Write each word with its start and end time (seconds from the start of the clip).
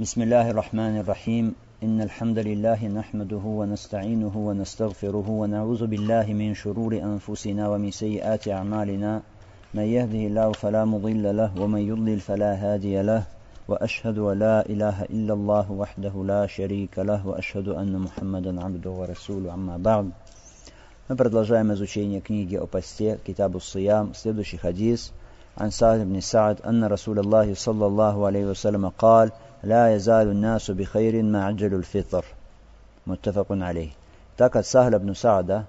بسم 0.00 0.22
الله 0.22 0.50
الرحمن 0.50 0.98
الرحيم 0.98 1.54
إن 1.82 2.02
الحمد 2.02 2.38
لله 2.38 2.86
نحمده 2.86 3.44
ونستعينه 3.44 4.36
ونستغفره 4.36 5.28
ونعوذ 5.28 5.86
بالله 5.86 6.26
من 6.32 6.54
شرور 6.54 6.92
أنفسنا 6.92 7.68
ومن 7.68 7.90
سيئات 7.90 8.48
أعمالنا 8.48 9.22
من 9.74 9.82
يهده 9.82 10.22
الله 10.28 10.52
فلا 10.52 10.84
مضل 10.84 11.36
له 11.36 11.50
ومن 11.60 11.80
يضلل 11.80 12.20
فلا 12.20 12.52
هادي 12.54 13.02
له 13.02 13.22
وأشهد 13.68 14.18
لا 14.18 14.66
إله 14.68 15.02
إلا 15.02 15.32
الله 15.34 15.72
وحده 15.72 16.24
لا 16.24 16.46
شريك 16.46 16.98
له 16.98 17.26
وأشهد 17.26 17.68
أن 17.68 17.98
محمدا 17.98 18.64
عبده 18.64 18.90
ورسوله 18.90 19.52
عما 19.52 19.76
بعد 19.76 20.10
Мы 21.08 21.16
продолжаем 21.16 21.72
изучение 21.72 22.20
книги 22.20 22.56
о 22.56 22.66
посте, 22.66 23.18
Китабу 23.26 23.60
Сиям, 23.60 24.12
следующий 24.12 24.58
хадис. 24.58 25.12
عن 25.58 25.70
سعد 25.70 26.00
بن 26.00 26.20
سعد 26.20 26.60
أن 26.60 26.84
رسول 26.84 27.18
الله 27.18 27.54
صلى 27.54 27.86
الله 27.86 28.26
عليه 28.26 28.44
وسلم 28.44 28.88
قال: 28.88 29.32
لا 29.65 29.95
يزال 29.95 30.27
الناس 30.27 30.71
بخير 30.71 31.23
ما 31.23 31.45
عجل 31.45 31.73
الفطر 31.73 32.25
متفق 33.07 33.47
عليه 33.51 33.89
так 34.37 34.55
от 34.55 34.65
Сахля 34.65 34.97
бн 34.97 35.13
Саада 35.13 35.67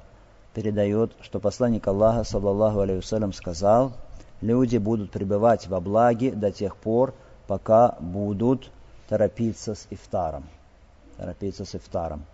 передает, 0.55 1.13
что 1.21 1.41
посланник 1.41 1.87
Аллаха, 1.87 2.25
саллаллаху 2.25 2.81
алейхи 2.81 3.01
вассалям, 3.01 3.33
сказал, 3.33 3.93
люди 4.41 4.77
будут 4.77 5.11
пребывать 5.11 5.67
во 5.67 5.81
благе 5.81 6.31
до 6.31 6.51
тех 6.51 6.77
пор, 6.77 7.13
пока 7.47 7.97
будут 8.01 8.71
торопиться 9.09 9.75
с 9.75 9.87
ифтаром. 9.91 10.45
Торопиться 11.19 11.65
с 11.65 11.75
ифтаром. 11.75 12.25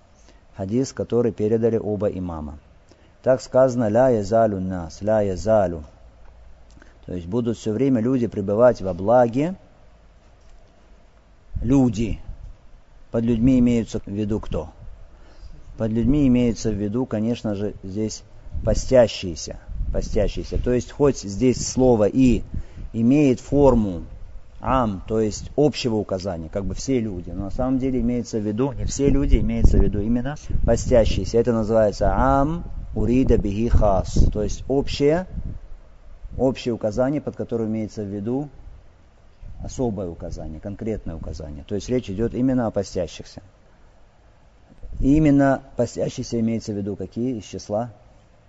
Хадис, 0.56 0.92
который 0.92 1.32
передали 1.32 1.76
оба 1.76 2.08
имама. 2.08 2.58
Так 3.22 3.40
сказано, 3.40 3.88
ля 3.88 4.10
язалю 4.10 4.60
нас, 4.60 5.02
ля 5.02 5.22
язалю. 5.22 5.82
То 7.06 7.14
есть 7.14 7.26
будут 7.26 7.56
все 7.56 7.72
время 7.72 8.00
люди 8.00 8.26
пребывать 8.26 8.80
во 8.80 8.94
благе, 8.94 9.56
люди. 11.63 12.19
Под 13.11 13.23
людьми 13.23 13.59
имеются 13.59 13.99
в 13.99 14.07
виду 14.07 14.39
кто? 14.39 14.69
Под 15.77 15.91
людьми 15.91 16.27
имеется 16.27 16.71
в 16.71 16.75
виду, 16.75 17.05
конечно 17.05 17.55
же, 17.55 17.73
здесь 17.83 18.23
постящиеся. 18.63 19.57
Постящиеся. 19.91 20.57
То 20.57 20.71
есть 20.71 20.91
хоть 20.91 21.21
здесь 21.21 21.67
слово 21.67 22.07
«и» 22.07 22.43
имеет 22.93 23.39
форму 23.39 24.03
ам, 24.61 25.03
то 25.07 25.19
есть 25.19 25.51
общего 25.57 25.95
указания, 25.95 26.49
как 26.49 26.65
бы 26.65 26.73
все 26.73 26.99
люди. 26.99 27.29
Но 27.29 27.45
на 27.45 27.51
самом 27.51 27.79
деле 27.79 27.99
имеется 27.99 28.39
в 28.39 28.47
виду, 28.47 28.71
не 28.71 28.85
все 28.85 29.09
люди, 29.09 29.37
имеется 29.37 29.77
в 29.77 29.81
виду 29.81 29.99
именно 29.99 30.35
постящиеся. 30.65 31.37
Это 31.37 31.51
называется 31.51 32.13
ам 32.15 32.63
урида 32.95 33.37
бихи 33.37 33.67
хас, 33.67 34.13
то 34.31 34.41
есть 34.41 34.63
общее, 34.67 35.27
общее 36.37 36.73
указание, 36.73 37.19
под 37.19 37.35
которое 37.35 37.67
имеется 37.67 38.03
в 38.03 38.07
виду 38.07 38.49
особое 39.63 40.09
указание, 40.09 40.59
конкретное 40.59 41.15
указание. 41.15 41.63
То 41.67 41.75
есть 41.75 41.89
речь 41.89 42.09
идет 42.09 42.33
именно 42.33 42.67
о 42.67 42.71
постящихся. 42.71 43.41
И 44.99 45.15
именно 45.15 45.63
постящиеся 45.77 46.39
имеется 46.39 46.73
в 46.73 46.77
виду 46.77 46.95
какие 46.95 47.37
из 47.37 47.45
числа 47.45 47.91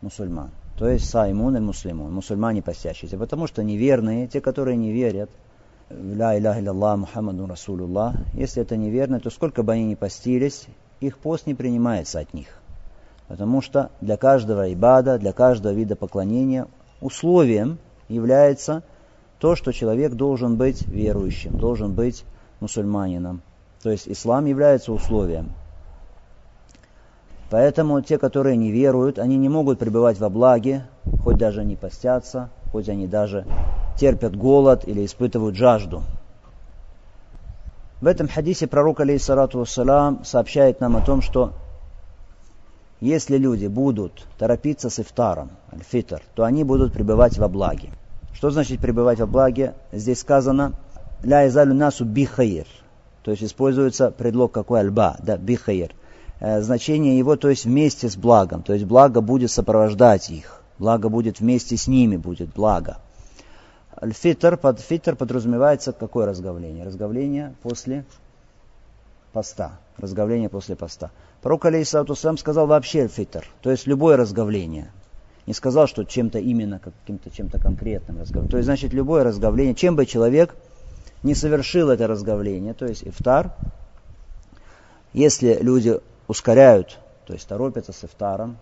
мусульман. 0.02 0.50
То 0.76 0.88
есть 0.88 1.08
саймун 1.08 1.56
и 1.56 1.60
муслимун, 1.60 2.12
мусульмане 2.12 2.62
постящиеся. 2.62 3.16
Потому 3.16 3.46
что 3.46 3.62
неверные, 3.62 4.26
те, 4.26 4.40
которые 4.40 4.76
не 4.76 4.92
верят 4.92 5.30
в 5.88 6.16
ля 6.16 6.36
иляха 6.36 6.60
илlallah 6.60 6.96
Мухаммаду 6.96 7.46
Расулуллах, 7.46 8.16
если 8.32 8.62
это 8.62 8.76
неверно, 8.76 9.20
то 9.20 9.30
сколько 9.30 9.62
бы 9.62 9.72
они 9.72 9.84
ни 9.84 9.94
постились, 9.94 10.66
их 11.00 11.18
пост 11.18 11.46
не 11.46 11.54
принимается 11.54 12.18
от 12.18 12.34
них. 12.34 12.48
Потому 13.28 13.62
что 13.62 13.90
для 14.00 14.16
каждого 14.16 14.72
ибада, 14.72 15.18
для 15.18 15.32
каждого 15.32 15.72
вида 15.72 15.94
поклонения 15.94 16.66
условием 17.00 17.78
является 18.08 18.82
то, 19.45 19.56
что 19.56 19.73
человек 19.73 20.14
должен 20.14 20.56
быть 20.56 20.87
верующим, 20.87 21.59
должен 21.59 21.92
быть 21.92 22.25
мусульманином. 22.61 23.42
То 23.83 23.91
есть 23.91 24.09
ислам 24.09 24.47
является 24.47 24.91
условием. 24.91 25.53
Поэтому 27.50 28.00
те, 28.00 28.17
которые 28.17 28.56
не 28.56 28.70
веруют, 28.70 29.19
они 29.19 29.37
не 29.37 29.50
могут 29.50 29.78
пребывать 29.78 30.19
во 30.19 30.31
благе, 30.31 30.87
хоть 31.22 31.37
даже 31.37 31.60
они 31.60 31.77
постятся, 31.77 32.49
хоть 32.72 32.88
они 32.88 33.06
даже 33.06 33.44
терпят 33.99 34.34
голод 34.34 34.88
или 34.88 35.04
испытывают 35.04 35.56
жажду. 35.56 36.04
В 38.00 38.06
этом 38.06 38.28
хадисе 38.28 38.66
пророк, 38.66 39.00
алейхиссалату 39.00 39.59
вассалам, 39.59 40.25
сообщает 40.25 40.81
нам 40.81 40.97
о 40.97 41.03
том, 41.03 41.21
что 41.21 41.53
если 42.99 43.37
люди 43.37 43.66
будут 43.66 44.27
торопиться 44.38 44.88
с 44.88 45.00
ифтаром, 45.00 45.50
аль-фитр, 45.71 46.22
то 46.34 46.44
они 46.44 46.65
будут 46.65 46.94
пребывать 46.94 47.37
во 47.37 47.49
благе. 47.49 47.91
Что 48.34 48.50
значит 48.50 48.81
пребывать 48.81 49.21
во 49.21 49.27
благе? 49.27 49.75
Здесь 49.93 50.21
сказано 50.21 50.72
«Ля 51.22 51.49
изалю 51.49 51.72
насу 51.75 52.05
бихаир». 52.05 52.67
То 53.22 53.31
есть 53.31 53.43
используется 53.43 54.11
предлог 54.11 54.53
какой 54.53 54.81
альба, 54.81 55.17
да, 55.22 55.39
бихаир. 55.39 55.95
Э, 56.41 56.61
значение 56.61 57.17
его, 57.17 57.37
то 57.37 57.49
есть 57.49 57.65
вместе 57.65 58.11
с 58.11 58.17
благом. 58.17 58.62
То 58.62 58.75
есть 58.75 58.84
благо 58.84 59.21
будет 59.22 59.50
сопровождать 59.50 60.31
их. 60.31 60.61
Благо 60.78 61.09
будет 61.09 61.41
вместе 61.41 61.77
с 61.77 61.87
ними, 61.87 62.17
будет 62.17 62.50
благо. 62.50 62.99
Аль-фитр, 64.03 64.56
под 64.56 64.81
фитр 64.81 65.16
подразумевается 65.16 65.93
какое 65.93 66.27
разговление? 66.27 66.84
Разговление 66.84 67.55
после 67.62 68.05
поста. 69.33 69.78
Разговление 69.97 70.49
после 70.49 70.75
поста. 70.77 71.12
Пророк, 71.41 71.65
алейхиссалату 71.66 72.15
сказал 72.15 72.66
вообще 72.66 73.06
фитр, 73.06 73.47
то 73.62 73.71
есть 73.71 73.87
любое 73.87 74.16
разговление. 74.16 74.91
Не 75.47 75.53
сказал, 75.53 75.87
что 75.87 76.05
чем-то 76.05 76.38
именно, 76.38 76.78
каким-то 76.78 77.31
чем-то 77.31 77.59
конкретным 77.59 78.19
разговлением. 78.19 78.50
То 78.50 78.56
есть, 78.56 78.66
значит, 78.66 78.93
любое 78.93 79.25
разговление, 79.25 79.75
чем 79.75 79.97
бы 79.97 80.06
человек 80.06 80.55
не 81.22 81.34
совершил 81.34 81.91
это 81.91 82.06
разговление, 82.06 82.75
то 82.75 82.87
есть 82.87 83.03
ифтар, 83.05 83.53
если 85.12 85.59
люди 85.60 86.00
ускоряют, 86.28 86.99
то 87.27 87.33
есть 87.33 87.47
торопятся 87.47 87.93
с 87.93 88.04
ифтаром, 88.04 88.59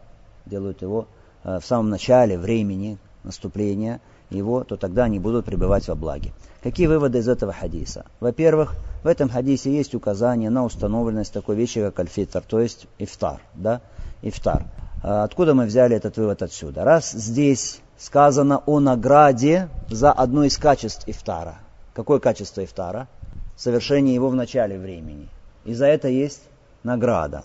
делают 0.47 0.83
его 0.83 1.07
э, 1.45 1.59
в 1.61 1.65
самом 1.65 1.91
начале 1.91 2.39
времени 2.39 2.99
наступления 3.25 4.01
его, 4.31 4.65
то 4.65 4.77
тогда 4.77 5.05
они 5.05 5.19
будут 5.19 5.45
пребывать 5.45 5.89
во 5.89 5.95
благе. 5.95 6.33
Какие 6.63 6.87
выводы 6.87 7.19
из 7.19 7.29
этого 7.29 7.53
хадиса? 7.53 8.07
Во-первых, 8.21 8.75
в 9.03 9.07
этом 9.07 9.29
хадисе 9.29 9.73
есть 9.73 9.95
указание 9.95 10.51
на 10.51 10.65
установленность 10.65 11.33
такой 11.33 11.57
вещи, 11.57 11.81
как 11.81 11.99
альфитр, 12.01 12.43
то 12.43 12.61
есть 12.61 12.87
ифтар. 12.99 13.41
Да? 13.55 13.81
Ифтар. 14.23 14.65
А 15.03 15.25
откуда 15.25 15.55
мы 15.55 15.67
взяли 15.67 15.97
этот 15.97 16.17
вывод 16.17 16.43
отсюда? 16.43 16.85
Раз 16.85 17.11
здесь 17.11 17.81
сказано 17.99 18.63
о 18.67 18.79
награде 18.79 19.69
за 19.89 20.13
одно 20.13 20.45
из 20.45 20.57
качеств 20.57 21.09
ифтара. 21.09 21.57
Какое 21.93 22.21
качество 22.21 22.65
ифтара? 22.65 23.09
Совершение 23.57 24.15
его 24.15 24.29
в 24.29 24.35
начале 24.35 24.79
времени. 24.79 25.29
И 25.65 25.75
за 25.75 25.87
это 25.87 26.09
есть 26.09 26.43
награда. 26.85 27.45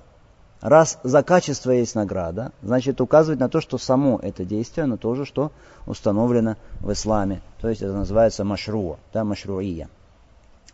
Раз 0.62 1.00
за 1.04 1.22
качество 1.22 1.70
есть 1.70 1.94
награда, 1.94 2.52
значит 2.64 3.00
указывает 3.00 3.40
на 3.40 3.50
то, 3.50 3.62
что 3.62 3.78
само 3.78 4.20
это 4.22 4.44
действие, 4.44 4.86
оно 4.86 4.98
тоже, 4.98 5.26
что 5.26 5.52
установлено 5.86 6.56
в 6.80 6.92
исламе. 6.92 7.42
То 7.62 7.70
есть 7.70 7.84
это 7.84 7.94
называется 7.94 8.44
машруа, 8.44 8.98
да, 9.14 9.24
машруия. 9.24 9.90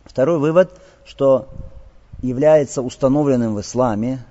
Второй 0.04 0.38
вывод, 0.38 0.70
что 1.04 1.48
является 2.22 2.80
установленным 2.80 3.54
в 3.54 3.60
исламе 3.60 4.24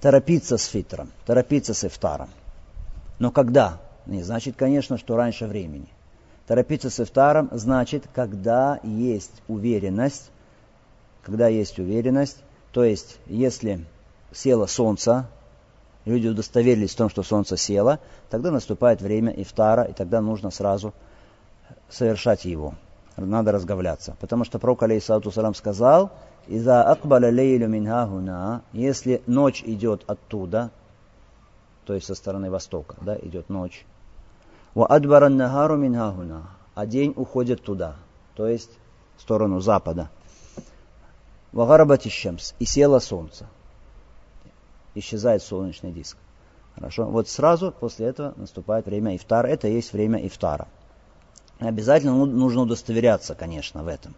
торопиться 0.00 0.56
с 0.56 0.64
фитром, 0.66 1.10
торопиться 1.26 1.74
с 1.74 1.84
ифтаром. 1.84 2.30
Но 3.18 3.30
когда? 3.30 3.78
Не 4.06 4.22
значит, 4.22 4.56
конечно, 4.56 4.96
что 4.98 5.16
раньше 5.16 5.46
времени. 5.46 5.88
Торопиться 6.46 6.90
с 6.90 6.98
ифтаром 7.00 7.48
значит, 7.52 8.04
когда 8.14 8.80
есть 8.82 9.42
уверенность, 9.46 10.30
когда 11.22 11.48
есть 11.48 11.78
уверенность, 11.78 12.38
то 12.72 12.82
есть, 12.82 13.18
если 13.26 13.84
село 14.32 14.66
солнце, 14.66 15.26
люди 16.04 16.28
удостоверились 16.28 16.92
в 16.92 16.96
том, 16.96 17.10
что 17.10 17.22
солнце 17.22 17.56
село, 17.56 17.98
тогда 18.30 18.50
наступает 18.50 19.02
время 19.02 19.32
ифтара, 19.32 19.84
и 19.84 19.92
тогда 19.92 20.20
нужно 20.20 20.50
сразу 20.50 20.94
совершать 21.88 22.44
его 22.44 22.74
надо 23.26 23.52
разговляться. 23.52 24.16
Потому 24.20 24.44
что 24.44 24.58
пророк, 24.58 24.82
алейхиссалату 24.82 25.30
салам, 25.30 25.54
сказал, 25.54 26.10
«Иза 26.46 26.82
акбаля 26.82 27.30
лейлю 27.30 27.68
минхахуна», 27.68 28.62
если 28.72 29.22
ночь 29.26 29.62
идет 29.64 30.04
оттуда, 30.06 30.70
то 31.84 31.94
есть 31.94 32.06
со 32.06 32.14
стороны 32.14 32.50
востока, 32.50 32.96
да, 33.00 33.16
идет 33.16 33.48
ночь, 33.48 33.84
«Ва 34.74 34.86
адбаран 34.86 35.36
нахару 35.36 35.76
минхахуна», 35.76 36.48
а 36.74 36.86
день 36.86 37.12
уходит 37.16 37.62
туда, 37.62 37.96
то 38.34 38.46
есть 38.46 38.70
в 39.16 39.22
сторону 39.22 39.60
запада. 39.60 40.10
«Ва 41.52 41.66
гарабати 41.66 42.08
шамс», 42.08 42.54
и 42.58 42.64
село 42.64 43.00
солнце. 43.00 43.46
Исчезает 44.94 45.42
солнечный 45.42 45.92
диск. 45.92 46.16
Хорошо. 46.74 47.06
Вот 47.06 47.28
сразу 47.28 47.72
после 47.72 48.06
этого 48.06 48.32
наступает 48.36 48.86
время 48.86 49.16
ифтара. 49.16 49.46
Это 49.46 49.68
есть 49.68 49.92
время 49.92 50.24
ифтара. 50.26 50.68
Обязательно 51.60 52.14
ну, 52.14 52.24
нужно 52.24 52.62
удостоверяться, 52.62 53.34
конечно, 53.34 53.82
в 53.84 53.88
этом. 53.88 54.14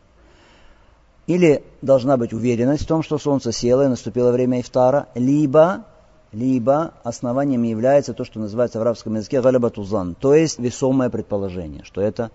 Или 1.26 1.64
должна 1.82 2.16
быть 2.16 2.32
уверенность 2.32 2.84
в 2.84 2.86
том, 2.86 3.02
что 3.02 3.18
солнце 3.18 3.52
село 3.52 3.82
и 3.82 3.88
наступило 3.88 4.30
время 4.30 4.60
ифтара, 4.60 5.08
либо, 5.14 5.84
либо 6.32 6.94
основанием 7.02 7.62
является 7.64 8.14
то, 8.14 8.24
что 8.24 8.38
называется 8.38 8.78
в 8.78 8.82
арабском 8.82 9.16
языке 9.16 9.40
галябатузан, 9.40 10.14
то 10.14 10.34
есть 10.34 10.58
весомое 10.58 11.10
предположение, 11.10 11.84
что 11.84 12.00
это 12.00 12.30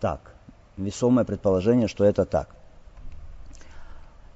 так. 0.00 0.34
Весомое 0.76 1.24
предположение, 1.24 1.88
что 1.88 2.04
это 2.04 2.24
так. 2.24 2.54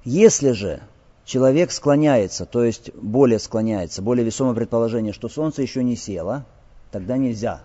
Если 0.03 0.51
же 0.51 0.81
человек 1.23 1.71
склоняется, 1.71 2.45
то 2.45 2.63
есть 2.63 2.93
более 2.95 3.39
склоняется, 3.39 4.01
более 4.01 4.25
весомое 4.25 4.55
предположение, 4.55 5.13
что 5.13 5.29
солнце 5.29 5.61
еще 5.61 5.83
не 5.83 5.95
село, 5.95 6.43
тогда 6.91 7.15
нельзя 7.15 7.61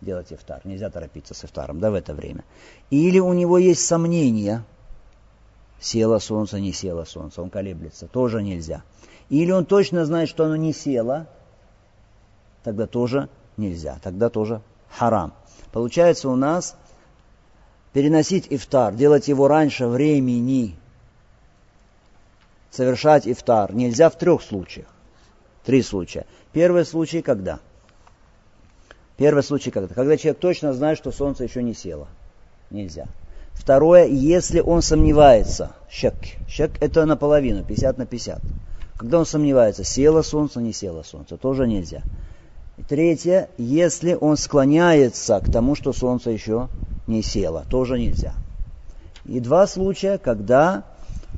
делать 0.00 0.32
ифтар, 0.32 0.60
нельзя 0.64 0.90
торопиться 0.90 1.34
с 1.34 1.44
ифтаром, 1.44 1.80
да, 1.80 1.90
в 1.90 1.94
это 1.94 2.14
время. 2.14 2.44
Или 2.90 3.18
у 3.18 3.32
него 3.32 3.58
есть 3.58 3.84
сомнения, 3.84 4.64
село 5.80 6.18
солнце, 6.18 6.60
не 6.60 6.72
село 6.72 7.04
солнце, 7.04 7.42
он 7.42 7.50
колеблется, 7.50 8.06
тоже 8.06 8.42
нельзя. 8.42 8.82
Или 9.28 9.50
он 9.50 9.64
точно 9.64 10.04
знает, 10.04 10.28
что 10.28 10.44
оно 10.44 10.56
не 10.56 10.72
село, 10.72 11.26
тогда 12.62 12.86
тоже 12.86 13.28
нельзя, 13.56 13.98
тогда 14.02 14.28
тоже 14.28 14.60
харам. 14.90 15.32
Получается 15.72 16.28
у 16.28 16.36
нас 16.36 16.76
переносить 17.92 18.46
ифтар, 18.50 18.94
делать 18.94 19.28
его 19.28 19.48
раньше 19.48 19.86
времени, 19.86 20.76
совершать 22.70 23.26
ифтар 23.26 23.74
нельзя 23.74 24.10
в 24.10 24.18
трех 24.18 24.42
случаях. 24.42 24.86
Три 25.64 25.82
случая. 25.82 26.26
Первый 26.52 26.84
случай 26.84 27.22
когда? 27.22 27.58
Первый 29.16 29.42
случай 29.42 29.70
когда? 29.70 29.94
Когда 29.94 30.16
человек 30.16 30.38
точно 30.40 30.72
знает, 30.72 30.98
что 30.98 31.10
солнце 31.10 31.44
еще 31.44 31.62
не 31.62 31.74
село. 31.74 32.08
Нельзя. 32.70 33.06
Второе, 33.54 34.06
если 34.06 34.60
он 34.60 34.82
сомневается, 34.82 35.72
щек, 35.90 36.14
щек 36.48 36.72
это 36.80 37.06
наполовину, 37.06 37.64
50 37.64 37.98
на 37.98 38.06
50. 38.06 38.40
Когда 38.98 39.18
он 39.18 39.26
сомневается, 39.26 39.84
село 39.84 40.22
солнце, 40.22 40.60
не 40.60 40.72
село 40.72 41.02
солнце, 41.02 41.36
тоже 41.36 41.66
нельзя. 41.66 42.02
И 42.76 42.82
третье, 42.82 43.48
если 43.56 44.14
он 44.14 44.36
склоняется 44.36 45.40
к 45.40 45.50
тому, 45.50 45.74
что 45.74 45.92
солнце 45.92 46.30
еще 46.30 46.68
не 47.06 47.22
село, 47.22 47.64
тоже 47.70 47.98
нельзя. 47.98 48.34
И 49.24 49.40
два 49.40 49.66
случая, 49.66 50.18
когда 50.18 50.84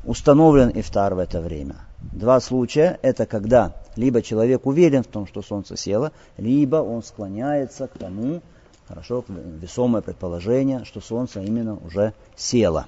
установлен 0.05 0.71
ифтар 0.73 1.15
в 1.15 1.19
это 1.19 1.41
время. 1.41 1.75
Два 2.01 2.39
случая– 2.39 2.97
это 3.01 3.25
когда 3.25 3.75
либо 3.95 4.21
человек 4.21 4.65
уверен 4.65 5.03
в 5.03 5.07
том, 5.07 5.27
что 5.27 5.41
солнце 5.41 5.75
село, 5.75 6.11
либо 6.37 6.77
он 6.77 7.03
склоняется 7.03 7.87
к 7.87 7.97
тому, 7.97 8.41
хорошо, 8.87 9.25
весомое 9.27 10.01
предположение, 10.01 10.85
что 10.85 11.01
солнце 11.01 11.41
именно 11.41 11.75
уже 11.75 12.13
село. 12.35 12.85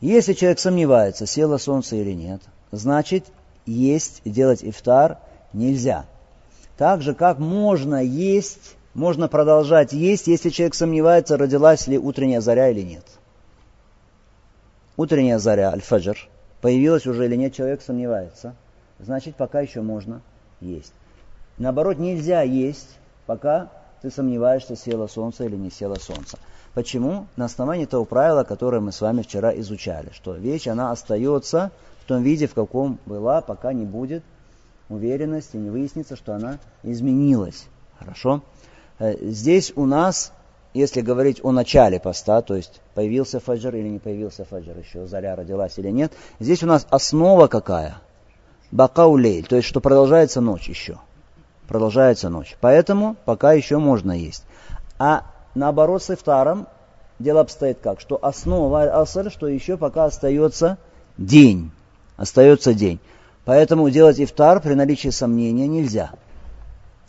Если 0.00 0.34
человек 0.34 0.58
сомневается, 0.58 1.26
село 1.26 1.56
солнце 1.56 1.96
или 1.96 2.12
нет, 2.12 2.42
значит, 2.70 3.24
есть, 3.64 4.20
делать 4.24 4.62
ифтар 4.62 5.18
нельзя. 5.54 6.04
Так 6.76 7.00
же, 7.00 7.14
как 7.14 7.38
можно 7.38 8.04
есть, 8.04 8.76
можно 8.92 9.28
продолжать 9.28 9.92
есть, 9.92 10.26
если 10.26 10.50
человек 10.50 10.74
сомневается, 10.74 11.38
родилась 11.38 11.86
ли 11.86 11.98
утренняя 11.98 12.42
заря 12.42 12.68
или 12.68 12.82
нет. 12.82 13.04
Утренняя 14.98 15.38
заря, 15.38 15.70
аль-фаджр, 15.70 16.28
появилась 16.66 17.06
уже 17.06 17.26
или 17.26 17.36
нет, 17.36 17.54
человек 17.54 17.80
сомневается. 17.80 18.56
Значит, 18.98 19.36
пока 19.36 19.60
еще 19.60 19.82
можно 19.82 20.20
есть. 20.60 20.92
Наоборот, 21.58 22.00
нельзя 22.00 22.42
есть, 22.42 22.88
пока 23.26 23.70
ты 24.02 24.10
сомневаешься, 24.10 24.74
село 24.74 25.06
солнце 25.06 25.44
или 25.44 25.54
не 25.54 25.70
село 25.70 25.94
солнце. 25.94 26.40
Почему? 26.74 27.28
На 27.36 27.44
основании 27.44 27.84
того 27.84 28.04
правила, 28.04 28.42
которое 28.42 28.80
мы 28.80 28.90
с 28.90 29.00
вами 29.00 29.22
вчера 29.22 29.56
изучали, 29.60 30.10
что 30.12 30.34
вещь, 30.34 30.66
она 30.66 30.90
остается 30.90 31.70
в 32.02 32.08
том 32.08 32.24
виде, 32.24 32.48
в 32.48 32.54
каком 32.54 32.98
была, 33.06 33.42
пока 33.42 33.72
не 33.72 33.84
будет 33.84 34.24
уверенности, 34.88 35.56
не 35.56 35.70
выяснится, 35.70 36.16
что 36.16 36.34
она 36.34 36.58
изменилась. 36.82 37.68
Хорошо? 37.96 38.42
Э, 38.98 39.14
здесь 39.20 39.72
у 39.76 39.86
нас, 39.86 40.32
если 40.76 41.00
говорить 41.00 41.40
о 41.42 41.52
начале 41.52 41.98
поста, 41.98 42.42
то 42.42 42.54
есть 42.54 42.80
появился 42.94 43.40
фаджр 43.40 43.74
или 43.74 43.88
не 43.88 43.98
появился 43.98 44.44
фаджр 44.44 44.78
еще, 44.78 45.06
заря 45.06 45.36
родилась 45.36 45.78
или 45.78 45.90
нет, 45.90 46.12
здесь 46.40 46.62
у 46.62 46.66
нас 46.66 46.86
основа 46.90 47.46
какая? 47.46 47.98
Бакаулейль, 48.70 49.46
то 49.46 49.56
есть 49.56 49.68
что 49.68 49.80
продолжается 49.80 50.40
ночь 50.40 50.68
еще 50.68 50.98
продолжается 51.66 52.28
ночь. 52.28 52.56
Поэтому 52.60 53.16
пока 53.24 53.52
еще 53.52 53.78
можно 53.78 54.12
есть. 54.12 54.44
А 54.98 55.24
наоборот 55.54 56.02
с 56.02 56.10
ифтаром 56.10 56.66
дело 57.18 57.40
обстоит 57.40 57.78
как? 57.80 58.00
Что 58.00 58.18
основа 58.22 58.82
аср, 59.00 59.30
что 59.30 59.46
еще 59.48 59.76
пока 59.76 60.06
остается 60.06 60.78
день. 61.18 61.70
Остается 62.16 62.72
день. 62.72 62.98
Поэтому 63.44 63.90
делать 63.90 64.20
ифтар 64.20 64.60
при 64.60 64.74
наличии 64.74 65.10
сомнения 65.10 65.68
нельзя. 65.68 66.10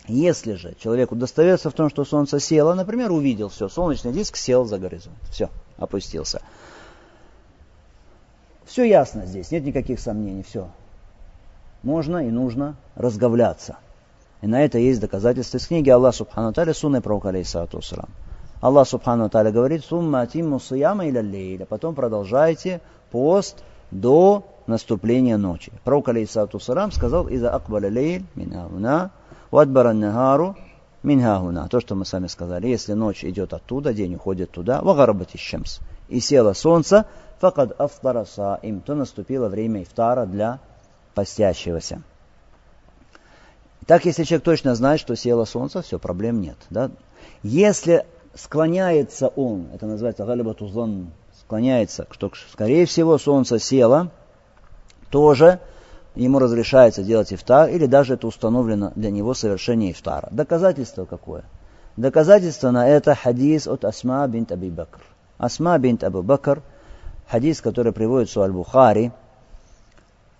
Если 0.08 0.54
же 0.54 0.74
человек 0.80 1.12
удостоверится 1.12 1.70
в 1.70 1.74
том, 1.74 1.90
что 1.90 2.04
солнце 2.04 2.40
село, 2.40 2.74
например, 2.74 3.12
увидел 3.12 3.48
все, 3.48 3.68
солнечный 3.68 4.12
диск 4.12 4.36
сел 4.36 4.64
за 4.64 4.78
горизонт, 4.78 5.16
все, 5.30 5.50
опустился. 5.76 6.40
Все 8.64 8.84
ясно 8.84 9.26
здесь, 9.26 9.50
нет 9.50 9.64
никаких 9.64 10.00
сомнений, 10.00 10.42
все. 10.42 10.68
Можно 11.82 12.26
и 12.26 12.30
нужно 12.30 12.76
разговляться– 12.96 13.76
и 14.40 14.46
на 14.46 14.64
это 14.64 14.78
есть 14.78 15.00
доказательства 15.00 15.56
из 15.58 15.66
книги 15.66 15.90
Аллах 15.90 16.14
Субхану 16.14 16.52
Таля, 16.52 16.72
Сунны 16.72 17.00
Пророка 17.00 17.30
Алейсату 17.30 17.80
Аллах 18.60 18.88
Субхану 18.88 19.28
Таля 19.28 19.50
говорит, 19.50 19.84
«Сумма 19.84 20.20
атимму 20.20 20.60
сияма 20.60 21.08
иля 21.08 21.22
лейля». 21.22 21.66
Потом 21.66 21.94
продолжайте 21.94 22.80
пост 23.10 23.64
до 23.90 24.44
наступления 24.66 25.36
ночи. 25.36 25.72
Пророк 25.82 26.08
Алейсату 26.10 26.60
сказал, 26.60 27.26
«Иза 27.28 27.50
акбаля 27.50 27.90
лейль 27.90 28.24
минхауна, 28.36 29.10
вадбара 29.50 29.92
нахару 29.92 30.56
минхауна». 31.02 31.68
То, 31.68 31.80
что 31.80 31.94
мы 31.94 32.04
сами 32.04 32.26
сказали. 32.26 32.68
Если 32.68 32.92
ночь 32.92 33.24
идет 33.24 33.52
оттуда, 33.52 33.94
день 33.94 34.14
уходит 34.14 34.50
туда, 34.50 34.80
вагарабати 34.82 35.36
щемс. 35.36 35.80
И 36.08 36.20
село 36.20 36.54
солнце, 36.54 37.06
факад 37.38 37.78
афтара 37.80 38.26
им, 38.62 38.80
то 38.80 38.94
наступило 38.94 39.48
время 39.48 39.82
ифтара 39.82 40.26
для 40.26 40.60
постящегося. 41.14 42.02
Так, 43.86 44.04
если 44.04 44.24
человек 44.24 44.44
точно 44.44 44.74
знает, 44.74 45.00
что 45.00 45.16
село 45.16 45.44
солнце, 45.46 45.80
все, 45.82 45.98
проблем 45.98 46.40
нет. 46.42 46.58
Да? 46.68 46.90
Если 47.42 48.04
склоняется 48.34 49.28
он, 49.28 49.68
это 49.72 49.86
называется 49.86 50.24
галибатузан, 50.24 51.10
склоняется, 51.40 52.06
что, 52.10 52.30
скорее 52.52 52.84
всего, 52.84 53.16
солнце 53.16 53.58
село, 53.58 54.10
тоже 55.10 55.60
ему 56.18 56.38
разрешается 56.38 57.02
делать 57.02 57.32
ифтар, 57.32 57.70
или 57.70 57.86
даже 57.86 58.14
это 58.14 58.26
установлено 58.26 58.92
для 58.96 59.10
него 59.10 59.34
совершение 59.34 59.92
ифтара. 59.92 60.28
Доказательство 60.30 61.04
какое? 61.04 61.44
Доказательство 61.96 62.70
на 62.70 62.88
это 62.88 63.14
хадис 63.14 63.66
от 63.66 63.84
Асма 63.84 64.26
бинт 64.26 64.52
Аби 64.52 64.68
Бакр. 64.68 65.00
Асма 65.38 65.78
бинт 65.78 66.04
Абу 66.04 66.22
Бакр, 66.22 66.62
хадис, 67.28 67.60
который 67.60 67.92
приводится 67.92 68.40
у 68.40 68.42
Аль-Бухари, 68.42 69.12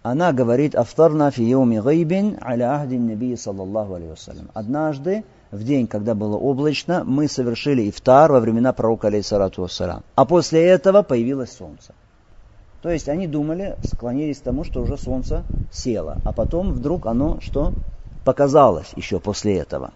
она 0.02 0.32
говорит, 0.32 0.74
«Афтарна 0.74 1.30
фи 1.30 1.42
йоми 1.42 1.80
гайбин 1.80 2.38
аля 2.42 2.76
ахди 2.76 2.96
наби 2.96 3.36
саллаллаху 3.36 3.94
алейhi 3.94 4.46
Однажды, 4.54 5.24
в 5.50 5.62
день, 5.64 5.86
когда 5.86 6.14
было 6.14 6.36
облачно, 6.36 7.04
мы 7.04 7.28
совершили 7.28 7.90
ифтар 7.90 8.32
во 8.32 8.40
времена 8.40 8.72
пророка, 8.72 9.08
алейхиссалату. 9.08 9.68
А 10.14 10.24
после 10.24 10.64
этого 10.64 11.02
появилось 11.02 11.52
солнце. 11.52 11.92
То 12.82 12.90
есть 12.90 13.08
они 13.08 13.26
думали, 13.26 13.76
склонились 13.82 14.38
к 14.38 14.42
тому, 14.42 14.64
что 14.64 14.82
уже 14.82 14.96
солнце 14.96 15.44
село. 15.72 16.16
А 16.24 16.32
потом 16.32 16.72
вдруг 16.72 17.06
оно 17.06 17.40
что? 17.40 17.72
Показалось 18.24 18.92
еще 18.94 19.18
после 19.18 19.58
этого. 19.58 19.92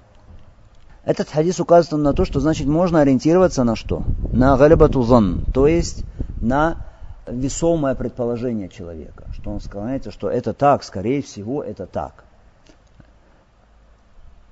Этот 1.05 1.29
хадис 1.29 1.61
указывает 1.61 2.05
на 2.05 2.13
то, 2.13 2.25
что 2.25 2.41
значит 2.41 2.67
можно 2.67 3.01
ориентироваться 3.01 3.65
на 3.65 3.77
что? 3.77 4.03
На 4.33 4.57
галибатузан, 4.57 5.45
то 5.53 5.67
есть 5.67 6.05
на 6.41 6.87
весомое 7.27 7.95
предположение 7.95 8.69
человека, 8.69 9.27
что 9.33 9.51
он 9.51 9.61
склоняется, 9.61 10.11
что 10.11 10.29
это 10.29 10.53
так, 10.53 10.83
скорее 10.85 11.23
всего, 11.23 11.63
это 11.63 11.87
так. 11.87 12.25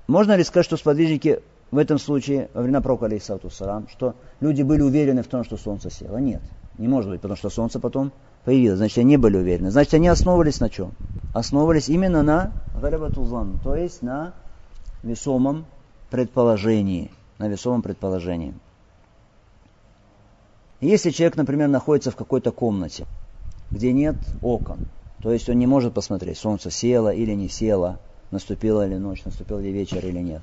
Можно 0.07 0.35
ли 0.35 0.43
сказать, 0.43 0.65
что 0.65 0.77
сподвижники 0.77 1.41
в 1.69 1.77
этом 1.77 1.99
случае, 1.99 2.49
во 2.53 2.61
времена 2.61 2.81
пророка, 2.81 3.05
алейхиссалату 3.05 3.49
что 3.49 4.15
люди 4.41 4.61
были 4.61 4.81
уверены 4.81 5.23
в 5.23 5.27
том, 5.27 5.45
что 5.45 5.55
солнце 5.55 5.89
село? 5.89 6.17
Нет, 6.17 6.41
не 6.81 6.87
может 6.87 7.11
быть, 7.11 7.21
потому 7.21 7.37
что 7.37 7.49
солнце 7.49 7.79
потом 7.79 8.11
появилось. 8.43 8.77
Значит, 8.77 8.97
они 8.97 9.15
были 9.15 9.37
уверены. 9.37 9.69
Значит, 9.69 9.93
они 9.93 10.07
основывались 10.07 10.59
на 10.59 10.69
чем? 10.69 10.91
Основывались 11.31 11.89
именно 11.89 12.23
на 12.23 12.53
галябатузан, 12.81 13.59
то 13.63 13.75
есть 13.75 14.01
на 14.01 14.33
весомом 15.03 15.65
предположении. 16.09 17.11
На 17.37 17.47
весомом 17.47 17.83
предположении. 17.83 18.53
Если 20.79 21.11
человек, 21.11 21.37
например, 21.37 21.67
находится 21.67 22.09
в 22.09 22.15
какой-то 22.15 22.51
комнате, 22.51 23.05
где 23.69 23.93
нет 23.93 24.15
окон, 24.41 24.79
то 25.21 25.31
есть 25.31 25.47
он 25.49 25.59
не 25.59 25.67
может 25.67 25.93
посмотреть, 25.93 26.39
солнце 26.39 26.71
село 26.71 27.11
или 27.11 27.33
не 27.33 27.47
село, 27.47 27.99
наступила 28.31 28.87
ли 28.87 28.97
ночь, 28.97 29.23
наступил 29.23 29.59
ли 29.59 29.71
вечер 29.71 30.03
или 30.03 30.19
нет. 30.19 30.41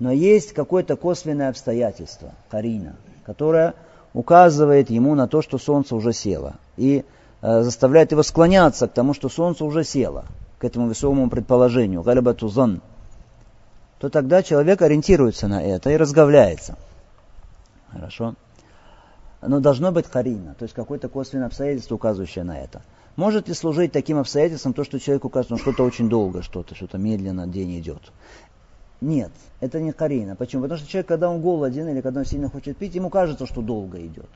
Но 0.00 0.10
есть 0.10 0.52
какое-то 0.52 0.96
косвенное 0.96 1.48
обстоятельство, 1.48 2.32
карина, 2.50 2.96
которое 3.24 3.74
указывает 4.18 4.90
ему 4.90 5.14
на 5.14 5.28
то, 5.28 5.42
что 5.42 5.58
солнце 5.58 5.94
уже 5.94 6.12
село. 6.12 6.54
И 6.76 7.04
э, 7.40 7.62
заставляет 7.62 8.10
его 8.10 8.24
склоняться 8.24 8.88
к 8.88 8.92
тому, 8.92 9.14
что 9.14 9.28
солнце 9.28 9.64
уже 9.64 9.84
село, 9.84 10.24
к 10.58 10.64
этому 10.64 10.88
весомому 10.88 11.30
предположению, 11.30 12.02
галибатузан, 12.02 12.82
то 14.00 14.08
тогда 14.08 14.42
человек 14.42 14.82
ориентируется 14.82 15.46
на 15.46 15.62
это 15.62 15.90
и 15.90 15.96
разговляется. 15.96 16.76
Хорошо? 17.92 18.34
Но 19.40 19.60
должно 19.60 19.92
быть 19.92 20.06
карина, 20.08 20.56
то 20.58 20.64
есть 20.64 20.74
какое-то 20.74 21.08
косвенное 21.08 21.46
обстоятельство, 21.46 21.94
указывающее 21.94 22.42
на 22.42 22.58
это. 22.58 22.82
Может 23.14 23.46
ли 23.46 23.54
служить 23.54 23.92
таким 23.92 24.18
обстоятельством 24.18 24.72
то, 24.72 24.82
что 24.82 24.98
человеку 24.98 25.28
кажется, 25.28 25.54
ну 25.54 25.60
что-то 25.60 25.84
очень 25.84 26.08
долго, 26.08 26.42
что-то, 26.42 26.74
что-то 26.74 26.98
медленно 26.98 27.46
день 27.46 27.78
идет? 27.78 28.02
Нет, 29.00 29.30
это 29.60 29.80
не 29.80 29.92
карина. 29.92 30.34
Почему? 30.34 30.62
Потому 30.62 30.78
что 30.78 30.88
человек, 30.88 31.06
когда 31.06 31.30
он 31.30 31.40
голоден 31.40 31.88
или 31.88 32.00
когда 32.00 32.20
он 32.20 32.26
сильно 32.26 32.48
хочет 32.48 32.76
пить, 32.76 32.94
ему 32.94 33.10
кажется, 33.10 33.46
что 33.46 33.62
долго 33.62 34.04
идет. 34.04 34.28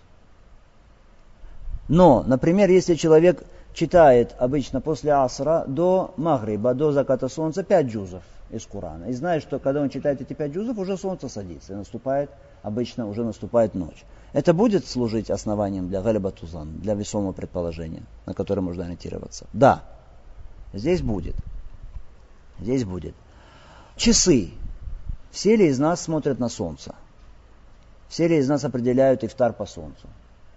Но, 1.88 2.22
например, 2.26 2.70
если 2.70 2.94
человек 2.94 3.42
читает 3.74 4.34
обычно 4.38 4.80
после 4.80 5.12
асра 5.12 5.64
до 5.66 6.14
магриба, 6.16 6.74
до 6.74 6.92
заката 6.92 7.28
солнца, 7.28 7.64
пять 7.64 7.86
джузов 7.86 8.22
из 8.50 8.64
Курана, 8.66 9.06
и 9.06 9.12
знает, 9.12 9.42
что 9.42 9.58
когда 9.58 9.80
он 9.80 9.88
читает 9.88 10.20
эти 10.20 10.32
пять 10.32 10.52
джузов, 10.52 10.78
уже 10.78 10.96
солнце 10.96 11.28
садится, 11.28 11.72
и 11.72 11.76
наступает, 11.76 12.30
обычно 12.62 13.08
уже 13.08 13.24
наступает 13.24 13.74
ночь. 13.74 14.04
Это 14.32 14.54
будет 14.54 14.86
служить 14.86 15.30
основанием 15.30 15.88
для 15.88 16.02
галиба 16.02 16.30
тузан, 16.30 16.78
для 16.78 16.94
весомого 16.94 17.32
предположения, 17.32 18.02
на 18.26 18.34
которое 18.34 18.60
можно 18.60 18.84
ориентироваться? 18.84 19.46
Да, 19.52 19.82
здесь 20.72 21.02
будет. 21.02 21.34
Здесь 22.60 22.84
будет. 22.84 23.14
Часы. 24.02 24.50
Все 25.30 25.54
ли 25.54 25.68
из 25.68 25.78
нас 25.78 26.00
смотрят 26.00 26.40
на 26.40 26.48
солнце? 26.48 26.92
Все 28.08 28.26
ли 28.26 28.36
из 28.38 28.48
нас 28.48 28.64
определяют 28.64 29.22
ифтар 29.22 29.52
по 29.52 29.64
солнцу? 29.64 30.08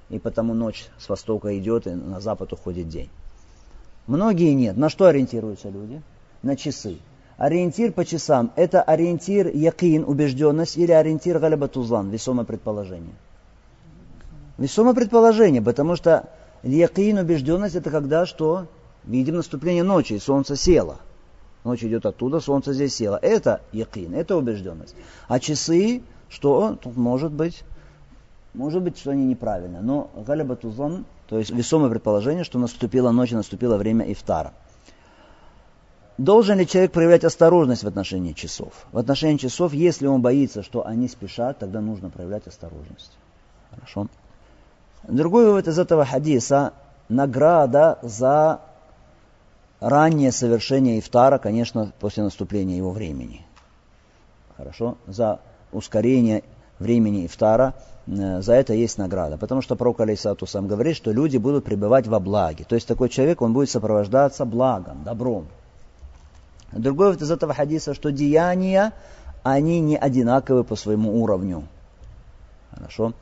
И 0.09 0.17
потому 0.17 0.55
ночь 0.55 0.87
с 0.97 1.07
востока 1.07 1.55
идет, 1.55 1.85
и 1.85 1.91
на 1.91 2.19
запад 2.19 2.53
уходит 2.53 2.89
день. 2.89 3.11
Многие 4.07 4.55
нет. 4.55 4.77
На 4.77 4.89
что 4.89 5.05
ориентируются 5.05 5.69
люди? 5.69 6.01
На 6.41 6.55
часы. 6.57 6.97
Ориентир 7.37 7.91
по 7.91 8.03
часам– 8.03 8.51
это 8.55 8.81
ориентир 8.81 9.49
якин, 9.49 10.05
убежденность, 10.05 10.75
или 10.75 10.91
ориентир 10.91 11.37
галябатузан, 11.37 12.09
весомое 12.09 12.47
предположение. 12.47 13.13
Весомое 14.57 14.95
предположение, 14.95 15.61
потому 15.61 15.95
что 15.95 16.31
якин, 16.63 17.19
убежденность– 17.19 17.75
это 17.75 17.91
когда 17.91 18.25
что? 18.25 18.65
Видим 19.03 19.35
наступление 19.35 19.83
ночи, 19.83 20.13
и 20.13 20.19
солнце 20.19 20.55
село. 20.55 20.97
Ночь 21.65 21.83
идет 21.83 22.05
оттуда, 22.05 22.39
солнце 22.39 22.73
здесь 22.73 22.95
село. 22.95 23.17
Это 23.19 23.59
якин, 23.71 24.13
это 24.13 24.37
убежденность. 24.37 24.95
А 25.27 25.39
часы, 25.39 26.03
что? 26.29 26.77
Тут 26.81 26.95
может 26.95 27.31
быть, 27.31 27.63
может 28.53 28.83
быть, 28.83 28.99
что 28.99 29.11
они 29.11 29.25
неправильно. 29.25 29.81
Но 29.81 30.11
галябатузан, 30.15 31.05
то 31.27 31.39
есть 31.39 31.49
весомое 31.49 31.89
предположение, 31.89 32.43
что 32.43 32.59
наступила 32.59 33.09
ночь, 33.09 33.31
наступило 33.31 33.77
время 33.77 34.09
ифтара. 34.11 34.53
Должен 36.19 36.59
ли 36.59 36.67
человек 36.67 36.91
проявлять 36.91 37.23
осторожность 37.23 37.83
в 37.83 37.87
отношении 37.87 38.33
часов? 38.33 38.85
В 38.91 38.99
отношении 38.99 39.37
часов, 39.37 39.73
если 39.73 40.05
он 40.05 40.21
боится, 40.21 40.61
что 40.61 40.85
они 40.85 41.07
спешат, 41.07 41.57
тогда 41.57 41.81
нужно 41.81 42.11
проявлять 42.11 42.45
осторожность. 42.45 43.17
Хорошо. 43.71 44.07
Другой 45.07 45.45
вывод 45.45 45.67
из 45.67 45.79
этого 45.79 46.05
хадиса– 46.05 46.73
награда 47.09 47.99
за 48.01 48.61
раннее 49.79 50.31
совершение 50.31 50.99
ифтара, 50.99 51.37
конечно, 51.37 51.91
после 51.99 52.23
наступления 52.23 52.77
его 52.77 52.91
времени. 52.91 53.45
Хорошо? 54.57 54.97
За 55.07 55.39
ускорение 55.71 56.43
времени 56.79 57.25
ифтара, 57.25 57.73
э, 58.07 58.41
за 58.41 58.53
это 58.53 58.73
есть 58.73 58.97
награда. 58.97 59.37
Потому 59.37 59.61
что 59.61 59.75
пророк 59.75 59.99
Алейсату 59.99 60.45
сам 60.45 60.67
говорит, 60.67 60.95
что 60.95 61.11
люди 61.11 61.37
будут 61.37 61.65
пребывать 61.65 62.07
во 62.07 62.19
благе. 62.19 62.63
То 62.63 62.75
есть 62.75 62.87
такой 62.87 63.09
человек, 63.09 63.41
он 63.41 63.53
будет 63.53 63.69
сопровождаться 63.69 64.45
благом, 64.45 65.03
добром. 65.03 65.47
Другой 66.71 67.11
вот 67.11 67.21
из 67.21 67.31
этого 67.31 67.53
хадиса, 67.53 67.93
что 67.93 68.11
деяния, 68.11 68.93
они 69.43 69.79
не 69.79 69.97
одинаковы 69.97 70.63
по 70.63 70.75
своему 70.75 71.21
уровню. 71.21 71.63
Хорошо? 72.71 73.13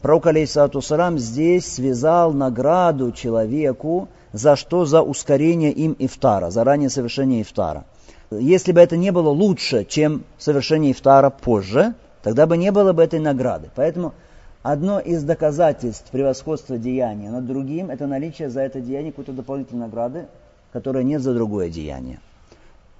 Пророк, 0.00 0.26
алейсалату 0.26 0.80
салам, 0.80 1.18
здесь 1.18 1.70
связал 1.74 2.32
награду 2.32 3.12
человеку 3.12 4.08
за 4.32 4.56
что? 4.56 4.84
За 4.84 5.02
ускорение 5.02 5.72
им 5.72 5.96
ифтара, 5.98 6.50
за 6.50 6.64
раннее 6.64 6.90
совершение 6.90 7.42
ифтара. 7.42 7.84
Если 8.30 8.72
бы 8.72 8.80
это 8.80 8.96
не 8.96 9.10
было 9.10 9.30
лучше, 9.30 9.84
чем 9.84 10.24
совершение 10.38 10.92
ифтара 10.92 11.30
позже, 11.30 11.94
тогда 12.22 12.46
бы 12.46 12.56
не 12.56 12.70
было 12.70 12.92
бы 12.92 13.02
этой 13.02 13.18
награды. 13.18 13.70
Поэтому 13.74 14.14
одно 14.62 15.00
из 15.00 15.24
доказательств 15.24 16.10
превосходства 16.10 16.78
деяния 16.78 17.30
над 17.30 17.46
другим, 17.46 17.90
это 17.90 18.06
наличие 18.06 18.50
за 18.50 18.60
это 18.60 18.80
деяние 18.80 19.10
какой-то 19.10 19.32
дополнительной 19.32 19.86
награды, 19.86 20.26
которая 20.72 21.02
нет 21.02 21.22
за 21.22 21.34
другое 21.34 21.70
деяние. 21.70 22.20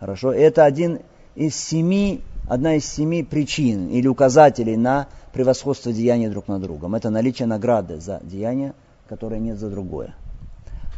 Хорошо? 0.01 0.33
это 0.33 0.65
один 0.65 1.01
из 1.37 1.55
семи, 1.55 2.23
одна 2.49 2.75
из 2.75 2.87
семи 2.87 3.23
причин 3.23 3.89
или 3.89 4.09
указателей 4.09 4.77
на 4.77 5.07
превосходство 5.33 5.93
деяния 5.93 6.29
друг 6.29 6.49
над 6.49 6.63
другом. 6.63 6.95
Это 6.95 7.11
наличие 7.11 7.47
награды 7.47 8.01
за 8.01 8.21
деяние, 8.25 8.73
которое 9.09 9.39
нет 9.39 9.59
за 9.59 9.71
другое. 9.71 10.15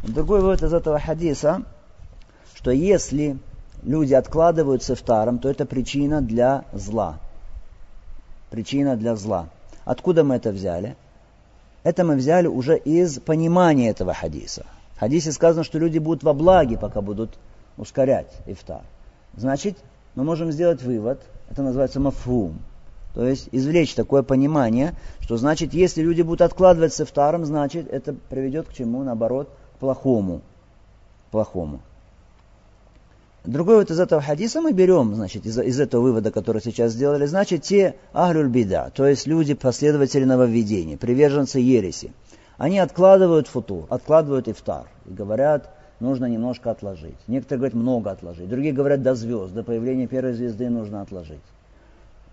Другой 0.03 0.41
вывод 0.41 0.61
из 0.61 0.73
этого 0.73 0.99
хадиса, 0.99 1.63
что 2.55 2.71
если 2.71 3.37
люди 3.83 4.13
откладывают 4.13 4.83
с 4.83 4.89
ифтаром, 4.91 5.39
то 5.39 5.49
это 5.49 5.65
причина 5.65 6.21
для 6.21 6.65
зла. 6.73 7.19
Причина 8.49 8.97
для 8.97 9.15
зла. 9.15 9.47
Откуда 9.85 10.25
мы 10.25 10.35
это 10.35 10.51
взяли? 10.51 10.97
Это 11.83 12.03
мы 12.03 12.15
взяли 12.15 12.47
уже 12.47 12.77
из 12.77 13.19
понимания 13.19 13.89
этого 13.89 14.13
хадиса. 14.13 14.65
В 14.95 14.99
хадисе 14.99 15.31
сказано, 15.31 15.63
что 15.63 15.79
люди 15.79 15.99
будут 15.99 16.23
во 16.23 16.33
благе, 16.33 16.77
пока 16.77 17.01
будут 17.01 17.37
ускорять 17.77 18.31
ифтар. 18.45 18.81
Значит, 19.37 19.77
мы 20.15 20.25
можем 20.25 20.51
сделать 20.51 20.83
вывод, 20.83 21.21
это 21.49 21.61
называется 21.63 22.01
мафум, 22.01 22.59
то 23.13 23.25
есть 23.25 23.47
извлечь 23.51 23.95
такое 23.95 24.21
понимание, 24.21 24.95
что 25.19 25.37
значит, 25.37 25.73
если 25.73 26.01
люди 26.01 26.21
будут 26.21 26.41
откладывать 26.41 26.93
с 26.93 27.01
ифтаром, 27.01 27.45
значит, 27.45 27.87
это 27.91 28.13
приведет 28.13 28.67
к 28.67 28.73
чему? 28.73 29.03
Наоборот, 29.03 29.49
плохому. 29.83 30.39
Плохому. 31.29 31.81
Другой 33.43 33.75
вот 33.75 33.91
из 33.91 33.99
этого 33.99 34.21
хадиса 34.21 34.61
мы 34.61 34.71
берем, 34.71 35.13
значит, 35.13 35.45
из, 35.45 35.59
из 35.59 35.77
этого 35.77 36.03
вывода, 36.03 36.31
который 36.31 36.61
сейчас 36.61 36.93
сделали, 36.93 37.25
значит, 37.25 37.63
те 37.63 37.97
ахлюль 38.13 38.47
беда, 38.47 38.91
то 38.91 39.05
есть 39.05 39.27
люди, 39.27 39.53
последователи 39.53 40.23
нововведения, 40.23 40.95
приверженцы 40.95 41.59
ереси, 41.59 42.13
они 42.57 42.79
откладывают 42.79 43.47
футур, 43.49 43.85
откладывают 43.89 44.47
ифтар 44.47 44.85
и 45.05 45.13
говорят, 45.13 45.69
нужно 45.99 46.27
немножко 46.27 46.71
отложить. 46.71 47.17
Некоторые 47.27 47.57
говорят, 47.57 47.73
много 47.73 48.11
отложить. 48.11 48.47
Другие 48.47 48.73
говорят, 48.73 49.01
до 49.01 49.15
звезд, 49.15 49.53
до 49.53 49.63
появления 49.63 50.07
первой 50.07 50.31
звезды 50.31 50.69
нужно 50.69 51.01
отложить. 51.01 51.43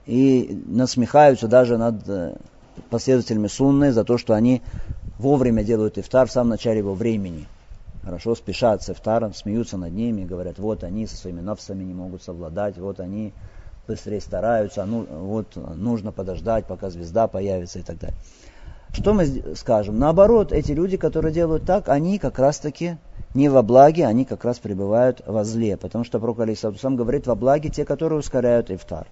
И 0.06 0.62
насмехаются 0.66 1.48
даже 1.48 1.78
над 1.78 2.08
э, 2.08 2.36
последователями 2.90 3.48
сунны 3.48 3.90
за 3.90 4.04
то, 4.04 4.18
что 4.18 4.34
они 4.34 4.62
вовремя 5.20 5.62
делают 5.62 5.98
ифтар 5.98 6.26
в 6.26 6.32
самом 6.32 6.50
начале 6.50 6.78
его 6.78 6.94
времени. 6.94 7.46
Хорошо 8.02 8.34
спешат 8.34 8.82
с 8.82 8.90
ифтаром, 8.90 9.34
смеются 9.34 9.76
над 9.76 9.92
ними, 9.92 10.24
говорят, 10.24 10.58
вот 10.58 10.82
они 10.84 11.06
со 11.06 11.16
своими 11.16 11.40
навсами 11.40 11.84
не 11.84 11.92
могут 11.92 12.22
совладать, 12.22 12.78
вот 12.78 12.98
они 12.98 13.32
быстрее 13.86 14.20
стараются, 14.20 14.84
ну, 14.86 15.06
вот 15.10 15.56
нужно 15.56 16.10
подождать, 16.10 16.66
пока 16.66 16.88
звезда 16.88 17.28
появится 17.28 17.80
и 17.80 17.82
так 17.82 17.98
далее. 17.98 18.16
Что 18.92 19.14
мы 19.14 19.26
скажем? 19.54 19.98
Наоборот, 19.98 20.52
эти 20.52 20.72
люди, 20.72 20.96
которые 20.96 21.32
делают 21.32 21.64
так, 21.64 21.88
они 21.88 22.18
как 22.18 22.38
раз-таки 22.38 22.96
не 23.34 23.48
во 23.48 23.62
благе, 23.62 24.06
они 24.06 24.24
как 24.24 24.44
раз 24.44 24.58
пребывают 24.58 25.22
во 25.26 25.44
зле. 25.44 25.76
Потому 25.76 26.04
что 26.04 26.18
Пророк 26.18 26.38
сам 26.80 26.96
говорит, 26.96 27.26
во 27.26 27.36
благе 27.36 27.68
те, 27.68 27.84
которые 27.84 28.18
ускоряют 28.18 28.70
ифтар. 28.70 29.06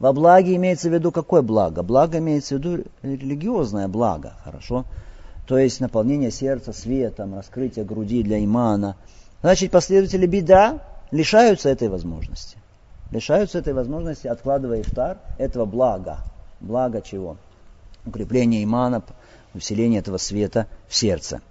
Во 0.00 0.14
благе 0.14 0.56
имеется 0.56 0.88
в 0.88 0.94
виду 0.94 1.12
какое 1.12 1.42
благо? 1.42 1.82
Благо 1.82 2.18
имеется 2.18 2.54
в 2.54 2.58
виду 2.58 2.84
религиозное 3.02 3.86
благо, 3.86 4.32
хорошо? 4.42 4.86
То 5.46 5.58
есть 5.58 5.78
наполнение 5.78 6.30
сердца 6.30 6.72
светом, 6.72 7.34
раскрытие 7.34 7.84
груди 7.84 8.22
для 8.22 8.42
имана. 8.42 8.96
Значит, 9.42 9.70
последователи 9.70 10.26
беда 10.26 10.78
лишаются 11.10 11.68
этой 11.68 11.88
возможности. 11.88 12.56
Лишаются 13.10 13.58
этой 13.58 13.74
возможности, 13.74 14.26
откладывая 14.26 14.80
ифтар, 14.80 15.18
этого 15.36 15.66
блага. 15.66 16.20
Благо 16.60 17.02
чего? 17.02 17.36
Укрепление 18.06 18.64
имана, 18.64 19.02
усиление 19.52 20.00
этого 20.00 20.16
света 20.16 20.66
в 20.88 20.96
сердце. 20.96 21.42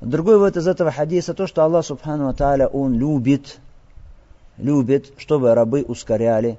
Другой 0.00 0.34
вывод 0.36 0.56
из 0.56 0.68
этого 0.68 0.92
хадиса 0.92 1.34
то, 1.34 1.48
что 1.48 1.64
Аллах 1.64 1.84
Субхану 1.84 2.28
Аталя, 2.28 2.68
Он 2.68 2.94
любит, 2.94 3.58
любит, 4.56 5.12
чтобы 5.16 5.52
рабы 5.54 5.82
ускоряли 5.82 6.58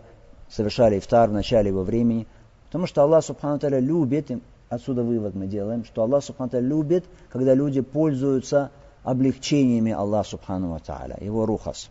совершали 0.53 0.99
ифтар 0.99 1.29
в 1.29 1.33
начале 1.33 1.69
его 1.69 1.83
времени. 1.83 2.27
Потому 2.67 2.85
что 2.85 3.01
Аллах 3.01 3.23
Субхану 3.23 3.59
Таля 3.59 3.79
любит, 3.79 4.31
отсюда 4.69 5.03
вывод 5.03 5.35
мы 5.35 5.47
делаем, 5.47 5.83
что 5.83 6.03
Аллах 6.03 6.23
Субхану 6.23 6.49
Таля 6.49 6.67
любит, 6.67 7.05
когда 7.31 7.53
люди 7.53 7.81
пользуются 7.81 8.69
облегчениями 9.03 9.91
Аллаха 9.91 10.29
Субхану 10.29 10.79
Таля, 10.79 11.17
его 11.19 11.45
рухас. 11.45 11.89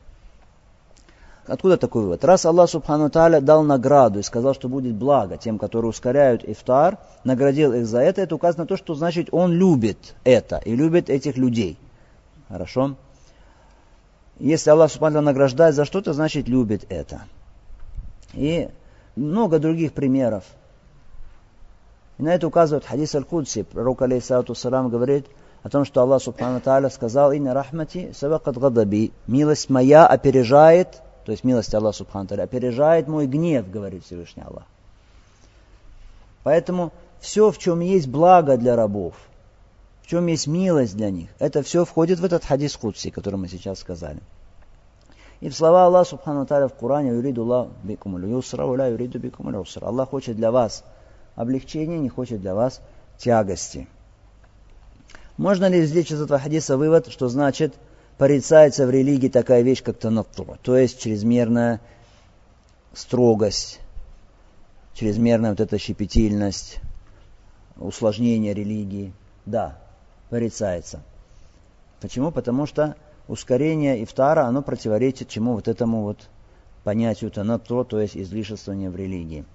Откуда 1.47 1.77
такой 1.77 2.03
вывод? 2.03 2.25
Раз 2.25 2.47
Аллах 2.47 2.71
Субхану 2.71 3.11
Таля 3.11 3.41
дал 3.41 3.65
награду 3.65 4.21
и 4.21 4.23
сказал, 4.23 4.55
что 4.55 4.69
будет 4.69 4.95
благо 4.95 5.37
тем, 5.37 5.59
которые 5.59 5.89
ускоряют 5.89 6.45
ифтар, 6.45 6.99
наградил 7.25 7.73
их 7.73 7.87
за 7.87 7.99
это, 8.01 8.21
это 8.21 8.37
указано 8.37 8.63
на 8.63 8.69
то, 8.69 8.77
что 8.77 8.95
значит 8.95 9.29
Он 9.33 9.53
любит 9.53 10.15
это 10.23 10.59
и 10.59 10.77
любит 10.77 11.11
этих 11.11 11.37
людей. 11.37 11.77
Хорошо? 12.49 12.95
Если 14.39 14.71
Аллах 14.71 14.93
Субхану 14.93 15.21
награждает 15.21 15.75
за 15.75 15.85
что-то, 15.85 16.13
значит 16.13 16.47
любит 16.49 16.87
это. 16.89 17.23
И 18.35 18.69
много 19.17 19.59
других 19.59 19.93
примеров. 19.93 20.45
И 22.19 22.23
на 22.23 22.35
это 22.35 22.47
указывает 22.47 22.85
хадис 22.85 23.15
Аль-Кудси. 23.15 23.63
Пророк, 23.65 24.03
алейхиссалату 24.03 24.55
салам, 24.55 24.89
говорит 24.89 25.27
о 25.63 25.69
том, 25.69 25.85
что 25.85 26.03
Аллах 26.03 26.23
Субхану 26.23 26.61
Тааля 26.61 26.89
сказал, 26.89 27.33
«Инна 27.33 27.55
рахмати 27.55 28.13
савакат 28.13 28.59
гадаби». 28.59 29.13
Милость 29.27 29.71
моя 29.71 30.07
опережает, 30.07 31.03
то 31.25 31.33
есть 31.33 31.45
милость 31.45 31.75
Аллаха 31.75 31.99
Субхану 31.99 32.27
Тааля, 32.27 32.43
опережает 32.43 33.09
мой 33.09 33.27
гнев, 33.27 33.71
говорит 33.71 34.05
Всевышний 34.05 34.43
Аллах. 34.43 34.65
Поэтому 36.43 36.93
все, 37.21 37.53
в 37.53 37.59
чем 37.59 37.81
есть 37.81 38.09
благо 38.09 38.57
для 38.57 38.75
рабов, 38.75 39.15
в 40.03 40.09
чем 40.09 40.27
есть 40.27 40.49
милость 40.49 40.97
для 40.97 41.11
них, 41.11 41.31
это 41.39 41.63
все 41.63 41.85
входит 41.85 42.19
в 42.19 42.25
этот 42.25 42.45
хадис 42.45 42.77
Кудси, 42.77 43.11
который 43.11 43.37
мы 43.37 43.49
сейчас 43.49 43.79
сказали. 43.79 44.21
И 45.43 45.49
в 45.49 45.57
слова 45.57 45.87
Аллаха 45.87 46.11
Субхану 46.11 46.47
Тааля 46.47 46.69
в 46.69 46.75
Коране 46.75 47.11
«Юриду 47.11 47.43
Аллах 47.43 47.69
бикум 47.83 48.17
юсра, 48.25 48.65
ва 48.65 48.89
юриду 48.89 49.19
бикум 49.19 49.53
усра». 49.57 49.89
Аллах 49.89 50.11
хочет 50.11 50.37
для 50.37 50.53
вас 50.53 50.85
облегчения, 51.35 51.99
не 51.99 52.09
хочет 52.09 52.41
для 52.41 52.55
вас 52.55 52.81
тягости. 53.19 53.89
Можно 55.37 55.69
ли 55.69 55.83
извлечь 55.83 56.13
из 56.13 56.23
этого 56.23 56.39
хадиса 56.39 56.77
вывод, 56.77 57.09
что 57.11 57.29
значит 57.29 57.75
порицается 58.19 58.87
в 58.87 58.91
религии 58.91 59.29
такая 59.29 59.63
вещь, 59.63 59.83
как 59.83 59.99
танатту, 59.99 60.59
то 60.63 60.77
есть 60.77 61.01
чрезмерная 61.01 61.81
строгость, 62.93 63.81
чрезмерная 64.95 65.51
вот 65.51 65.61
эта 65.61 65.77
щепетильность, 65.77 66.79
усложнение 67.79 68.55
религии. 68.55 69.13
Да, 69.45 69.77
порицается. 70.31 71.03
Почему? 72.01 72.31
Потому 72.31 72.67
что 72.67 72.95
ускорение 73.33 74.05
ифтара, 74.05 74.43
оно 74.43 74.61
противоречит 74.61 75.29
чему 75.29 75.55
вот 75.55 75.67
этому 75.67 76.03
вот 76.03 76.29
понятию 76.85 77.31
танатро, 77.31 77.83
то 77.83 77.99
есть 77.99 78.15
излишествование 78.15 78.91
в 78.91 78.97
религии. 78.97 79.47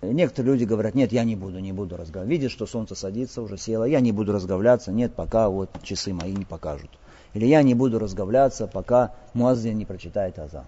Некоторые 0.00 0.52
люди 0.52 0.64
говорят, 0.64 0.94
нет, 0.94 1.10
я 1.10 1.24
не 1.24 1.34
буду, 1.34 1.58
не 1.58 1.72
буду 1.72 1.96
разговаривать. 1.96 2.38
Видят, 2.38 2.52
что 2.52 2.66
солнце 2.66 2.94
садится, 2.94 3.42
уже 3.42 3.58
село, 3.58 3.84
я 3.84 3.98
не 3.98 4.12
буду 4.12 4.32
разговляться, 4.32 4.92
нет, 4.92 5.12
пока 5.12 5.48
вот 5.48 5.70
часы 5.82 6.14
мои 6.14 6.32
не 6.32 6.44
покажут. 6.44 6.90
Или 7.34 7.46
я 7.46 7.64
не 7.64 7.74
буду 7.74 7.98
разговляться, 7.98 8.68
пока 8.68 9.12
Муаззин 9.34 9.76
не 9.76 9.84
прочитает 9.84 10.38
азан. 10.38 10.64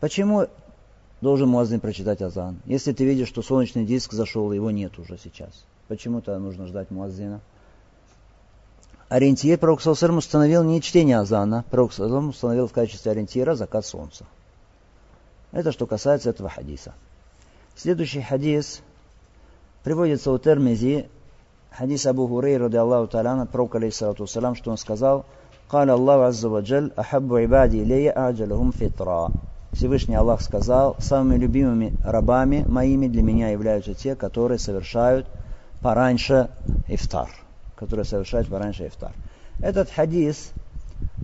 Почему 0.00 0.48
должен 1.20 1.50
Муаззин 1.50 1.78
прочитать 1.78 2.20
азан? 2.20 2.60
Если 2.64 2.92
ты 2.92 3.04
видишь, 3.04 3.28
что 3.28 3.42
солнечный 3.42 3.84
диск 3.84 4.12
зашел, 4.12 4.50
его 4.50 4.72
нет 4.72 4.98
уже 4.98 5.18
сейчас. 5.22 5.64
Почему-то 5.86 6.36
нужно 6.40 6.66
ждать 6.66 6.90
Муаззина 6.90 7.40
ориентир 9.08 9.58
пророк 9.58 9.80
Саусерм 9.80 10.18
установил 10.18 10.62
не 10.62 10.80
чтение 10.80 11.18
Азана, 11.18 11.64
пророк 11.70 11.92
Саусерм 11.92 12.30
установил 12.30 12.68
в 12.68 12.72
качестве 12.72 13.12
ориентира 13.12 13.54
закат 13.54 13.86
солнца. 13.86 14.24
Это 15.52 15.72
что 15.72 15.86
касается 15.86 16.30
этого 16.30 16.48
хадиса. 16.48 16.94
Следующий 17.76 18.22
хадис 18.22 18.80
приводится 19.82 20.30
у 20.32 20.38
Термизи, 20.38 21.08
хадис 21.70 22.06
Абу 22.06 22.26
Хурей, 22.26 22.56
ради 22.56 22.76
Аллаху 22.76 23.08
Таляна, 23.08 23.46
пророк, 23.46 23.76
алейхиссалату 23.76 24.26
салам, 24.26 24.54
что 24.54 24.70
он 24.70 24.78
сказал, 24.78 25.26
«Кал 25.70 25.88
Аллах 25.90 26.28
Азза 26.28 26.48
Ваджаль, 26.48 26.92
ахаббу 26.96 27.38
ибади 27.38 27.78
илея 27.78 28.12
аджалахум 28.12 28.72
фитра». 28.72 29.28
Всевышний 29.72 30.14
Аллах 30.14 30.40
сказал, 30.40 30.96
«Самыми 30.98 31.38
любимыми 31.38 31.94
рабами 32.04 32.64
моими 32.66 33.08
для 33.08 33.22
меня 33.22 33.50
являются 33.50 33.94
те, 33.94 34.14
которые 34.14 34.58
совершают 34.58 35.26
пораньше 35.80 36.50
ифтар» 36.86 37.28
которое 37.84 38.04
совершает 38.04 38.48
пораньше 38.48 38.86
ифтар. 38.86 39.12
Этот 39.60 39.90
хадис, 39.90 40.52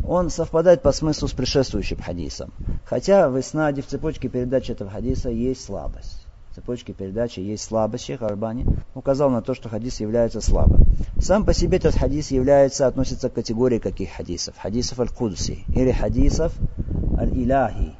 он 0.07 0.29
совпадает 0.29 0.83
по 0.83 0.93
смыслу 0.93 1.26
с 1.26 1.33
предшествующим 1.33 2.02
хадисом. 2.02 2.52
Хотя 2.85 3.31
в 3.31 3.40
Иснаде, 3.40 3.81
в 3.81 3.87
цепочке 3.87 4.29
передачи 4.29 4.73
этого 4.73 4.90
хадиса 4.90 5.31
есть 5.31 5.64
слабость. 5.64 6.26
В 6.50 6.57
цепочке 6.57 6.93
передачи 6.93 7.40
есть 7.40 7.64
слабость. 7.64 8.05
Шейх 8.05 8.21
Арбани 8.21 8.67
указал 8.95 9.31
на 9.31 9.40
то, 9.40 9.55
что 9.55 9.71
хадис 9.71 10.00
является 10.00 10.43
слабым. 10.43 10.85
Сам 11.19 11.47
по 11.47 11.55
себе 11.55 11.79
этот 11.79 11.97
хадис 11.97 12.31
является, 12.31 12.87
относится 12.87 13.31
к 13.31 13.35
категории 13.35 13.79
каких 13.79 14.11
хадисов? 14.11 14.55
Хадисов 14.59 15.00
аль-Кудси 15.00 15.64
или 15.69 15.93
хадисов 15.93 16.53
аль-Иляхи, 17.18 17.94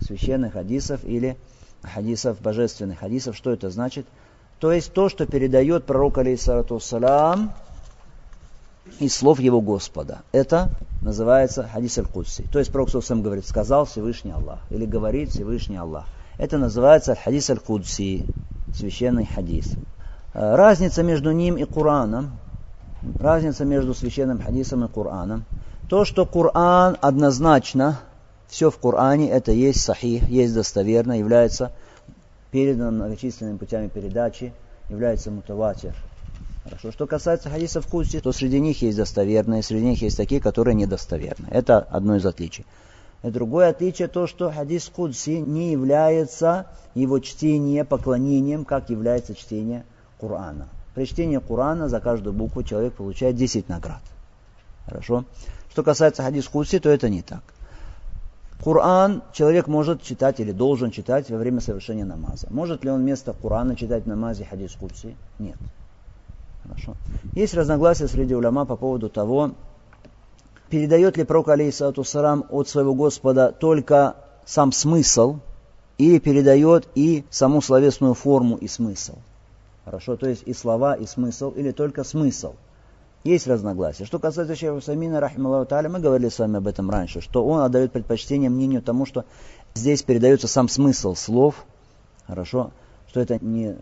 священных 0.00 0.54
хадисов 0.54 1.04
или 1.04 1.36
хадисов, 1.82 2.40
божественных 2.40 3.00
хадисов. 3.00 3.36
Что 3.36 3.52
это 3.52 3.68
значит? 3.68 4.06
То 4.60 4.72
есть 4.72 4.92
то, 4.92 5.08
что 5.08 5.26
передает 5.26 5.84
пророк, 5.84 6.18
алейхиссалату 6.18 6.80
салам, 6.80 7.52
из 8.98 9.14
слов 9.14 9.40
его 9.40 9.60
Господа. 9.60 10.22
Это 10.32 10.70
называется 11.02 11.68
хадис 11.72 11.98
аль-Кудси. 11.98 12.44
То 12.52 12.58
есть 12.58 12.72
Пророк 12.72 12.90
сам 13.04 13.22
говорит, 13.22 13.46
сказал 13.46 13.84
Всевышний 13.84 14.32
Аллах. 14.32 14.60
Или 14.70 14.86
говорит 14.86 15.30
Всевышний 15.30 15.76
Аллах. 15.76 16.06
Это 16.38 16.58
называется 16.58 17.14
хадис 17.14 17.50
аль-Кудси, 17.50 18.26
священный 18.74 19.26
хадис. 19.26 19.74
Э, 20.34 20.56
разница 20.56 21.02
между 21.02 21.32
ним 21.32 21.56
и 21.56 21.64
Кураном, 21.64 22.38
разница 23.18 23.64
между 23.64 23.94
священным 23.94 24.40
хадисом 24.42 24.84
и 24.84 24.88
Кураном, 24.88 25.44
то, 25.88 26.04
что 26.04 26.26
Коран 26.26 26.96
однозначно, 27.00 28.00
все 28.48 28.70
в 28.70 28.78
Коране, 28.78 29.30
это 29.30 29.52
есть 29.52 29.80
сахих, 29.80 30.28
есть 30.28 30.54
достоверно, 30.54 31.18
является 31.18 31.72
передан 32.50 32.96
многочисленными 32.96 33.56
путями 33.58 33.88
передачи, 33.88 34.52
является 34.88 35.30
мутаватир. 35.30 35.94
Хорошо. 36.68 36.92
Что 36.92 37.06
касается 37.06 37.48
хадисов 37.48 37.86
Кудси, 37.86 38.20
то 38.20 38.32
среди 38.32 38.60
них 38.60 38.82
есть 38.82 38.98
достоверные, 38.98 39.62
среди 39.62 39.86
них 39.86 40.02
есть 40.02 40.16
такие, 40.16 40.40
которые 40.40 40.74
недостоверны. 40.74 41.48
Это 41.50 41.78
одно 41.78 42.16
из 42.16 42.26
отличий. 42.26 42.66
И 43.22 43.30
другое 43.30 43.70
отличие 43.70 44.08
то, 44.08 44.26
что 44.26 44.50
хадис 44.50 44.90
Кудси 44.94 45.38
не 45.38 45.72
является 45.72 46.66
его 46.94 47.20
чтение 47.20 47.84
поклонением, 47.84 48.64
как 48.64 48.90
является 48.90 49.34
чтение 49.34 49.84
Корана. 50.20 50.68
При 50.94 51.06
чтении 51.06 51.38
Корана 51.38 51.88
за 51.88 52.00
каждую 52.00 52.34
букву 52.34 52.62
человек 52.62 52.94
получает 52.94 53.36
10 53.36 53.68
наград. 53.68 54.02
Хорошо? 54.84 55.24
Что 55.70 55.82
касается 55.82 56.22
хадис 56.22 56.48
Кудси, 56.48 56.80
то 56.80 56.90
это 56.90 57.08
не 57.08 57.22
так. 57.22 57.42
Коран 58.62 59.22
человек 59.32 59.68
может 59.68 60.02
читать 60.02 60.40
или 60.40 60.52
должен 60.52 60.90
читать 60.90 61.30
во 61.30 61.38
время 61.38 61.60
совершения 61.60 62.04
намаза. 62.04 62.48
Может 62.50 62.84
ли 62.84 62.90
он 62.90 63.00
вместо 63.00 63.32
Корана 63.32 63.74
читать 63.74 64.04
в 64.04 64.06
намазе 64.06 64.44
хадис 64.44 64.72
Кудси? 64.72 65.16
Нет. 65.38 65.56
Хорошо. 66.68 66.96
Есть 67.34 67.54
разногласия 67.54 68.08
среди 68.08 68.34
уляма 68.34 68.64
по 68.64 68.76
поводу 68.76 69.08
того, 69.08 69.52
передает 70.68 71.16
ли 71.16 71.24
пророк, 71.24 71.48
алейхиссалату 71.48 72.04
сарам, 72.04 72.44
от 72.50 72.68
своего 72.68 72.94
Господа 72.94 73.52
только 73.52 74.16
сам 74.44 74.72
смысл, 74.72 75.38
или 75.98 76.18
передает 76.18 76.88
и 76.94 77.24
саму 77.30 77.60
словесную 77.60 78.14
форму 78.14 78.56
и 78.56 78.68
смысл. 78.68 79.16
Хорошо, 79.84 80.16
то 80.16 80.28
есть 80.28 80.42
и 80.46 80.52
слова, 80.52 80.94
и 80.94 81.06
смысл, 81.06 81.50
или 81.50 81.72
только 81.72 82.04
смысл. 82.04 82.54
Есть 83.24 83.48
разногласия. 83.48 84.04
Что 84.04 84.18
касается 84.20 84.54
Шейха 84.54 84.80
Самина, 84.80 85.18
рахималлаху 85.18 85.68
та'аля, 85.68 85.88
мы 85.88 85.98
говорили 85.98 86.28
с 86.28 86.38
вами 86.38 86.58
об 86.58 86.68
этом 86.68 86.88
раньше, 86.88 87.20
что 87.20 87.44
он 87.44 87.60
отдает 87.60 87.90
предпочтение 87.90 88.48
мнению 88.48 88.80
тому, 88.80 89.06
что 89.06 89.24
здесь 89.74 90.02
передается 90.02 90.46
сам 90.46 90.68
смысл 90.68 91.14
слов, 91.14 91.64
хорошо, 92.26 92.70
что 93.08 93.20
это 93.20 93.44
не 93.44 93.76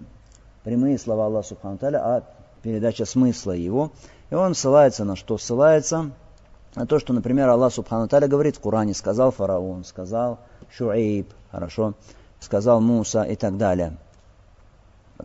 прямые 0.65 0.99
слова 0.99 1.27
Аллаха 1.27 1.49
Субхану 1.49 1.79
а 1.83 2.23
передача 2.63 3.05
смысла 3.05 3.53
его. 3.53 3.93
И 4.31 4.35
он 4.35 4.55
ссылается 4.55 5.05
на 5.05 5.17
что? 5.17 5.39
Ссылается 5.39 6.11
на 6.75 6.87
то, 6.87 6.99
что, 6.99 7.13
например, 7.13 7.49
Аллах 7.49 7.73
Субхану 7.73 8.07
Таля 8.07 8.29
говорит 8.29 8.57
в 8.57 8.61
Коране, 8.61 8.95
сказал 8.95 9.31
фараон, 9.31 9.85
сказал 9.85 10.41
Шуэйб, 10.77 11.33
хорошо, 11.51 11.95
сказал 12.39 12.81
Муса 12.81 13.23
и 13.23 13.35
так 13.35 13.57
далее. 13.57 13.97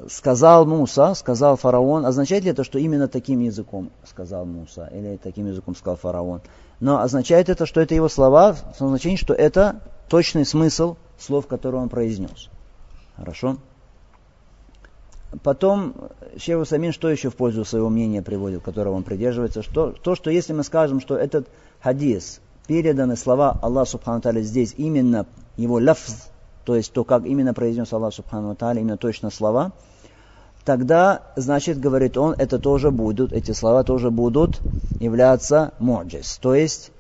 Сказал 0.08 0.66
Муса, 0.66 1.14
сказал 1.14 1.58
фараон, 1.58 2.06
означает 2.06 2.46
ли 2.46 2.52
это, 2.52 2.64
что 2.64 2.80
именно 2.80 3.10
таким 3.10 3.42
языком 3.42 3.92
сказал 4.06 4.46
Муса, 4.46 4.90
или 4.94 5.18
таким 5.18 5.48
языком 5.48 5.76
сказал 5.76 5.98
фараон? 5.98 6.42
Но 6.80 7.02
означает 7.02 7.50
это, 7.50 7.66
что 7.66 7.82
это 7.82 7.94
его 7.94 8.08
слова, 8.08 8.54
в 8.54 8.78
том 8.78 8.88
значении, 8.90 9.18
что 9.18 9.34
это 9.34 9.82
точный 10.08 10.46
смысл 10.46 10.96
слов, 11.20 11.48
которые 11.48 11.82
он 11.82 11.90
произнес. 11.90 12.50
Хорошо? 13.18 13.58
Потом 15.44 15.94
Шейх 16.38 16.68
Самин 16.68 16.92
что 16.92 17.10
еще 17.10 17.30
в 17.30 17.36
пользу 17.36 17.64
своего 17.64 17.90
мнения 17.90 18.22
приводит, 18.22 18.64
которого 18.64 18.96
он 18.96 19.04
придерживается? 19.04 19.64
Что, 19.64 19.92
то, 19.92 20.16
что 20.16 20.30
если 20.30 20.54
мы 20.54 20.64
скажем, 20.64 21.00
что 21.00 21.16
этот 21.16 21.48
хадис, 21.82 22.42
переданы 22.68 23.16
слова 23.16 23.58
Аллаха 23.62 23.92
Субхану 23.92 24.22
Таля 24.22 24.42
здесь 24.42 24.74
именно 24.78 25.26
его 25.58 25.76
лафз, 25.76 26.30
то 26.66 26.76
есть 26.76 26.92
то, 26.92 27.04
как 27.04 27.26
именно 27.26 27.54
произнес 27.54 27.92
Аллах 27.94 28.14
Субхану 28.14 28.56
Таля, 28.56 28.82
именно 28.82 28.98
точно 28.98 29.30
слова, 29.30 29.72
тогда, 30.66 31.22
значит, 31.36 31.80
говорит 31.80 32.18
он, 32.18 32.36
это 32.38 32.60
тоже 32.60 32.92
будут, 32.92 33.32
эти 33.32 33.52
слова 33.52 33.84
тоже 33.84 34.12
будут 34.12 34.60
являться 35.00 35.74
моджис, 35.80 36.38
то 36.42 36.54
есть 36.54 36.92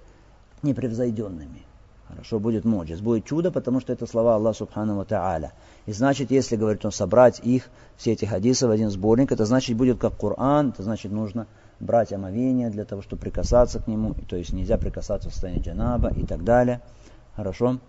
непревзойденными. 0.63 1.65
Хорошо, 2.08 2.39
будет 2.39 2.65
моджис, 2.65 3.00
будет 3.00 3.26
чудо, 3.26 3.52
потому 3.52 3.80
что 3.80 3.94
это 3.94 4.06
слова 4.06 4.36
Аллаха 4.36 4.60
Субхану 4.60 5.04
Тааля. 5.06 5.54
И 5.86 5.94
значит, 5.94 6.30
если, 6.32 6.56
говорит 6.56 6.86
он, 6.86 6.91
собрать 6.91 7.39
их, 7.44 7.70
все 7.98 8.12
эти 8.13 8.26
хадисы 8.26 8.67
в 8.67 8.72
один 8.72 8.89
сборник, 8.89 9.32
это 9.32 9.46
значит 9.46 9.76
будет 9.76 9.98
как 9.98 10.17
Коран, 10.17 10.70
это 10.70 10.84
значит 10.84 11.12
нужно 11.12 11.48
брать 11.80 12.13
омовение 12.13 12.70
для 12.70 12.86
того, 12.86 13.02
чтобы 13.02 13.24
прикасаться 13.24 13.80
к 13.80 13.88
нему, 13.88 14.13
то 14.13 14.36
есть 14.36 14.54
нельзя 14.54 14.78
прикасаться 14.78 15.30
в 15.30 15.34
состоянии 15.34 15.62
джанаба 15.62 16.10
и 16.10 16.26
так 16.26 16.44
далее. 16.44 16.82
Хорошо. 17.36 17.80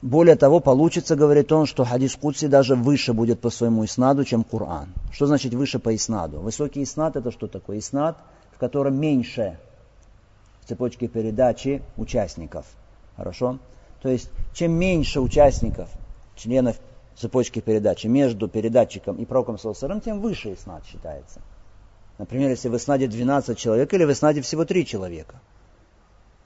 более 0.00 0.36
того, 0.36 0.60
получится, 0.60 1.16
говорит 1.16 1.50
он, 1.52 1.66
что 1.66 1.84
хадис 1.84 2.16
Кудси 2.16 2.46
даже 2.46 2.76
выше 2.76 3.12
будет 3.12 3.40
по 3.40 3.50
своему 3.50 3.84
иснаду, 3.84 4.24
чем 4.24 4.44
Коран. 4.44 4.88
Что 5.12 5.26
значит 5.26 5.52
выше 5.52 5.78
по 5.78 5.94
иснаду? 5.94 6.40
Высокий 6.40 6.82
иснад 6.82 7.16
это 7.16 7.30
что 7.30 7.48
такое? 7.48 7.80
Иснад, 7.80 8.16
в 8.52 8.58
котором 8.58 8.98
меньше 8.98 9.58
в 10.62 10.68
цепочке 10.68 11.08
передачи 11.08 11.82
участников. 11.96 12.64
Хорошо? 13.16 13.58
То 14.02 14.08
есть, 14.08 14.30
чем 14.54 14.72
меньше 14.72 15.20
участников, 15.20 15.88
членов 16.36 16.76
цепочки 17.16 17.60
передачи 17.60 18.06
между 18.06 18.48
передатчиком 18.48 19.16
и 19.16 19.24
пророком 19.24 19.58
Салсарам, 19.58 20.00
тем 20.00 20.20
выше 20.20 20.54
иснад 20.54 20.84
считается. 20.84 21.40
Например, 22.18 22.50
если 22.50 22.68
в 22.68 22.76
иснаде 22.76 23.08
12 23.08 23.58
человек 23.58 23.92
или 23.92 24.04
в 24.04 24.12
иснаде 24.12 24.40
всего 24.40 24.64
3 24.64 24.86
человека. 24.86 25.40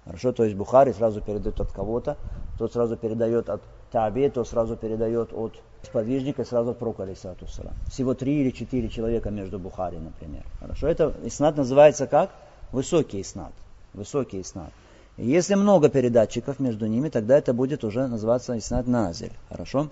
Хорошо, 0.05 0.33
то 0.33 0.45
есть 0.45 0.57
Бухари 0.57 0.93
сразу 0.93 1.21
передает 1.21 1.61
от 1.61 1.73
кого-то, 1.73 2.17
тот 2.59 2.73
сразу 2.73 2.97
передает 2.97 3.49
от 3.49 3.63
Таби, 3.93 4.29
тот 4.29 4.49
сразу 4.49 4.77
передает 4.77 5.33
от 5.33 5.53
сподвижника, 5.83 6.45
сразу 6.45 6.71
от 6.71 6.79
пророка, 6.79 7.03
алейсалатусалам. 7.03 7.75
Всего 7.89 8.15
три 8.15 8.41
или 8.41 8.51
четыре 8.51 8.89
человека 8.89 9.31
между 9.31 9.59
Бухари, 9.59 9.99
например. 9.99 10.43
Хорошо, 10.59 10.89
это 10.89 11.15
иснат 11.25 11.57
называется 11.57 12.07
как? 12.07 12.31
Высокий 12.73 13.21
иснат. 13.21 13.53
Высокий 13.93 14.41
иснат. 14.41 14.73
Если 15.17 15.55
много 15.55 15.89
передатчиков 15.89 16.61
между 16.61 16.87
ними, 16.87 17.09
тогда 17.09 17.37
это 17.37 17.53
будет 17.53 17.85
уже 17.85 18.07
называться 18.07 18.57
иснат 18.57 18.87
назель. 18.87 19.33
Хорошо? 19.49 19.89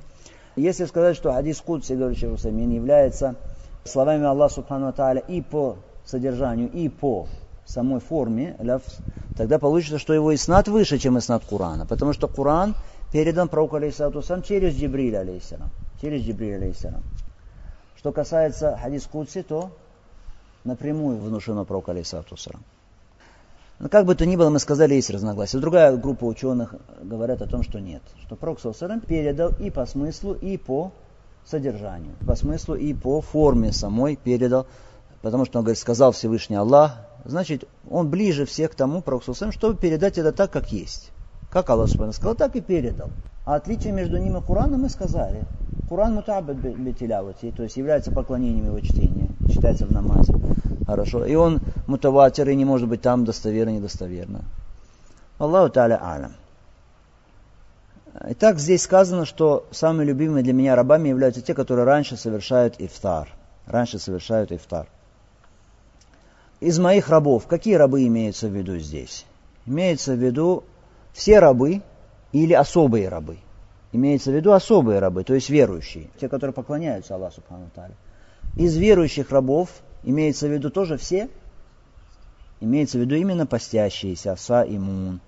Если 0.56 0.86
сказать, 0.86 1.16
что 1.16 1.32
хадис 1.32 1.60
Кудси, 1.60 1.92
говорит 1.92 2.22
Усамин, 2.22 2.70
является 2.70 3.36
словами 3.84 4.24
Аллаха 4.24 4.54
Субхану 4.54 4.92
Тааля 4.92 5.20
и 5.20 5.40
по 5.40 5.76
содержанию, 6.04 6.70
и 6.70 6.88
по 6.88 7.28
самой 7.66 8.00
форме, 8.00 8.56
тогда 9.36 9.58
получится, 9.58 9.98
что 9.98 10.14
его 10.14 10.34
иснат 10.34 10.68
выше, 10.68 10.98
чем 10.98 11.18
иснат 11.18 11.44
Курана. 11.44 11.86
Потому 11.86 12.12
что 12.12 12.26
Куран 12.26 12.74
передан 13.12 13.48
пророку 13.48 13.76
алейхиссалату 13.76 14.22
сам 14.22 14.42
через 14.42 14.74
Джибриль 14.74 15.16
алейхиссалам. 15.16 15.70
Через 16.00 16.22
Джибриль 16.22 16.56
алейхиссалам. 16.56 17.02
Что 17.96 18.12
касается 18.12 18.78
хадис 18.80 19.06
Кудси, 19.06 19.42
то 19.42 19.70
напрямую 20.64 21.18
внушено 21.18 21.64
пророку 21.64 21.90
алейхиссалату 21.90 22.36
сам. 22.36 22.62
Но 23.78 23.88
как 23.88 24.06
бы 24.06 24.14
то 24.14 24.26
ни 24.26 24.36
было, 24.36 24.50
мы 24.50 24.58
сказали, 24.58 24.94
есть 24.94 25.10
разногласия. 25.10 25.58
Другая 25.58 25.96
группа 25.96 26.24
ученых 26.24 26.74
говорят 27.00 27.42
о 27.42 27.46
том, 27.46 27.62
что 27.62 27.78
нет. 27.78 28.02
Что 28.26 28.34
Пророк 28.34 28.60
Саусалам 28.60 29.00
передал 29.00 29.52
и 29.60 29.70
по 29.70 29.86
смыслу, 29.86 30.34
и 30.34 30.56
по 30.56 30.92
содержанию. 31.46 32.14
По 32.26 32.34
смыслу 32.34 32.74
и 32.74 32.92
по 32.92 33.20
форме 33.20 33.72
самой 33.72 34.16
передал. 34.16 34.66
Потому 35.22 35.44
что 35.44 35.58
он 35.58 35.64
говорит, 35.64 35.78
сказал 35.78 36.12
Всевышний 36.12 36.56
Аллах, 36.56 36.96
значит, 37.24 37.64
он 37.88 38.08
ближе 38.10 38.46
всех 38.46 38.72
к 38.72 38.74
тому, 38.74 39.00
Пророк 39.00 39.24
Саусалам, 39.24 39.52
чтобы 39.52 39.78
передать 39.78 40.18
это 40.18 40.32
так, 40.32 40.50
как 40.50 40.72
есть. 40.72 41.10
Как 41.50 41.70
Аллах 41.70 41.88
Субхану 41.88 42.12
сказал, 42.12 42.34
так 42.34 42.56
и 42.56 42.60
передал. 42.60 43.10
А 43.48 43.54
отличие 43.54 43.94
между 43.94 44.18
ним 44.18 44.36
и 44.36 44.42
Кураном 44.42 44.82
мы 44.82 44.90
сказали. 44.90 45.42
Куран 45.88 46.14
мутабад 46.14 46.58
бетилявати, 46.58 47.50
то 47.50 47.62
есть 47.62 47.78
является 47.78 48.12
поклонением 48.12 48.66
его 48.66 48.80
чтения, 48.80 49.30
читается 49.50 49.86
в 49.86 49.90
намазе. 49.90 50.34
Хорошо. 50.86 51.24
И 51.24 51.34
он 51.34 51.60
мутаватир 51.86 52.46
и 52.50 52.54
не 52.54 52.66
может 52.66 52.90
быть 52.90 53.00
там 53.00 53.24
достоверно, 53.24 53.70
недостоверно. 53.70 54.44
Аллаху 55.38 55.72
та'аля 55.72 55.98
алям. 55.98 56.32
Итак, 58.32 58.58
здесь 58.58 58.82
сказано, 58.82 59.24
что 59.24 59.66
самыми 59.70 60.04
любимыми 60.04 60.42
для 60.42 60.52
меня 60.52 60.76
рабами 60.76 61.08
являются 61.08 61.40
те, 61.40 61.54
которые 61.54 61.86
раньше 61.86 62.18
совершают 62.18 62.74
ифтар. 62.78 63.30
Раньше 63.64 63.98
совершают 63.98 64.52
ифтар. 64.52 64.88
Из 66.60 66.78
моих 66.78 67.08
рабов, 67.08 67.46
какие 67.46 67.76
рабы 67.76 68.06
имеются 68.06 68.46
в 68.46 68.54
виду 68.54 68.76
здесь? 68.76 69.24
Имеется 69.64 70.12
в 70.12 70.18
виду 70.18 70.64
все 71.14 71.38
рабы 71.38 71.80
или 72.32 72.52
особые 72.52 73.08
рабы. 73.08 73.38
Имеется 73.92 74.30
в 74.30 74.34
виду 74.34 74.52
особые 74.52 74.98
рабы, 74.98 75.24
то 75.24 75.34
есть 75.34 75.48
верующие, 75.48 76.08
те, 76.20 76.28
которые 76.28 76.52
поклоняются 76.52 77.14
Аллаху 77.14 77.36
Субхану 77.36 77.70
Из 78.56 78.76
верующих 78.76 79.30
рабов 79.30 79.70
Имеется 80.04 80.46
в 80.46 80.52
виду 80.52 80.70
тоже 80.70 80.96
все? 80.96 81.28
Имеется 82.60 82.98
в 82.98 83.00
виду 83.00 83.14
именно 83.14 83.46
постящиеся, 83.46 84.36
са 84.36 84.62
и 84.62 84.78
мун. 84.78 85.20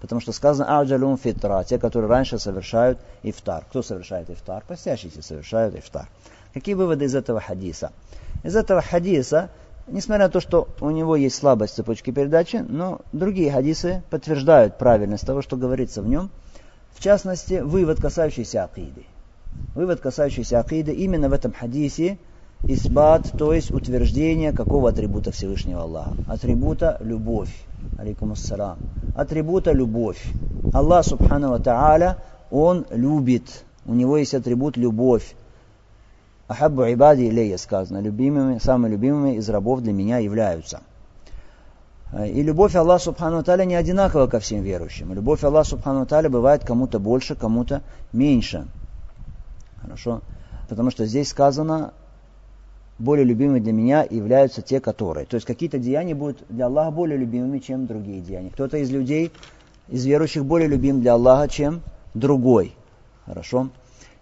Потому 0.00 0.20
что 0.20 0.32
сказано 0.32 0.78
аджалун 0.78 1.16
фитра, 1.16 1.64
те, 1.64 1.78
которые 1.78 2.08
раньше 2.08 2.38
совершают 2.38 3.00
ифтар. 3.22 3.64
Кто 3.68 3.82
совершает 3.82 4.30
ифтар? 4.30 4.62
Постящиеся 4.66 5.22
совершают 5.22 5.74
ифтар. 5.74 6.08
Какие 6.54 6.74
выводы 6.74 7.06
из 7.06 7.14
этого 7.14 7.40
хадиса? 7.40 7.92
Из 8.44 8.54
этого 8.54 8.80
хадиса, 8.80 9.50
несмотря 9.90 10.26
на 10.26 10.30
то, 10.30 10.40
что 10.40 10.68
у 10.80 10.90
него 10.90 11.16
есть 11.16 11.36
слабость 11.36 11.74
цепочки 11.74 12.10
передачи, 12.10 12.64
но 12.68 13.00
другие 13.12 13.52
хадисы 13.52 14.02
подтверждают 14.10 14.78
правильность 14.78 15.26
того, 15.26 15.42
что 15.42 15.56
говорится 15.56 16.02
в 16.02 16.08
нем. 16.08 16.30
В 16.94 17.02
частности, 17.02 17.60
вывод, 17.60 18.00
касающийся 18.00 18.64
акиды. 18.64 19.04
Вывод, 19.74 20.00
касающийся 20.00 20.60
акиды, 20.60 20.92
именно 20.92 21.28
в 21.28 21.32
этом 21.32 21.52
хадисе 21.52 22.18
Исбат, 22.64 23.30
то 23.38 23.52
есть 23.52 23.70
утверждение 23.70 24.52
какого 24.52 24.88
атрибута 24.88 25.30
Всевышнего 25.30 25.82
Аллаха? 25.82 26.16
Атрибута 26.26 26.98
любовь. 27.00 27.54
Алейкум 27.98 28.32
ассалам. 28.32 28.78
Атрибута 29.14 29.70
любовь. 29.72 30.20
Аллах 30.72 31.04
Субхану 31.04 31.54
Та'аля, 31.58 32.16
Он 32.50 32.84
любит. 32.90 33.64
У 33.86 33.94
него 33.94 34.18
есть 34.18 34.34
атрибут 34.34 34.76
любовь. 34.76 35.34
Ахаббу 36.48 36.84
ибади 36.90 37.28
илейя 37.28 37.58
сказано. 37.58 37.98
Любимыми, 38.00 38.58
самыми 38.58 38.92
любимыми 38.92 39.36
из 39.36 39.48
рабов 39.50 39.82
для 39.82 39.92
меня 39.92 40.18
являются. 40.18 40.80
И 42.26 42.42
любовь 42.42 42.74
Аллаха 42.74 43.04
Субхану 43.04 43.44
Таля 43.44 43.64
не 43.64 43.74
одинакова 43.74 44.28
ко 44.28 44.40
всем 44.40 44.62
верующим. 44.62 45.12
Любовь 45.12 45.44
Аллаха 45.44 45.68
Субхану 45.68 46.06
Таля 46.06 46.30
бывает 46.30 46.64
кому-то 46.64 46.98
больше, 46.98 47.34
кому-то 47.34 47.82
меньше. 48.14 48.66
Хорошо? 49.82 50.22
Потому 50.70 50.90
что 50.90 51.04
здесь 51.04 51.28
сказано, 51.28 51.92
более 52.98 53.26
любимыми 53.26 53.60
для 53.60 53.72
меня 53.74 54.06
являются 54.08 54.62
те, 54.62 54.80
которые. 54.80 55.26
То 55.26 55.34
есть 55.34 55.46
какие-то 55.46 55.78
деяния 55.78 56.14
будут 56.14 56.42
для 56.48 56.64
Аллаха 56.66 56.90
более 56.90 57.18
любимыми, 57.18 57.58
чем 57.58 57.86
другие 57.86 58.22
деяния. 58.22 58.48
Кто-то 58.48 58.78
из 58.78 58.90
людей, 58.90 59.30
из 59.88 60.06
верующих, 60.06 60.46
более 60.46 60.68
любим 60.68 61.02
для 61.02 61.12
Аллаха, 61.12 61.46
чем 61.48 61.82
другой. 62.14 62.74
Хорошо? 63.26 63.68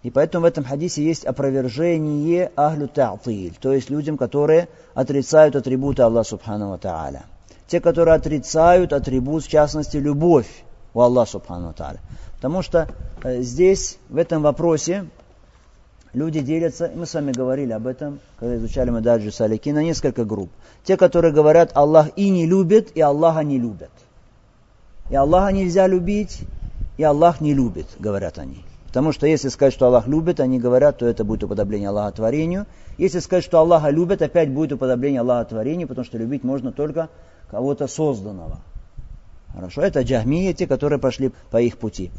И 0.07 0.11
поэтому 0.11 0.45
в 0.45 0.47
этом 0.47 0.62
хадисе 0.62 1.03
есть 1.03 1.25
опровержение 1.25 2.53
ахлю 2.55 2.87
та'тиль, 2.87 3.57
то 3.61 3.73
есть 3.73 3.90
людям, 3.90 4.16
которые 4.16 4.69
отрицают 4.95 5.57
атрибуты 5.57 6.03
Аллаха 6.03 6.29
Субхану 6.29 6.79
Тааля. 6.79 7.25
Те, 7.66 7.81
которые 7.81 8.14
отрицают 8.14 8.92
атрибут, 8.92 9.42
в 9.42 9.49
частности, 9.49 9.97
любовь 9.97 10.47
у 10.95 11.01
Аллаха 11.01 11.33
Субхану 11.33 11.73
Тааля. 11.73 11.99
Потому 12.37 12.62
что 12.62 12.87
э, 13.25 13.42
здесь, 13.42 13.99
в 14.09 14.16
этом 14.16 14.42
вопросе, 14.42 15.07
люди 16.12 16.38
делятся, 16.38 16.87
и 16.87 16.95
мы 16.95 17.05
с 17.05 17.14
вами 17.14 17.33
говорили 17.33 17.73
об 17.73 17.88
этом, 17.88 18.21
когда 18.38 18.55
изучали 18.59 18.90
мы 18.90 18.99
Мададжи 18.99 19.33
Салики, 19.33 19.71
на 19.71 19.83
несколько 19.83 20.25
групп. 20.25 20.51
Те, 20.85 20.97
которые 20.97 21.35
говорят, 21.35 21.73
Аллах 21.75 22.11
и 22.14 22.31
не 22.31 22.47
любит, 22.47 22.92
и 22.97 23.01
Аллаха 23.01 23.40
не 23.40 23.59
любят. 23.59 23.90
И 25.11 25.16
Аллаха 25.16 25.53
нельзя 25.53 25.88
любить, 25.88 26.42
и 26.97 27.03
Аллах 27.03 27.40
не 27.40 27.55
любит, 27.55 27.88
говорят 27.99 28.38
они. 28.38 28.65
Потому 28.96 29.12
что 29.12 29.26
если 29.26 29.50
сказать, 29.50 29.74
что 29.74 29.88
Аллах 29.88 30.06
любит, 30.06 30.40
они 30.40 30.59
говорят, 30.59 30.96
то 30.96 31.06
это 31.06 31.22
будет 31.22 31.44
уподобление 31.44 31.90
Аллаха 31.90 32.16
творению. 32.16 32.64
Если 32.96 33.18
сказать, 33.18 33.44
что 33.44 33.59
Аллаха 33.59 33.90
любит, 33.90 34.22
опять 34.22 34.50
будет 34.50 34.72
уподобление 34.72 35.20
Аллаха 35.20 35.50
творению, 35.50 35.87
потому 35.87 36.06
что 36.06 36.16
любить 36.16 36.44
можно 36.44 36.72
только 36.72 37.11
кого-то 37.50 37.88
созданного. 37.88 38.61
Хорошо, 39.52 39.82
это 39.82 40.00
джахмия, 40.00 40.54
те, 40.54 40.66
которые 40.66 40.98
пошли 40.98 41.30
по 41.50 41.61
их 41.61 41.76
пути. 41.76 42.11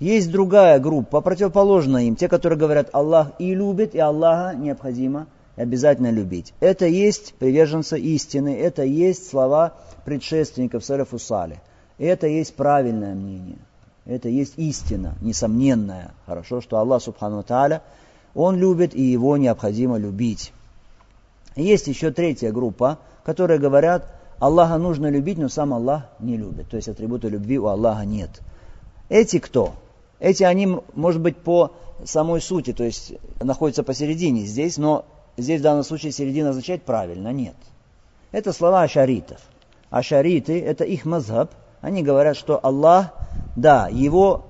Есть 0.00 0.32
другая 0.32 0.80
группа, 0.80 1.20
противоположная 1.20 2.02
им, 2.02 2.16
те, 2.16 2.26
которые 2.26 2.58
говорят, 2.58 2.88
Аллах 2.92 3.30
и 3.38 3.54
любит, 3.54 3.94
и 3.94 4.00
Аллаха 4.00 4.56
необходимо 4.56 5.28
обязательно 5.54 6.10
любить. 6.10 6.52
Это 6.58 6.86
есть 6.86 7.34
приверженцы 7.34 7.96
истины, 7.96 8.56
это 8.56 8.82
есть 8.82 9.30
слова 9.30 9.74
предшественников 10.04 10.84
Салифу 10.84 11.20
Сали. 11.20 11.60
Это 11.96 12.26
есть 12.26 12.56
правильное 12.56 13.14
мнение. 13.14 13.58
Это 14.06 14.28
есть 14.28 14.54
истина, 14.56 15.14
несомненная. 15.20 16.12
Хорошо, 16.26 16.60
что 16.60 16.78
Аллах 16.78 17.02
Субхану 17.02 17.42
Тааля, 17.42 17.82
Он 18.34 18.56
любит, 18.56 18.94
и 18.94 19.02
Его 19.02 19.36
необходимо 19.36 19.96
любить. 19.96 20.52
Есть 21.56 21.86
еще 21.86 22.10
третья 22.10 22.52
группа, 22.52 22.98
которые 23.24 23.58
говорят, 23.58 24.06
Аллаха 24.38 24.76
нужно 24.76 25.08
любить, 25.08 25.38
но 25.38 25.48
сам 25.48 25.72
Аллах 25.72 26.02
не 26.18 26.36
любит. 26.36 26.68
То 26.68 26.76
есть 26.76 26.88
атрибута 26.88 27.28
любви 27.28 27.58
у 27.58 27.66
Аллаха 27.66 28.04
нет. 28.04 28.42
Эти 29.08 29.38
кто? 29.38 29.74
Эти 30.18 30.42
они, 30.42 30.78
может 30.94 31.20
быть, 31.20 31.36
по 31.36 31.72
самой 32.04 32.40
сути, 32.40 32.72
то 32.72 32.84
есть 32.84 33.14
находятся 33.40 33.82
посередине 33.82 34.44
здесь, 34.44 34.76
но 34.76 35.04
здесь 35.36 35.60
в 35.60 35.64
данном 35.64 35.84
случае 35.84 36.12
середина 36.12 36.50
означает 36.50 36.82
правильно, 36.82 37.32
нет. 37.32 37.56
Это 38.32 38.52
слова 38.52 38.82
ашаритов. 38.82 39.40
Ашариты, 39.90 40.60
это 40.60 40.84
их 40.84 41.04
мазхаб, 41.04 41.52
они 41.80 42.02
говорят, 42.02 42.36
что 42.36 42.58
Аллах, 42.62 43.12
да, 43.56 43.88
его 43.88 44.44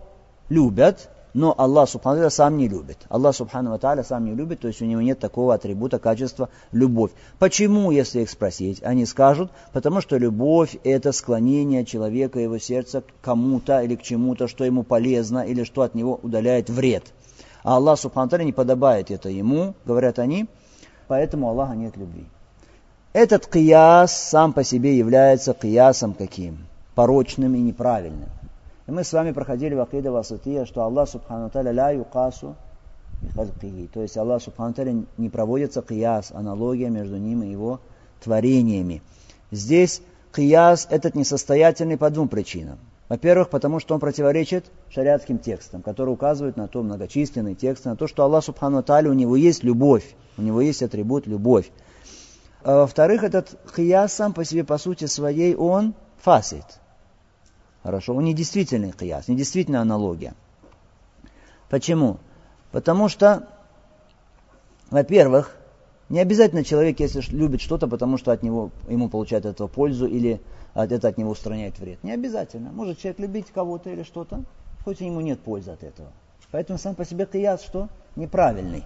любят, 0.48 1.10
но 1.34 1.52
Аллах 1.58 1.88
Субхану 1.88 2.30
сам 2.30 2.56
не 2.56 2.68
любит. 2.68 2.98
Аллах 3.08 3.34
Субхану 3.34 3.76
Тааля 3.78 4.04
сам 4.04 4.24
не 4.24 4.34
любит, 4.34 4.60
то 4.60 4.68
есть 4.68 4.80
у 4.80 4.84
него 4.84 5.00
нет 5.00 5.18
такого 5.18 5.54
атрибута, 5.54 5.98
качества 5.98 6.48
любовь. 6.70 7.10
Почему, 7.40 7.90
если 7.90 8.20
их 8.20 8.30
спросить? 8.30 8.82
Они 8.84 9.04
скажут, 9.04 9.50
потому 9.72 10.00
что 10.00 10.16
любовь 10.16 10.76
это 10.84 11.10
склонение 11.10 11.84
человека, 11.84 12.38
его 12.38 12.58
сердца 12.58 13.00
к 13.00 13.06
кому-то 13.20 13.82
или 13.82 13.96
к 13.96 14.02
чему-то, 14.02 14.46
что 14.46 14.64
ему 14.64 14.84
полезно 14.84 15.40
или 15.40 15.64
что 15.64 15.82
от 15.82 15.96
него 15.96 16.20
удаляет 16.22 16.70
вред. 16.70 17.04
А 17.64 17.76
Аллах 17.76 17.98
Субхану 17.98 18.28
Тааля 18.28 18.44
не 18.44 18.52
подобает 18.52 19.10
это 19.10 19.28
ему, 19.28 19.74
говорят 19.84 20.20
они, 20.20 20.46
поэтому 21.08 21.48
Аллаха 21.48 21.74
нет 21.74 21.96
любви. 21.96 22.26
Этот 23.12 23.46
кияс 23.46 24.12
сам 24.12 24.52
по 24.52 24.62
себе 24.62 24.96
является 24.96 25.52
киясом 25.52 26.14
каким? 26.14 26.66
Порочным 26.94 27.56
и 27.56 27.60
неправильным. 27.60 28.28
И 28.86 28.90
мы 28.90 29.02
с 29.02 29.12
вами 29.12 29.32
проходили 29.32 29.74
в 29.74 29.80
Акида 29.80 30.12
Васатия, 30.12 30.66
что 30.66 30.82
Аллах 30.82 31.08
Субхану 31.08 31.50
Таля 31.50 31.72
ля 31.72 31.90
юкасу 31.90 32.56
то 33.92 34.02
есть 34.02 34.16
Аллах 34.18 34.42
Субхану 34.42 34.74
Таля 34.74 35.02
не 35.16 35.28
проводится 35.30 35.80
кияс, 35.80 36.30
аналогия 36.32 36.90
между 36.90 37.16
ним 37.16 37.42
и 37.42 37.50
его 37.50 37.80
творениями. 38.22 39.02
Здесь 39.50 40.02
кияс 40.34 40.86
этот 40.90 41.14
несостоятельный 41.14 41.96
по 41.96 42.10
двум 42.10 42.28
причинам. 42.28 42.78
Во-первых, 43.08 43.50
потому 43.50 43.80
что 43.80 43.94
он 43.94 44.00
противоречит 44.00 44.66
шариатским 44.90 45.38
текстам, 45.38 45.82
которые 45.82 46.14
указывают 46.14 46.56
на 46.56 46.68
то, 46.68 46.82
многочисленные 46.82 47.54
тексты, 47.54 47.88
на 47.90 47.96
то, 47.96 48.06
что 48.06 48.24
Аллах 48.24 48.44
Субхану 48.44 48.82
Таля, 48.82 49.10
у 49.10 49.14
него 49.14 49.36
есть 49.36 49.62
любовь, 49.62 50.14
у 50.36 50.42
него 50.42 50.60
есть 50.60 50.82
атрибут 50.82 51.26
любовь. 51.26 51.70
А 52.62 52.80
во-вторых, 52.80 53.22
этот 53.22 53.56
кияс 53.74 54.12
сам 54.14 54.32
по 54.32 54.44
себе, 54.44 54.64
по 54.64 54.78
сути 54.78 55.04
своей, 55.04 55.54
он 55.54 55.94
фасид, 56.18 56.64
Хорошо, 57.84 58.14
он 58.14 58.24
не 58.24 58.32
действительный 58.32 58.92
кияс, 58.92 59.28
не 59.28 59.36
действительная 59.36 59.82
аналогия. 59.82 60.34
Почему? 61.68 62.18
Потому 62.72 63.08
что, 63.08 63.46
во-первых, 64.90 65.54
не 66.08 66.18
обязательно 66.18 66.64
человек, 66.64 66.98
если 67.00 67.20
любит 67.30 67.60
что-то, 67.60 67.86
потому 67.86 68.16
что 68.16 68.32
от 68.32 68.42
него, 68.42 68.70
ему 68.88 69.10
получает 69.10 69.44
от 69.44 69.56
этого 69.56 69.68
пользу 69.68 70.06
или 70.06 70.40
это 70.74 71.08
от 71.08 71.18
него 71.18 71.30
устраняет 71.30 71.78
вред. 71.78 72.02
Не 72.02 72.12
обязательно. 72.12 72.72
Может 72.72 72.98
человек 72.98 73.20
любить 73.20 73.46
кого-то 73.54 73.90
или 73.90 74.02
что-то, 74.02 74.44
хоть 74.82 75.00
ему 75.00 75.20
нет 75.20 75.40
пользы 75.40 75.70
от 75.70 75.82
этого. 75.84 76.08
Поэтому 76.50 76.78
сам 76.78 76.94
по 76.94 77.04
себе 77.04 77.26
кияс 77.26 77.62
что? 77.62 77.90
Неправильный. 78.16 78.84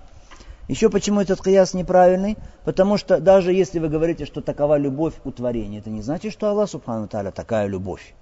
Еще 0.67 0.91
почему 0.91 1.21
этот 1.21 1.41
кияс 1.41 1.73
неправильный? 1.73 2.37
Потому 2.65 2.97
что 2.97 3.21
даже 3.21 3.53
если 3.53 3.79
вы 3.79 3.89
говорите, 3.89 4.27
что 4.27 4.41
такова 4.41 4.77
любовь 4.77 5.15
у 5.25 5.31
творения, 5.31 5.79
это 5.79 5.89
не 5.89 6.03
значит, 6.03 6.33
что 6.33 6.51
Аллах 6.51 6.69
Субхану 6.69 7.07
Таля 7.07 7.31
такая 7.31 7.69
любовь. 7.69 8.15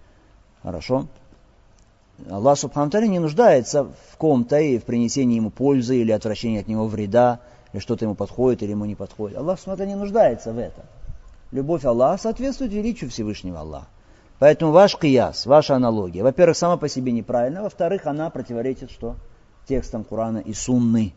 Хорошо? 0.63 1.07
Аллах 2.31 2.59
Субхану 2.59 2.91
не 3.07 3.19
нуждается 3.19 3.85
в 3.85 4.17
ком-то 4.17 4.59
и 4.59 4.79
в 4.79 4.85
принесении 4.85 5.37
ему 5.37 5.51
пользы 5.51 5.99
или 5.99 6.13
отвращении 6.13 6.61
от 6.61 6.67
него 6.67 6.87
вреда, 6.87 7.41
или 7.73 7.81
что-то 7.81 8.05
ему 8.05 8.15
подходит 8.15 8.63
или 8.63 8.71
ему 8.71 8.87
не 8.87 8.95
подходит. 8.95 9.37
Аллах 9.37 9.61
Субхану 9.61 9.85
не 9.85 9.95
нуждается 9.95 10.53
в 10.53 10.59
этом. 10.59 10.85
Любовь 11.53 11.85
Аллаха 11.85 12.23
соответствует 12.23 12.73
величию 12.73 13.11
Всевышнего 13.11 13.61
Аллаха. 13.61 13.87
Поэтому 14.39 14.73
ваш 14.73 14.97
кияс, 14.99 15.47
ваша 15.47 15.77
аналогия, 15.77 16.23
во-первых, 16.23 16.57
сама 16.57 16.77
по 16.77 16.89
себе 16.89 17.13
неправильна, 17.13 17.63
во-вторых, 17.63 18.07
она 18.07 18.29
противоречит 18.29 18.91
что? 18.91 19.17
Текстам 19.67 20.05
Корана 20.05 20.39
и 20.39 20.53
Сунны. 20.53 21.15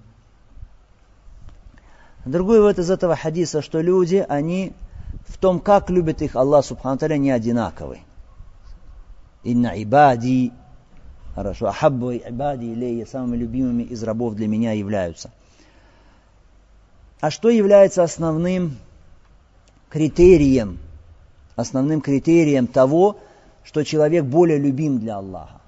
Другой 2.26 2.60
вывод 2.60 2.80
из 2.80 2.90
этого 2.90 3.16
хадиса, 3.16 3.62
что 3.62 3.82
люди, 3.82 4.26
они 4.28 4.74
в 5.28 5.38
том, 5.38 5.60
как 5.60 5.90
любит 5.90 6.22
их 6.22 6.36
Аллах 6.36 6.66
Субхану 6.66 7.16
не 7.16 7.32
одинаковый. 7.32 8.04
Инна 9.44 9.74
ибади, 9.82 10.52
хорошо, 11.34 11.68
ахаббу 11.68 12.12
ибади 12.12 12.66
илейя, 12.66 13.06
самыми 13.06 13.38
любимыми 13.38 13.84
из 13.84 14.04
рабов 14.04 14.36
для 14.36 14.48
меня 14.48 14.74
являются. 14.74 15.32
А 17.22 17.32
что 17.32 17.50
является 17.50 18.04
основным 18.04 18.78
критерием, 19.90 20.80
основным 21.56 22.02
критерием 22.02 22.68
того, 22.68 23.18
что 23.64 23.84
человек 23.84 24.26
более 24.26 24.58
любим 24.58 25.00
для 25.00 25.18
Аллаха? 25.18 25.62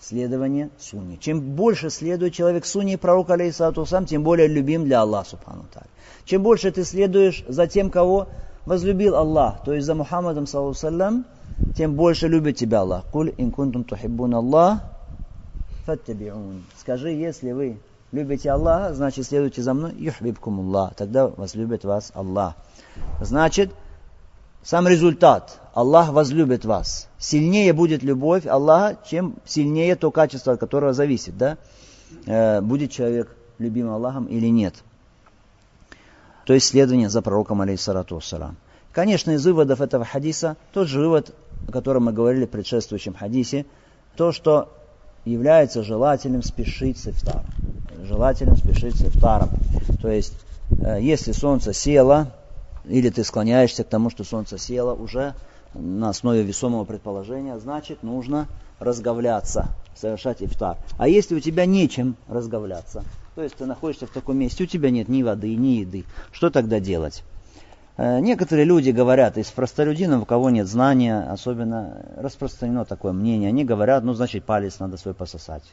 Следование 0.00 0.70
сунне. 0.78 1.16
Чем 1.18 1.40
больше 1.40 1.90
следует 1.90 2.34
человек 2.34 2.64
сунне 2.66 2.96
пророка, 2.96 3.34
алейхиссалату 3.34 3.86
сам, 3.86 4.06
тем 4.06 4.22
более 4.22 4.46
любим 4.46 4.84
для 4.84 5.00
Аллаха, 5.00 5.30
субхану 5.30 5.64
Чем 6.24 6.42
больше 6.42 6.70
ты 6.70 6.84
следуешь 6.84 7.44
за 7.48 7.66
тем, 7.66 7.90
кого 7.90 8.28
возлюбил 8.66 9.16
Аллах, 9.16 9.64
то 9.64 9.72
есть 9.72 9.86
за 9.86 9.94
Мухаммадом, 9.94 10.46
саллаху 10.46 10.74
тем 11.74 11.94
больше 11.94 12.28
любит 12.28 12.56
тебя 12.56 12.80
Аллах. 12.80 13.04
Куль 13.12 13.32
ин 13.36 13.50
кунтум 13.50 13.84
тухиббун 13.84 14.34
Аллах, 14.34 14.80
фаттабиун. 15.84 16.64
Скажи, 16.78 17.10
если 17.10 17.52
вы 17.52 17.78
любите 18.12 18.50
Аллаха, 18.50 18.94
значит 18.94 19.26
следуйте 19.26 19.62
за 19.62 19.74
мной, 19.74 19.94
юхбибкум 19.96 20.60
Аллах. 20.60 20.94
Тогда 20.94 21.28
возлюбит 21.28 21.84
вас 21.84 22.12
Аллах. 22.14 22.54
Значит, 23.20 23.72
сам 24.62 24.88
результат. 24.88 25.60
Аллах 25.74 26.10
возлюбит 26.10 26.64
вас. 26.64 27.08
Сильнее 27.18 27.72
будет 27.72 28.02
любовь 28.02 28.46
Аллаха, 28.46 28.98
чем 29.08 29.36
сильнее 29.44 29.96
то 29.96 30.10
качество, 30.10 30.54
от 30.54 30.60
которого 30.60 30.92
зависит, 30.92 31.36
да? 31.38 31.58
Э, 32.26 32.60
будет 32.60 32.90
человек 32.90 33.34
любим 33.58 33.90
Аллахом 33.90 34.26
или 34.26 34.48
нет. 34.48 34.74
То 36.46 36.52
есть 36.52 36.66
следование 36.66 37.10
за 37.10 37.22
пророком, 37.22 37.60
алейхиссалату 37.60 38.16
вассалам. 38.16 38.56
Конечно, 38.92 39.32
из 39.32 39.44
выводов 39.44 39.80
этого 39.80 40.04
хадиса 40.04 40.56
тот 40.72 40.88
же 40.88 41.00
вывод, 41.00 41.34
о 41.68 41.72
котором 41.72 42.04
мы 42.04 42.12
говорили 42.12 42.46
в 42.46 42.50
предшествующем 42.50 43.14
хадисе, 43.14 43.66
то, 44.16 44.32
что 44.32 44.72
является 45.24 45.82
желательным 45.82 46.42
спешить 46.42 46.98
с 46.98 47.08
ифтаром. 47.08 47.46
Желательным 48.04 48.56
спешить 48.56 48.96
с 48.96 49.02
ифтаром. 49.02 49.50
То 50.00 50.08
есть, 50.08 50.34
э, 50.80 50.98
если 51.00 51.32
солнце 51.32 51.72
село, 51.72 52.28
или 52.84 53.10
ты 53.10 53.24
склоняешься 53.24 53.84
к 53.84 53.88
тому, 53.88 54.10
что 54.10 54.24
солнце 54.24 54.58
село 54.58 54.94
уже 54.94 55.34
на 55.74 56.10
основе 56.10 56.42
весомого 56.42 56.84
предположения, 56.84 57.58
значит, 57.58 58.02
нужно 58.02 58.46
разговляться, 58.78 59.68
совершать 59.94 60.42
ифтар. 60.42 60.76
А 60.98 61.08
если 61.08 61.34
у 61.34 61.40
тебя 61.40 61.66
нечем 61.66 62.16
разговляться, 62.28 63.04
то 63.34 63.42
есть 63.42 63.56
ты 63.56 63.66
находишься 63.66 64.06
в 64.06 64.10
таком 64.10 64.38
месте, 64.38 64.64
у 64.64 64.66
тебя 64.66 64.90
нет 64.90 65.08
ни 65.08 65.22
воды, 65.22 65.54
ни 65.54 65.78
еды, 65.78 66.04
что 66.32 66.50
тогда 66.50 66.80
делать? 66.80 67.24
Э, 67.96 68.20
некоторые 68.20 68.66
люди 68.66 68.90
говорят, 68.90 69.38
из 69.38 69.46
простолюдинов, 69.46 70.22
у 70.22 70.26
кого 70.26 70.50
нет 70.50 70.66
знания, 70.66 71.20
особенно 71.30 72.02
распространено 72.16 72.84
такое 72.84 73.12
мнение, 73.12 73.48
они 73.48 73.64
говорят, 73.64 74.04
ну, 74.04 74.12
значит, 74.12 74.44
палец 74.44 74.78
надо 74.78 74.96
свой 74.96 75.14
пососать. 75.14 75.64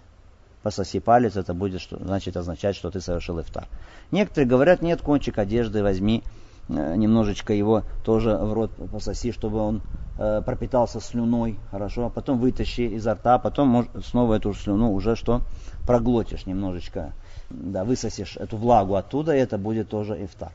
Пососи 0.62 1.00
палец, 1.00 1.36
это 1.36 1.54
будет, 1.54 1.82
что, 1.82 1.98
значит, 2.02 2.38
означать, 2.38 2.78
что 2.78 2.90
ты 2.90 3.02
совершил 3.02 3.42
ифтар. 3.42 3.68
Некоторые 4.12 4.48
говорят, 4.48 4.82
нет, 4.82 5.02
кончик 5.02 5.38
одежды 5.38 5.84
возьми, 5.84 6.24
э, 6.70 6.96
немножечко 6.96 7.54
его 7.54 7.84
тоже 8.06 8.38
в 8.38 8.54
рот 8.54 8.72
пососи, 8.90 9.34
чтобы 9.34 9.60
он 9.60 9.82
э, 10.18 10.42
пропитался 10.46 11.02
слюной, 11.02 11.60
хорошо, 11.72 12.06
а 12.06 12.10
потом 12.10 12.40
вытащи 12.40 12.82
изо 12.96 13.16
рта, 13.16 13.38
потом 13.38 13.90
снова 14.02 14.36
эту 14.36 14.54
слюну 14.54 14.94
уже 14.94 15.18
что 15.18 15.42
проглотишь 15.86 16.46
немножечко, 16.46 17.12
да, 17.50 17.84
высосишь 17.84 18.38
эту 18.38 18.56
влагу 18.56 18.96
оттуда, 18.96 19.36
и 19.36 19.40
это 19.40 19.58
будет 19.58 19.90
тоже 19.90 20.24
ифтар. 20.24 20.54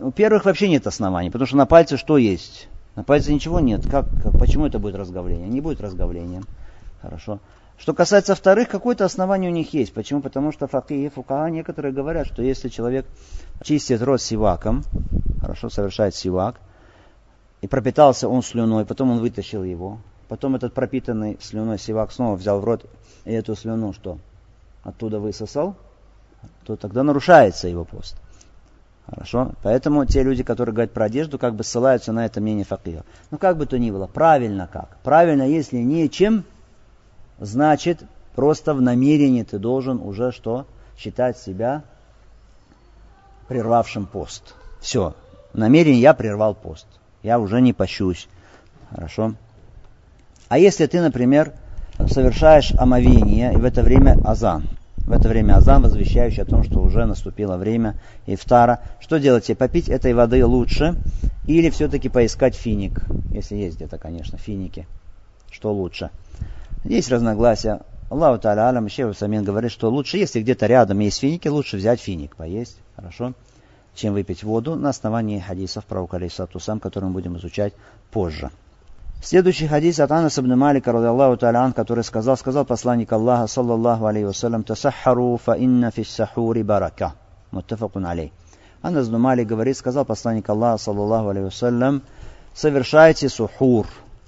У 0.00 0.12
первых 0.12 0.44
вообще 0.44 0.68
нет 0.68 0.86
оснований, 0.86 1.30
потому 1.30 1.46
что 1.46 1.56
на 1.56 1.66
пальце 1.66 1.96
что 1.96 2.18
есть? 2.18 2.68
На 2.94 3.02
пальце 3.02 3.32
ничего 3.32 3.58
нет. 3.58 3.84
Как, 3.90 4.06
почему 4.38 4.66
это 4.66 4.78
будет 4.78 4.94
разговление? 4.94 5.48
Не 5.48 5.60
будет 5.60 5.80
разговлением. 5.80 6.44
Хорошо. 7.02 7.40
Что 7.78 7.94
касается 7.94 8.34
вторых, 8.34 8.68
какое-то 8.68 9.04
основание 9.04 9.50
у 9.50 9.54
них 9.54 9.72
есть. 9.72 9.92
Почему? 9.92 10.20
Потому 10.20 10.52
что 10.52 10.66
факихи, 10.66 11.08
фукаха 11.08 11.50
некоторые 11.50 11.92
говорят, 11.92 12.26
что 12.26 12.42
если 12.42 12.68
человек 12.68 13.06
чистит 13.62 14.02
рот 14.02 14.20
сиваком, 14.20 14.84
хорошо, 15.40 15.68
совершает 15.68 16.14
сивак, 16.14 16.56
и 17.60 17.66
пропитался 17.66 18.28
он 18.28 18.42
слюной, 18.42 18.84
потом 18.84 19.10
он 19.10 19.18
вытащил 19.18 19.64
его, 19.64 19.98
потом 20.28 20.54
этот 20.54 20.74
пропитанный 20.74 21.38
слюной 21.40 21.78
сивак 21.78 22.12
снова 22.12 22.36
взял 22.36 22.60
в 22.60 22.64
рот 22.64 22.84
и 23.24 23.32
эту 23.32 23.56
слюну 23.56 23.92
что? 23.92 24.18
Оттуда 24.82 25.18
высосал, 25.18 25.76
то 26.64 26.76
тогда 26.76 27.02
нарушается 27.02 27.68
его 27.68 27.84
пост. 27.84 28.16
Хорошо? 29.08 29.52
Поэтому 29.62 30.04
те 30.04 30.22
люди, 30.22 30.42
которые 30.42 30.74
говорят 30.74 30.92
про 30.92 31.06
одежду, 31.06 31.38
как 31.38 31.54
бы 31.54 31.64
ссылаются 31.64 32.12
на 32.12 32.26
это 32.26 32.40
мнение 32.40 32.64
факиха. 32.64 33.04
Ну, 33.30 33.38
как 33.38 33.56
бы 33.56 33.64
то 33.64 33.78
ни 33.78 33.90
было, 33.90 34.06
правильно 34.06 34.68
как? 34.70 34.98
Правильно, 35.02 35.48
если 35.48 35.78
нечем, 35.78 36.44
значит, 37.38 38.02
просто 38.34 38.74
в 38.74 38.82
намерении 38.82 39.42
ты 39.44 39.58
должен 39.58 40.00
уже 40.00 40.30
что? 40.30 40.66
Считать 40.98 41.38
себя 41.38 41.84
прервавшим 43.48 44.04
пост. 44.04 44.54
Все. 44.80 45.14
В 45.54 45.58
намерении 45.58 46.00
я 46.00 46.12
прервал 46.12 46.54
пост. 46.54 46.86
Я 47.22 47.38
уже 47.38 47.62
не 47.62 47.72
пощусь. 47.72 48.28
Хорошо? 48.90 49.34
А 50.48 50.58
если 50.58 50.86
ты, 50.86 51.00
например, 51.00 51.52
совершаешь 52.08 52.72
омовение, 52.78 53.54
и 53.54 53.56
в 53.56 53.64
это 53.64 53.82
время 53.82 54.18
азан, 54.24 54.64
в 55.08 55.12
это 55.12 55.28
время 55.28 55.56
азан, 55.56 55.82
возвещающий 55.82 56.42
о 56.42 56.44
том, 56.44 56.62
что 56.62 56.80
уже 56.80 57.06
наступило 57.06 57.56
время 57.56 57.96
ифтара. 58.26 58.80
Что 59.00 59.18
делать? 59.18 59.50
Попить 59.56 59.88
этой 59.88 60.12
воды 60.12 60.44
лучше 60.44 60.96
или 61.46 61.70
все-таки 61.70 62.10
поискать 62.10 62.54
финик? 62.54 63.00
Если 63.32 63.56
есть 63.56 63.76
где-то, 63.76 63.96
конечно, 63.96 64.36
финики. 64.36 64.86
Что 65.50 65.72
лучше? 65.72 66.10
Есть 66.84 67.10
разногласия 67.10 67.80
Аллаху 68.10 68.40
Та'аля 68.42 68.68
Алям 68.68 68.90
Шейх 68.90 69.16
Самин 69.16 69.44
говорит, 69.44 69.72
что 69.72 69.90
лучше, 69.90 70.18
если 70.18 70.42
где-то 70.42 70.66
рядом 70.66 70.98
есть 70.98 71.20
финики, 71.20 71.48
лучше 71.48 71.78
взять 71.78 72.00
финик, 72.00 72.36
поесть, 72.36 72.76
хорошо, 72.94 73.32
чем 73.94 74.12
выпить 74.12 74.44
воду 74.44 74.76
на 74.76 74.90
основании 74.90 75.40
хадисов 75.40 75.86
про 75.86 76.06
Алейсату 76.10 76.60
сам, 76.60 76.80
который 76.80 77.06
мы 77.06 77.12
будем 77.12 77.38
изучать 77.38 77.72
позже. 78.10 78.50
Следующий 79.20 79.66
хадис 79.66 79.98
от 79.98 80.12
Анас 80.12 80.38
ибн 80.38 80.56
Малика, 80.56 80.92
Аллаху 80.92 81.36
та'алян, 81.36 81.72
который 81.72 82.04
сказал, 82.04 82.36
сказал 82.36 82.64
посланник 82.64 83.12
Аллаха, 83.12 83.48
саллаллаху 83.48 84.06
алейхи 84.06 84.26
вассалям, 84.26 84.62
«Тасахару 84.62 85.36
фа 85.44 85.54
инна 85.54 85.90
фи 85.90 86.04
сахури 86.04 86.62
барака». 86.62 87.14
Муттафакун 87.50 88.06
алей. 88.06 88.32
Анас 88.80 89.08
ибн 89.08 89.18
Малик 89.18 89.48
говорит, 89.48 89.76
сказал 89.76 90.04
посланник 90.04 90.48
Аллаха, 90.48 90.78
саллаллаху 90.78 91.30
алейхи 91.30 91.46
вассалям, 91.46 92.02
«Совершайте 92.54 93.28
сухур, 93.28 93.86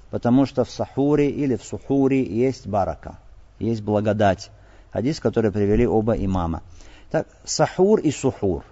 потому 0.09 0.45
что 0.45 0.65
в 0.65 0.69
сахуре 0.69 1.29
или 1.29 1.55
в 1.55 1.63
сухуре 1.63 2.21
есть 2.23 2.67
барака, 2.67 3.17
есть 3.59 3.81
благодать». 3.81 4.51
Хадис, 4.91 5.21
который 5.21 5.51
привели 5.51 5.87
оба 5.87 6.13
имама. 6.13 6.63
Так, 7.11 7.27
сахур 7.45 8.01
и 8.01 8.11
сухур. 8.11 8.63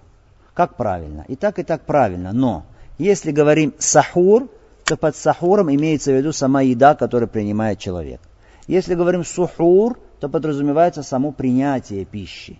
Как 0.53 0.75
правильно? 0.75 1.23
И 1.29 1.37
так, 1.37 1.59
и 1.59 1.63
так 1.63 1.83
правильно. 1.83 2.33
Но, 2.33 2.65
если 2.97 3.31
говорим 3.31 3.73
сахур, 3.79 4.49
то 4.89 4.97
под 4.97 5.15
сахуром 5.15 5.71
имеется 5.71 6.11
в 6.11 6.15
виду 6.15 6.33
сама 6.33 6.61
еда, 6.61 6.95
которую 6.95 7.29
принимает 7.29 7.77
человек. 7.77 8.19
Если 8.65 8.95
говорим 8.95 9.23
сухур, 9.23 9.99
то 10.19 10.27
подразумевается 10.29 11.03
само 11.03 11.31
принятие 11.31 12.05
пищи. 12.05 12.57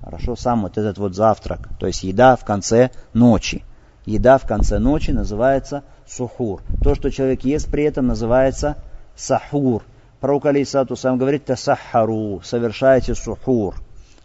Хорошо, 0.00 0.36
сам 0.36 0.62
вот 0.62 0.78
этот 0.78 0.98
вот 0.98 1.16
завтрак, 1.16 1.68
то 1.80 1.88
есть 1.88 2.04
еда 2.04 2.36
в 2.36 2.44
конце 2.44 2.92
ночи. 3.14 3.64
Еда 4.06 4.38
в 4.38 4.46
конце 4.46 4.78
ночи 4.78 5.10
называется 5.10 5.82
сухур. 6.06 6.62
То, 6.84 6.94
что 6.94 7.10
человек 7.10 7.42
ест 7.42 7.68
при 7.68 7.82
этом, 7.82 8.06
называется 8.06 8.76
сахур. 9.16 9.82
Пророк 10.20 10.46
Алисату 10.46 10.94
сам 10.94 11.18
говорит 11.18 11.46
тасахару, 11.46 12.42
совершайте 12.44 13.16
сухур. 13.16 13.74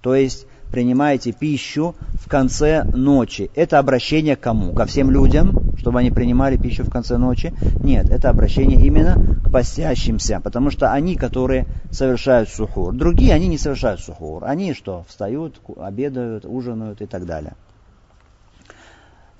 То 0.02 0.13
есть 0.13 0.46
принимаете 0.72 1.32
пищу 1.32 1.96
в 2.14 2.30
конце 2.30 2.84
ночи. 2.84 3.50
Это 3.56 3.80
обращение 3.80 4.36
к 4.36 4.42
кому? 4.42 4.74
Ко 4.74 4.86
всем 4.86 5.12
людям, 5.12 5.76
чтобы 5.78 6.00
они 6.00 6.12
принимали 6.12 6.58
пищу 6.58 6.84
в 6.84 6.90
конце 6.90 7.18
ночи? 7.18 7.54
Нет, 7.82 8.10
это 8.10 8.30
обращение 8.30 8.80
именно 8.86 9.16
к 9.44 9.52
постящимся, 9.52 10.40
потому 10.44 10.72
что 10.72 10.92
они, 10.92 11.16
которые 11.16 11.68
совершают 11.92 12.50
сухур. 12.50 12.94
Другие, 12.94 13.34
они 13.34 13.48
не 13.48 13.58
совершают 13.58 14.02
сухур. 14.02 14.44
Они 14.46 14.74
что? 14.74 15.06
Встают, 15.08 15.62
обедают, 15.78 16.46
ужинают 16.46 17.02
и 17.02 17.06
так 17.06 17.26
далее. 17.26 17.54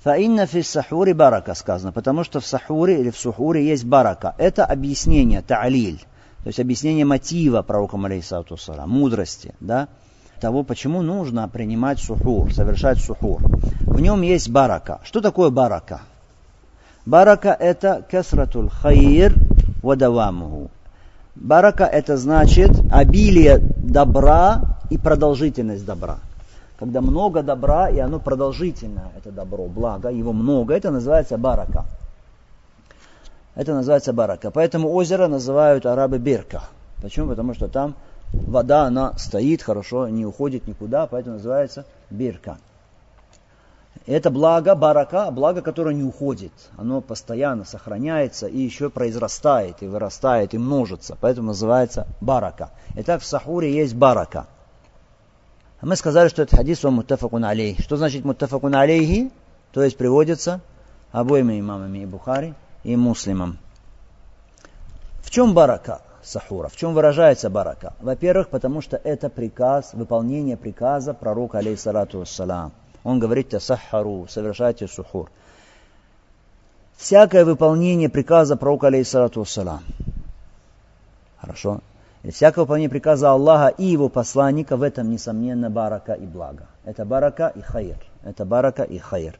Фаинна 0.02 0.46
фи 0.46 0.62
сахури 0.62 1.12
барака 1.12 1.54
сказано, 1.54 1.92
потому 1.92 2.22
что 2.24 2.40
в 2.40 2.46
сахуре 2.46 3.00
или 3.00 3.10
в 3.10 3.18
сухуре 3.18 3.66
есть 3.66 3.84
барака. 3.84 4.34
Это 4.38 4.64
объяснение, 4.64 5.42
та'лиль, 5.42 5.98
то 6.44 6.46
есть 6.46 6.60
объяснение 6.60 7.04
мотива 7.04 7.62
пророка, 7.62 7.98
алейхиссалату 7.98 8.56
мудрости, 8.86 9.54
да, 9.60 9.88
того, 10.40 10.62
почему 10.62 11.02
нужно 11.02 11.48
принимать 11.48 12.00
сухур, 12.00 12.52
совершать 12.52 12.98
сухур. 12.98 13.40
В 13.82 14.00
нем 14.00 14.22
есть 14.22 14.50
барака. 14.50 15.00
Что 15.04 15.20
такое 15.20 15.50
барака? 15.50 16.00
Барака 17.06 17.56
это 17.58 18.04
касратуль 18.10 18.68
хаир 18.68 19.34
вадавамуху. 19.82 20.70
Барака 21.34 21.84
это 21.84 22.16
значит 22.16 22.70
обилие 22.92 23.58
добра 23.76 24.78
и 24.90 24.98
продолжительность 24.98 25.86
добра. 25.86 26.18
Когда 26.78 27.00
много 27.00 27.42
добра 27.42 27.88
и 27.88 27.98
оно 27.98 28.18
продолжительное, 28.18 29.10
это 29.16 29.32
добро, 29.32 29.66
благо, 29.66 30.10
его 30.10 30.32
много, 30.32 30.74
это 30.74 30.90
называется 30.90 31.36
барака. 31.36 31.84
Это 33.56 33.74
называется 33.74 34.12
барака. 34.12 34.52
Поэтому 34.52 34.92
озеро 34.92 35.26
называют 35.26 35.84
арабы 35.86 36.18
Бирка. 36.18 36.62
Почему? 37.02 37.28
Потому 37.30 37.54
что 37.54 37.66
там 37.66 37.94
вода, 38.32 38.84
она 38.84 39.16
стоит 39.18 39.62
хорошо, 39.62 40.08
не 40.08 40.26
уходит 40.26 40.66
никуда, 40.66 41.06
поэтому 41.06 41.36
называется 41.36 41.84
бирка. 42.10 42.58
Это 44.06 44.30
благо, 44.30 44.74
барака, 44.74 45.30
благо, 45.30 45.60
которое 45.60 45.94
не 45.94 46.02
уходит. 46.02 46.52
Оно 46.78 47.02
постоянно 47.02 47.64
сохраняется 47.64 48.46
и 48.46 48.58
еще 48.58 48.88
произрастает, 48.88 49.82
и 49.82 49.86
вырастает, 49.86 50.54
и 50.54 50.58
множится. 50.58 51.16
Поэтому 51.20 51.48
называется 51.48 52.06
барака. 52.20 52.70
Итак, 52.94 53.20
в 53.20 53.26
сахуре 53.26 53.70
есть 53.70 53.94
барака. 53.94 54.46
Мы 55.82 55.94
сказали, 55.94 56.28
что 56.28 56.42
это 56.42 56.56
хадис 56.56 56.84
он 56.84 56.94
муттафакун 56.94 57.44
алейхи. 57.44 57.82
Что 57.82 57.96
значит 57.96 58.24
муттафакун 58.24 58.74
алейхи? 58.74 59.30
То 59.72 59.82
есть 59.82 59.98
приводится 59.98 60.60
обоими 61.12 61.60
имамами 61.60 61.98
и 61.98 62.06
Бухари, 62.06 62.54
и 62.84 62.96
муслимам. 62.96 63.58
В 65.22 65.30
чем 65.30 65.52
барака? 65.52 66.00
Сахура. 66.28 66.68
В 66.68 66.76
чем 66.76 66.94
выражается 66.94 67.50
барака? 67.50 67.94
Во-первых, 68.00 68.48
потому 68.48 68.80
что 68.80 69.00
это 69.02 69.28
приказ, 69.28 69.94
выполнение 69.94 70.56
приказа 70.56 71.14
пророка, 71.14 71.58
алейхиссалату 71.58 72.20
вассалам. 72.20 72.72
Он 73.04 73.18
говорит 73.18 73.50
«Тасахару», 73.50 74.26
совершайте 74.28 74.86
сухур. 74.86 75.30
Всякое 76.96 77.44
выполнение 77.44 78.08
приказа 78.08 78.56
пророка, 78.56 78.88
алейхиссалату 78.88 79.40
вассалам. 79.40 79.80
Хорошо? 81.40 81.80
И 82.24 82.30
всякое 82.30 82.62
выполнение 82.62 82.90
приказа 82.90 83.30
Аллаха 83.30 83.68
и 83.68 83.84
его 83.84 84.08
посланника, 84.08 84.76
в 84.76 84.82
этом, 84.82 85.10
несомненно, 85.10 85.70
барака 85.70 86.14
и 86.14 86.26
благо. 86.26 86.66
Это 86.84 87.04
барака 87.04 87.48
и 87.48 87.60
хайр. 87.60 87.96
Это 88.24 88.44
барака 88.44 88.82
и 88.82 88.98
хайр. 88.98 89.38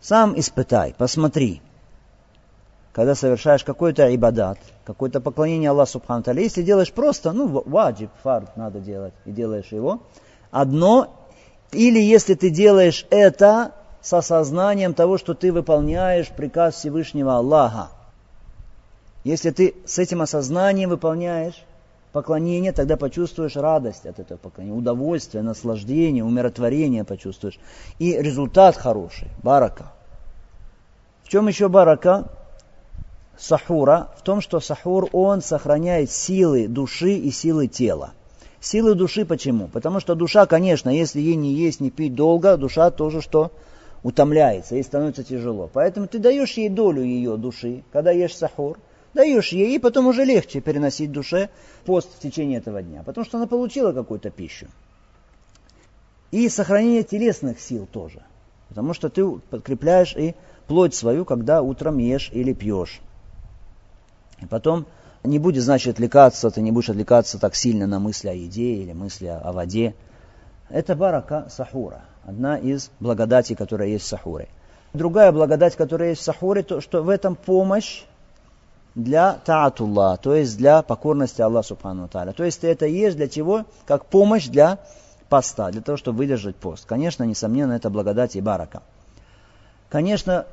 Сам 0.00 0.38
испытай, 0.38 0.94
посмотри, 0.96 1.60
когда 2.96 3.14
совершаешь 3.14 3.62
какой-то 3.62 4.12
ибадат, 4.14 4.56
какое-то 4.86 5.20
поклонение 5.20 5.68
Аллаху 5.68 5.90
Субхану 5.90 6.22
Таля, 6.22 6.42
если 6.42 6.62
делаешь 6.62 6.90
просто, 6.90 7.32
ну, 7.32 7.46
ваджиб, 7.66 8.08
фард 8.22 8.56
надо 8.56 8.80
делать, 8.80 9.12
и 9.26 9.32
делаешь 9.32 9.70
его, 9.70 10.00
одно, 10.50 11.14
или 11.72 12.00
если 12.00 12.32
ты 12.32 12.48
делаешь 12.48 13.06
это 13.10 13.72
с 14.00 14.14
осознанием 14.14 14.94
того, 14.94 15.18
что 15.18 15.34
ты 15.34 15.52
выполняешь 15.52 16.30
приказ 16.30 16.76
Всевышнего 16.76 17.36
Аллаха. 17.36 17.88
Если 19.24 19.50
ты 19.50 19.74
с 19.84 19.98
этим 19.98 20.22
осознанием 20.22 20.88
выполняешь 20.88 21.62
поклонение, 22.12 22.72
тогда 22.72 22.96
почувствуешь 22.96 23.56
радость 23.56 24.06
от 24.06 24.20
этого 24.20 24.38
поклонения, 24.38 24.74
удовольствие, 24.74 25.42
наслаждение, 25.42 26.24
умиротворение 26.24 27.04
почувствуешь. 27.04 27.58
И 27.98 28.16
результат 28.16 28.74
хороший, 28.74 29.28
барака. 29.42 29.92
В 31.24 31.28
чем 31.28 31.46
еще 31.46 31.68
барака? 31.68 32.30
Сахура 33.38 34.10
в 34.16 34.22
том, 34.22 34.40
что 34.40 34.60
сахур, 34.60 35.08
он 35.12 35.42
сохраняет 35.42 36.10
силы 36.10 36.68
души 36.68 37.12
и 37.12 37.30
силы 37.30 37.66
тела. 37.66 38.12
Силы 38.60 38.94
души 38.94 39.24
почему? 39.24 39.68
Потому 39.68 40.00
что 40.00 40.14
душа, 40.14 40.46
конечно, 40.46 40.90
если 40.90 41.20
ей 41.20 41.36
не 41.36 41.52
есть, 41.52 41.80
не 41.80 41.90
пить 41.90 42.14
долго, 42.14 42.56
душа 42.56 42.90
тоже 42.90 43.20
что? 43.20 43.52
Утомляется, 44.02 44.74
ей 44.74 44.84
становится 44.84 45.22
тяжело. 45.22 45.70
Поэтому 45.72 46.06
ты 46.06 46.18
даешь 46.18 46.52
ей 46.54 46.68
долю 46.68 47.02
ее 47.02 47.36
души, 47.36 47.84
когда 47.92 48.10
ешь 48.10 48.36
сахур, 48.36 48.78
даешь 49.14 49.52
ей, 49.52 49.74
и 49.74 49.78
потом 49.78 50.06
уже 50.06 50.24
легче 50.24 50.60
переносить 50.60 51.12
душе 51.12 51.48
пост 51.84 52.08
в 52.16 52.20
течение 52.20 52.58
этого 52.58 52.82
дня, 52.82 53.02
потому 53.04 53.24
что 53.24 53.38
она 53.38 53.46
получила 53.46 53.92
какую-то 53.92 54.30
пищу. 54.30 54.66
И 56.30 56.48
сохранение 56.48 57.02
телесных 57.02 57.60
сил 57.60 57.86
тоже, 57.90 58.22
потому 58.68 58.94
что 58.94 59.08
ты 59.08 59.26
подкрепляешь 59.28 60.14
и 60.16 60.34
плоть 60.66 60.94
свою, 60.94 61.24
когда 61.24 61.62
утром 61.62 61.98
ешь 61.98 62.30
или 62.32 62.52
пьешь. 62.52 63.00
И 64.40 64.46
потом 64.46 64.86
не 65.24 65.38
будет, 65.38 65.62
значит, 65.62 65.94
отвлекаться, 65.94 66.50
ты 66.50 66.60
не 66.60 66.72
будешь 66.72 66.90
отвлекаться 66.90 67.38
так 67.38 67.54
сильно 67.54 67.86
на 67.86 67.98
мысли 67.98 68.28
о 68.28 68.32
еде 68.32 68.74
или 68.76 68.92
мысли 68.92 69.26
о 69.26 69.52
воде. 69.52 69.94
Это 70.68 70.94
барака 70.94 71.46
сахура, 71.50 72.02
одна 72.24 72.58
из 72.58 72.90
благодатей, 73.00 73.56
которая 73.56 73.88
есть 73.88 74.04
в 74.04 74.08
сахуре. 74.08 74.48
Другая 74.92 75.32
благодать, 75.32 75.76
которая 75.76 76.10
есть 76.10 76.22
в 76.22 76.24
сахуре, 76.24 76.62
то, 76.62 76.80
что 76.80 77.02
в 77.02 77.08
этом 77.08 77.34
помощь 77.36 78.04
для 78.94 79.34
таатулла, 79.44 80.16
то 80.16 80.34
есть 80.34 80.56
для 80.56 80.82
покорности 80.82 81.42
Аллаху 81.42 81.68
Субхану 81.68 82.08
Тааля. 82.08 82.32
То 82.32 82.44
есть 82.44 82.64
это 82.64 82.86
ешь 82.86 83.14
для 83.14 83.28
чего? 83.28 83.66
Как 83.86 84.06
помощь 84.06 84.46
для 84.46 84.78
поста, 85.28 85.70
для 85.70 85.82
того, 85.82 85.98
чтобы 85.98 86.18
выдержать 86.18 86.56
пост. 86.56 86.86
Конечно, 86.86 87.24
несомненно, 87.24 87.74
это 87.74 87.90
благодать 87.90 88.36
и 88.36 88.40
барака. 88.40 88.82
Конечно, 89.90 90.46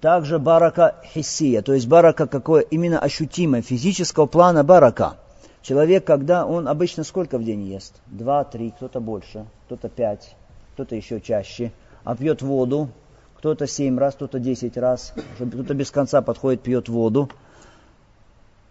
также 0.00 0.38
барака 0.38 0.96
хиссия, 1.04 1.62
то 1.62 1.72
есть 1.72 1.88
барака 1.88 2.26
какое 2.26 2.62
именно 2.62 2.98
ощутимое, 2.98 3.62
физического 3.62 4.26
плана 4.26 4.64
барака. 4.64 5.16
Человек, 5.62 6.04
когда 6.04 6.46
он 6.46 6.68
обычно 6.68 7.02
сколько 7.02 7.38
в 7.38 7.44
день 7.44 7.62
ест? 7.62 7.94
Два, 8.06 8.44
три, 8.44 8.70
кто-то 8.70 9.00
больше, 9.00 9.46
кто-то 9.66 9.88
пять, 9.88 10.36
кто-то 10.74 10.94
еще 10.94 11.20
чаще. 11.20 11.72
А 12.04 12.14
пьет 12.14 12.40
воду, 12.40 12.88
кто-то 13.36 13.66
семь 13.66 13.98
раз, 13.98 14.14
кто-то 14.14 14.38
десять 14.38 14.76
раз, 14.76 15.12
кто-то 15.34 15.74
без 15.74 15.90
конца 15.90 16.22
подходит, 16.22 16.62
пьет 16.62 16.88
воду. 16.88 17.28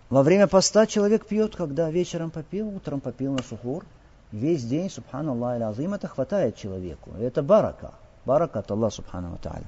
Во 0.10 0.24
время 0.24 0.48
поста 0.48 0.86
человек 0.86 1.26
пьет, 1.26 1.56
когда 1.56 1.92
вечером 1.92 2.32
попил, 2.32 2.70
утром 2.70 3.02
попил 3.02 3.34
на 3.34 3.44
сухур. 3.44 3.84
Весь 4.32 4.64
день, 4.64 4.90
субханаллах, 4.90 5.62
азим, 5.62 5.94
это 5.96 6.08
хватает 6.08 6.56
человеку. 6.56 7.12
Это 7.20 7.44
барака. 7.44 7.92
Барака 8.26 8.60
от 8.60 8.72
Аллаха, 8.72 8.96
субхану 8.96 9.38
тааля. 9.42 9.66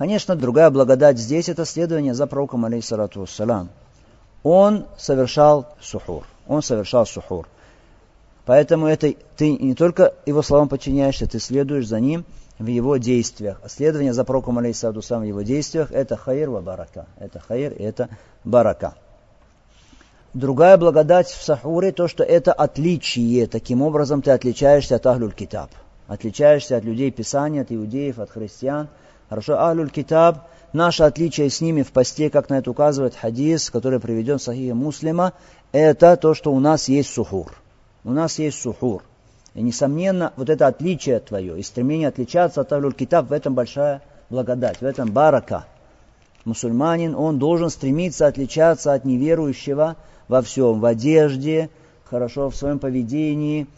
Конечно, 0.00 0.34
другая 0.34 0.70
благодать 0.70 1.18
здесь– 1.18 1.48
это 1.50 1.66
следование 1.66 2.14
за 2.14 2.26
пророком, 2.26 2.64
алейхиссалату 2.64 3.20
вассалам. 3.20 3.68
он 4.42 4.86
совершал 4.96 5.74
сухур. 5.78 6.24
Он 6.48 6.62
совершал 6.62 7.04
сухур. 7.04 7.46
Поэтому 8.46 8.86
это 8.86 9.12
ты 9.36 9.50
не 9.58 9.74
только 9.74 10.14
его 10.24 10.40
словам 10.40 10.70
подчиняешься, 10.70 11.26
ты 11.26 11.38
следуешь 11.38 11.86
за 11.86 12.00
ним 12.00 12.24
в 12.58 12.66
его 12.66 12.96
действиях. 12.96 13.60
Следование 13.68 14.14
за 14.14 14.24
пророком 14.24 14.56
алейсаду 14.56 15.02
сам 15.02 15.20
в 15.20 15.24
его 15.24 15.42
действиях 15.42 15.92
это 15.92 16.16
хайр 16.16 16.48
ва 16.48 16.62
барака. 16.62 17.04
Это 17.18 17.38
хайр 17.38 17.72
и 17.72 17.82
это 17.82 18.08
барака. 18.42 18.94
Другая 20.32 20.78
благодать 20.78 21.28
в 21.28 21.42
сахуре, 21.42 21.92
то, 21.92 22.08
что 22.08 22.24
это 22.24 22.54
отличие. 22.54 23.46
Таким 23.46 23.82
образом 23.82 24.22
ты 24.22 24.30
отличаешься 24.30 24.96
от 24.96 25.04
Ахлюль 25.04 25.34
Китаб. 25.34 25.68
Отличаешься 26.06 26.78
от 26.78 26.84
людей 26.84 27.10
Писания, 27.10 27.60
от 27.60 27.70
иудеев, 27.70 28.18
от 28.18 28.30
христиан. 28.30 28.88
Хорошо, 29.30 29.64
Ахлюль 29.64 29.90
Китаб, 29.90 30.48
наше 30.72 31.04
отличие 31.04 31.50
с 31.50 31.60
ними 31.60 31.82
в 31.82 31.92
посте, 31.92 32.30
как 32.30 32.50
на 32.50 32.58
это 32.58 32.68
указывает 32.72 33.14
хадис, 33.14 33.70
который 33.70 34.00
приведен 34.00 34.38
в 34.38 34.42
Сахихе 34.42 34.74
Муслима, 34.74 35.34
это 35.70 36.16
то, 36.16 36.34
что 36.34 36.52
у 36.52 36.58
нас 36.58 36.88
есть 36.88 37.14
сухур. 37.14 37.52
У 38.02 38.10
нас 38.10 38.40
есть 38.40 38.60
сухур. 38.60 39.04
И, 39.54 39.62
несомненно, 39.62 40.32
вот 40.36 40.50
это 40.50 40.66
отличие 40.66 41.20
твое 41.20 41.60
и 41.60 41.62
стремление 41.62 42.08
отличаться 42.08 42.62
от 42.62 42.72
Ахлюль 42.72 42.92
Китаб, 42.92 43.30
в 43.30 43.32
этом 43.32 43.54
большая 43.54 44.02
благодать, 44.30 44.80
в 44.80 44.84
этом 44.84 45.12
барака. 45.12 45.64
Мусульманин, 46.44 47.14
он 47.14 47.38
должен 47.38 47.70
стремиться 47.70 48.26
отличаться 48.26 48.94
от 48.94 49.04
неверующего, 49.04 49.94
во 50.26 50.42
всем, 50.42 50.80
в 50.80 50.84
одежде, 50.84 51.70
хорошо 52.02 52.50
в 52.50 52.56
своем 52.56 52.80
поведении. 52.80 53.68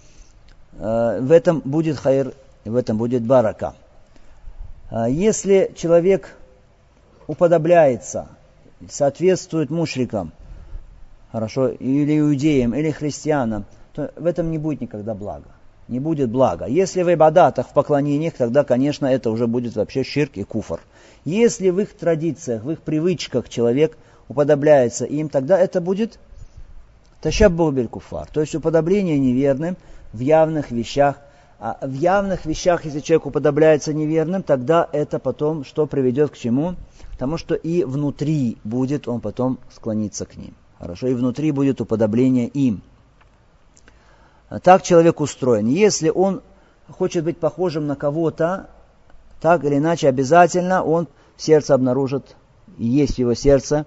Э, 0.78 1.18
в 1.20 1.30
этом 1.30 1.60
будет 1.62 1.98
хайр, 1.98 2.32
в 2.64 2.74
этом 2.74 2.96
будет 2.96 3.22
барака. 3.22 3.74
Э, 4.92 5.06
если 5.08 5.72
человек 5.74 6.36
уподобляется, 7.26 8.28
соответствует 8.90 9.70
мушрикам, 9.70 10.32
хорошо, 11.30 11.68
или 11.68 12.18
иудеям, 12.18 12.74
или 12.74 12.90
христианам, 12.90 13.64
то 13.94 14.12
в 14.16 14.26
этом 14.26 14.50
не 14.50 14.58
будет 14.58 14.82
никогда 14.82 15.14
блага. 15.14 15.48
Не 15.88 15.98
будет 15.98 16.30
блага. 16.30 16.66
Если 16.66 17.02
в 17.02 17.12
ибадатах, 17.12 17.68
в 17.68 17.72
поклонениях, 17.72 18.34
тогда, 18.34 18.64
конечно, 18.64 19.06
это 19.06 19.30
уже 19.30 19.46
будет 19.46 19.74
вообще 19.76 20.04
ширк 20.04 20.36
и 20.36 20.44
куфр. 20.44 20.80
Если 21.24 21.70
в 21.70 21.80
их 21.80 21.94
традициях, 21.94 22.62
в 22.62 22.70
их 22.70 22.82
привычках 22.82 23.48
человек 23.48 23.96
уподобляется 24.28 25.04
им, 25.04 25.28
тогда 25.28 25.58
это 25.58 25.80
будет 25.80 26.18
Ташаббу 27.20 27.70
биль 27.70 27.88
куфар, 27.88 28.28
то 28.32 28.40
есть 28.40 28.54
уподобление 28.54 29.18
неверным 29.18 29.76
в 30.12 30.20
явных 30.20 30.70
вещах. 30.70 31.18
А 31.64 31.78
в 31.80 31.92
явных 31.92 32.44
вещах, 32.44 32.84
если 32.86 32.98
человек 32.98 33.26
уподобляется 33.26 33.94
неверным, 33.94 34.42
тогда 34.42 34.88
это 34.90 35.20
потом 35.20 35.64
что 35.64 35.86
приведет 35.86 36.32
к 36.32 36.36
чему? 36.36 36.74
К 37.12 37.16
тому, 37.16 37.38
что 37.38 37.54
и 37.54 37.84
внутри 37.84 38.56
будет 38.64 39.06
он 39.06 39.20
потом 39.20 39.60
склониться 39.72 40.26
к 40.26 40.34
ним. 40.36 40.56
Хорошо, 40.80 41.06
и 41.06 41.14
внутри 41.14 41.52
будет 41.52 41.80
уподобление 41.80 42.48
им. 42.48 42.82
Так 44.64 44.82
человек 44.82 45.20
устроен. 45.20 45.68
Если 45.68 46.08
он 46.08 46.42
хочет 46.90 47.22
быть 47.22 47.38
похожим 47.38 47.86
на 47.86 47.94
кого-то, 47.94 48.68
так 49.40 49.62
или 49.62 49.76
иначе 49.76 50.08
обязательно 50.08 50.82
он 50.82 51.06
сердце 51.36 51.74
обнаружит, 51.74 52.34
и 52.76 52.86
есть 52.86 53.14
в 53.14 53.18
его 53.18 53.34
сердце 53.34 53.86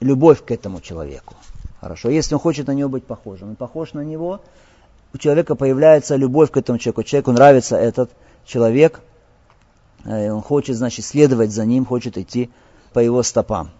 любовь 0.00 0.42
к 0.42 0.50
этому 0.50 0.80
человеку. 0.80 1.34
Хорошо. 1.82 2.08
Если 2.08 2.34
он 2.34 2.40
хочет 2.40 2.66
на 2.66 2.72
него 2.72 2.88
быть 2.88 3.04
похожим, 3.04 3.52
и 3.52 3.56
похож 3.56 3.92
на 3.92 4.00
него, 4.00 4.40
у 5.14 5.18
человека 5.18 5.54
появляется 5.54 6.16
любовь 6.16 6.50
к 6.50 6.56
этому 6.56 6.78
человеку. 6.78 7.04
Человеку 7.04 7.32
нравится 7.32 7.76
этот 7.76 8.10
человек, 8.44 9.00
э, 10.04 10.30
он 10.30 10.42
хочет, 10.42 10.76
значит, 10.76 11.04
следовать 11.04 11.52
за 11.52 11.64
ним, 11.64 11.86
хочет 11.86 12.18
идти 12.18 12.50
по 12.92 12.98
его 12.98 13.22
стопам. 13.22 13.70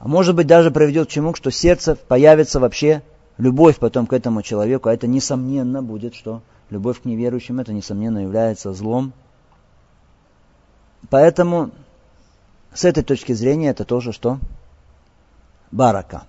А 0.00 0.08
может 0.08 0.34
быть, 0.34 0.48
даже 0.48 0.72
приведет 0.72 1.08
к 1.08 1.10
чему, 1.10 1.32
что 1.34 1.50
сердце 1.50 1.94
появится 1.94 2.58
вообще 2.58 3.02
любовь 3.38 3.78
потом 3.78 4.06
к 4.06 4.12
этому 4.12 4.42
человеку, 4.42 4.88
а 4.88 4.94
это 4.94 5.06
несомненно 5.06 5.80
будет, 5.80 6.16
что 6.16 6.42
любовь 6.70 7.00
к 7.00 7.04
неверующим, 7.04 7.60
это 7.60 7.72
несомненно 7.72 8.18
является 8.18 8.72
злом. 8.72 9.12
Поэтому 11.08 11.70
с 12.72 12.84
этой 12.84 13.04
точки 13.04 13.32
зрения 13.32 13.70
это 13.70 13.84
тоже 13.84 14.12
что? 14.12 14.38
Барака. 15.70 16.24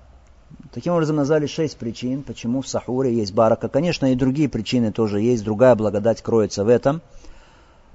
Таким 0.76 0.92
образом, 0.92 1.16
назвали 1.16 1.46
шесть 1.46 1.78
причин, 1.78 2.22
почему 2.22 2.62
в 2.62 2.68
сахуре 2.68 3.16
есть 3.16 3.34
барака. 3.34 3.70
Конечно, 3.70 4.12
и 4.12 4.16
другие 4.16 4.50
причины 4.50 4.92
тоже 4.92 5.22
есть, 5.22 5.42
другая 5.42 5.74
благодать 5.74 6.22
кроется 6.22 6.66
в 6.66 6.68
этом. 6.68 7.02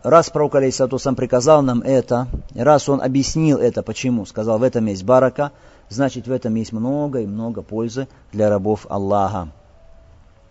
Раз 0.03 0.31
пророк 0.31 0.55
Алейсату 0.55 0.99
сам 0.99 1.15
приказал 1.15 1.61
нам 1.61 1.83
это, 1.83 2.27
раз 2.55 2.89
он 2.89 3.03
объяснил 3.03 3.59
это, 3.59 3.83
почему, 3.83 4.25
сказал, 4.25 4.59
в 4.59 4.63
этом 4.63 4.87
есть 4.87 5.05
барака, 5.05 5.53
значит, 5.91 6.27
в 6.27 6.33
этом 6.33 6.55
есть 6.55 6.73
много 6.73 7.21
и 7.21 7.27
много 7.27 7.61
пользы 7.61 8.09
для 8.33 8.49
рабов 8.49 8.87
Аллаха. 8.89 9.51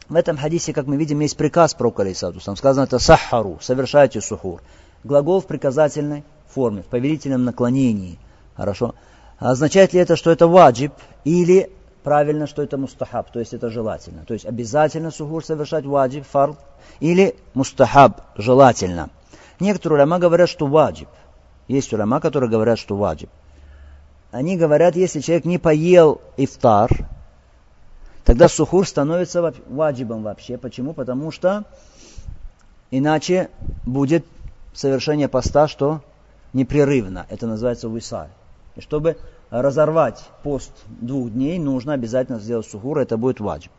В 0.07 0.13
этом 0.13 0.37
хадисе, 0.37 0.71
как 0.71 0.85
мы 0.85 0.97
видим, 0.97 1.21
есть 1.21 1.35
приказ 1.35 1.73
пророка 1.73 2.03
Алейсату 2.03 2.39
сам. 2.41 2.55
Сказано 2.55 2.83
это 2.83 2.99
сахару, 2.99 3.57
совершайте 3.59 4.21
сухур. 4.21 4.61
Глагол 5.03 5.41
в 5.41 5.47
приказательной 5.47 6.23
форме, 6.47 6.83
в 6.83 6.85
повелительном 6.85 7.43
наклонении. 7.43 8.19
Хорошо. 8.55 8.93
Означает 9.39 9.93
ли 9.93 9.99
это, 9.99 10.15
что 10.15 10.29
это 10.29 10.45
ваджиб 10.45 10.93
или 11.23 11.71
правильно, 12.09 12.47
что 12.47 12.63
это 12.63 12.75
мустахаб, 12.75 13.31
то 13.31 13.37
есть 13.39 13.53
это 13.53 13.69
желательно. 13.69 14.25
То 14.25 14.33
есть 14.33 14.43
обязательно 14.43 15.11
сухур 15.11 15.45
совершать 15.45 15.85
ваджиб, 15.85 16.25
фард, 16.25 16.57
или 16.99 17.35
мустахаб, 17.53 18.21
желательно. 18.35 19.11
Некоторые 19.59 19.97
уляма 19.97 20.17
говорят, 20.17 20.49
что 20.49 20.65
ваджиб. 20.65 21.07
Есть 21.67 21.93
уляма, 21.93 22.19
которые 22.19 22.49
говорят, 22.49 22.79
что 22.79 22.95
ваджиб. 22.95 23.29
Они 24.31 24.57
говорят, 24.57 24.95
если 24.95 25.19
человек 25.19 25.45
не 25.45 25.59
поел 25.59 26.19
ифтар, 26.35 26.89
тогда 28.25 28.47
сухур 28.49 28.87
становится 28.87 29.53
ваджибом 29.67 30.23
вообще. 30.23 30.57
Почему? 30.57 30.93
Потому 30.93 31.29
что 31.29 31.65
иначе 32.89 33.51
будет 33.85 34.25
совершение 34.73 35.27
поста, 35.27 35.67
что 35.67 36.01
непрерывно. 36.53 37.27
Это 37.29 37.45
называется 37.45 37.87
висаль. 37.87 38.29
И 38.75 38.81
чтобы 38.81 39.15
разорвать 39.49 40.23
пост 40.43 40.71
двух 40.87 41.31
дней, 41.31 41.59
нужно 41.59 41.93
обязательно 41.93 42.39
сделать 42.39 42.67
сухур, 42.67 42.99
это 42.99 43.17
будет 43.17 43.39
ваджиб. 43.39 43.71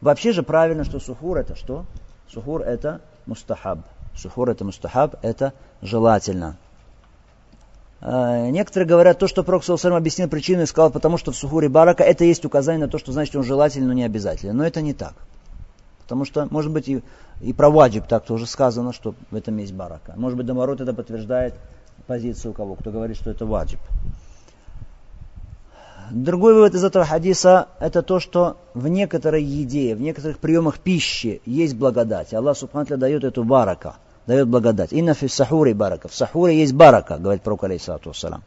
Вообще 0.00 0.32
же 0.32 0.42
правильно, 0.42 0.84
что 0.84 1.00
сухур 1.00 1.38
это 1.38 1.56
что? 1.56 1.84
Сухур 2.28 2.62
это 2.62 3.00
мустахаб. 3.26 3.80
Сухур 4.16 4.50
это 4.50 4.64
мустахаб, 4.64 5.16
это 5.22 5.52
желательно. 5.82 6.56
А, 8.00 8.48
некоторые 8.48 8.86
говорят, 8.86 9.18
то, 9.18 9.26
что 9.26 9.42
Пророк 9.42 9.64
Саусалам 9.64 9.96
объяснил 9.96 10.28
причину 10.28 10.62
и 10.62 10.66
сказал, 10.66 10.90
потому 10.90 11.18
что 11.18 11.32
в 11.32 11.36
сухуре 11.36 11.68
барака, 11.68 12.04
это 12.04 12.24
есть 12.24 12.44
указание 12.44 12.86
на 12.86 12.90
то, 12.90 12.98
что 12.98 13.12
значит 13.12 13.34
он 13.34 13.42
желательно, 13.42 13.88
но 13.88 13.92
не 13.92 14.04
обязательно. 14.04 14.52
Но 14.52 14.64
это 14.64 14.80
не 14.82 14.94
так. 14.94 15.14
Потому 16.02 16.24
что, 16.24 16.46
может 16.50 16.72
быть, 16.72 16.88
и, 16.88 17.02
и 17.40 17.52
про 17.52 17.70
ваджиб 17.70 18.06
так 18.06 18.24
тоже 18.24 18.46
сказано, 18.46 18.92
что 18.92 19.14
в 19.30 19.34
этом 19.34 19.56
есть 19.58 19.72
барака. 19.72 20.14
Может 20.16 20.38
быть, 20.38 20.46
наоборот, 20.46 20.80
это 20.80 20.94
подтверждает 20.94 21.54
позицию 22.06 22.54
кого, 22.54 22.76
кто 22.76 22.90
говорит, 22.90 23.16
что 23.16 23.30
это 23.30 23.44
ваджиб. 23.44 23.80
Другой 26.10 26.54
вывод 26.54 26.74
из 26.74 26.84
этого 26.84 27.04
хадиса– 27.04 27.68
это 27.80 28.02
то, 28.02 28.18
что 28.18 28.56
в 28.74 28.88
некоторой 28.88 29.42
еде, 29.42 29.94
в 29.94 30.00
некоторых 30.00 30.38
приемах 30.38 30.78
пищи 30.78 31.42
есть 31.44 31.74
благодать. 31.74 32.32
Аллах 32.32 32.56
Субхану 32.56 32.96
дает 32.96 33.24
эту 33.24 33.44
барака, 33.44 33.96
дает 34.26 34.48
благодать. 34.48 34.92
Инна 34.92 35.14
фи 35.14 35.28
сахуре 35.28 35.74
барака. 35.74 36.08
В 36.08 36.14
сахуре 36.14 36.60
есть 36.60 36.72
барака, 36.72 37.18
говорит 37.18 37.42
пророк 37.42 37.64
алейхиссалату 37.64 38.10
вассалам. 38.10 38.42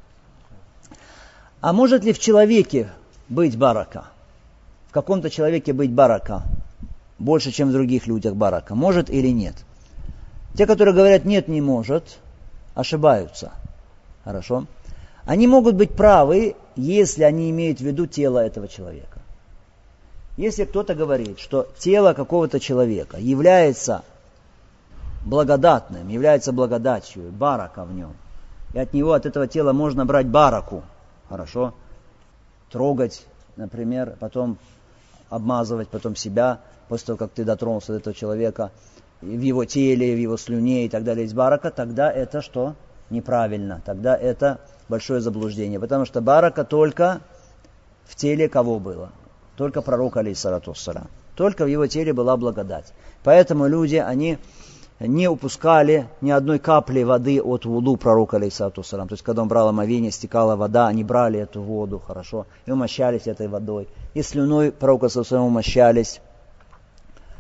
А 1.60 1.74
может 1.74 2.04
ли 2.04 2.14
в 2.14 2.20
человеке 2.20 2.90
быть 3.30 3.58
барака? 3.58 4.06
В 4.90 4.94
каком-то 4.94 5.30
человеке 5.30 5.74
быть 5.74 5.92
барака? 5.92 6.44
Больше, 7.20 7.52
чем 7.52 7.70
в 7.70 7.74
других 7.74 8.08
людях 8.08 8.36
барака. 8.36 8.74
Может 8.74 9.10
или 9.12 9.28
нет? 9.28 9.56
Те, 10.56 10.66
которые 10.66 10.96
говорят 10.96 11.26
нет, 11.26 11.48
не 11.48 11.62
может, 11.62 12.18
ошибаются. 12.74 13.52
Хорошо? 14.24 14.66
Они 15.26 15.48
могут 15.48 15.76
быть 15.76 15.92
правы, 15.92 16.56
если 16.76 17.24
они 17.24 17.50
имеют 17.52 17.80
в 17.80 17.84
виду 17.84 18.08
тело 18.08 18.40
этого 18.40 18.68
человека. 18.68 19.20
Если 20.38 20.66
кто-то 20.66 20.96
говорит, 20.96 21.40
что 21.40 21.68
тело 21.78 22.14
какого-то 22.14 22.60
человека 22.60 23.18
является 23.18 24.04
благодатным, 25.26 26.08
является 26.08 26.52
благодатью, 26.52 27.32
барака 27.32 27.84
в 27.84 27.94
нем, 27.94 28.14
и 28.74 28.80
от 28.80 28.94
него, 28.94 29.14
от 29.14 29.26
этого 29.26 29.48
тела 29.48 29.74
можно 29.74 30.06
брать 30.06 30.28
бараку, 30.28 30.84
хорошо, 31.30 31.74
трогать, 32.72 33.26
например, 33.58 34.16
потом 34.20 34.58
обмазывать 35.30 35.90
потом 35.90 36.16
себя, 36.16 36.60
после 36.88 37.08
того, 37.08 37.18
как 37.18 37.32
ты 37.32 37.44
дотронулся 37.44 37.94
до 37.94 38.00
этого 38.00 38.16
человека, 38.16 38.72
в 39.22 39.40
его 39.40 39.66
теле, 39.66 40.16
в 40.16 40.20
его 40.20 40.38
слюне 40.38 40.86
и 40.86 40.90
так 40.90 41.04
далее, 41.04 41.26
из 41.26 41.34
барака, 41.34 41.70
тогда 41.70 42.12
это 42.12 42.42
что? 42.42 42.76
Неправильно. 43.10 43.82
Тогда 43.86 44.16
это 44.16 44.60
большое 44.92 45.22
заблуждение, 45.22 45.80
потому 45.80 46.06
что 46.06 46.22
барака 46.22 46.64
только 46.64 47.22
в 48.06 48.16
теле 48.16 48.48
кого 48.48 48.80
было? 48.80 49.10
Только 49.56 49.82
пророка, 49.82 50.20
алейсалату 50.20 50.76
Только 51.36 51.66
в 51.66 51.68
его 51.68 51.88
теле 51.88 52.14
была 52.14 52.38
благодать. 52.38 52.94
Поэтому 53.24 53.68
люди, 53.68 53.96
они 53.96 54.38
не 55.00 55.28
упускали 55.28 56.08
ни 56.22 56.30
одной 56.30 56.60
капли 56.60 57.04
воды 57.04 57.42
от 57.42 57.66
вуду 57.66 57.96
пророка, 57.98 58.38
алейсату 58.38 58.84
То 58.84 59.14
есть, 59.14 59.24
когда 59.24 59.42
он 59.42 59.48
брал 59.48 59.70
омовение, 59.70 60.12
стекала 60.12 60.56
вода, 60.56 60.88
они 60.88 61.04
брали 61.04 61.40
эту 61.40 61.62
воду, 61.62 62.00
хорошо, 62.06 62.46
и 62.66 62.72
умощались 62.72 63.28
этой 63.28 63.48
водой. 63.48 63.88
И 64.14 64.22
слюной 64.22 64.72
пророка, 64.72 65.08
алейсату 65.08 65.42
умощались. 65.42 66.22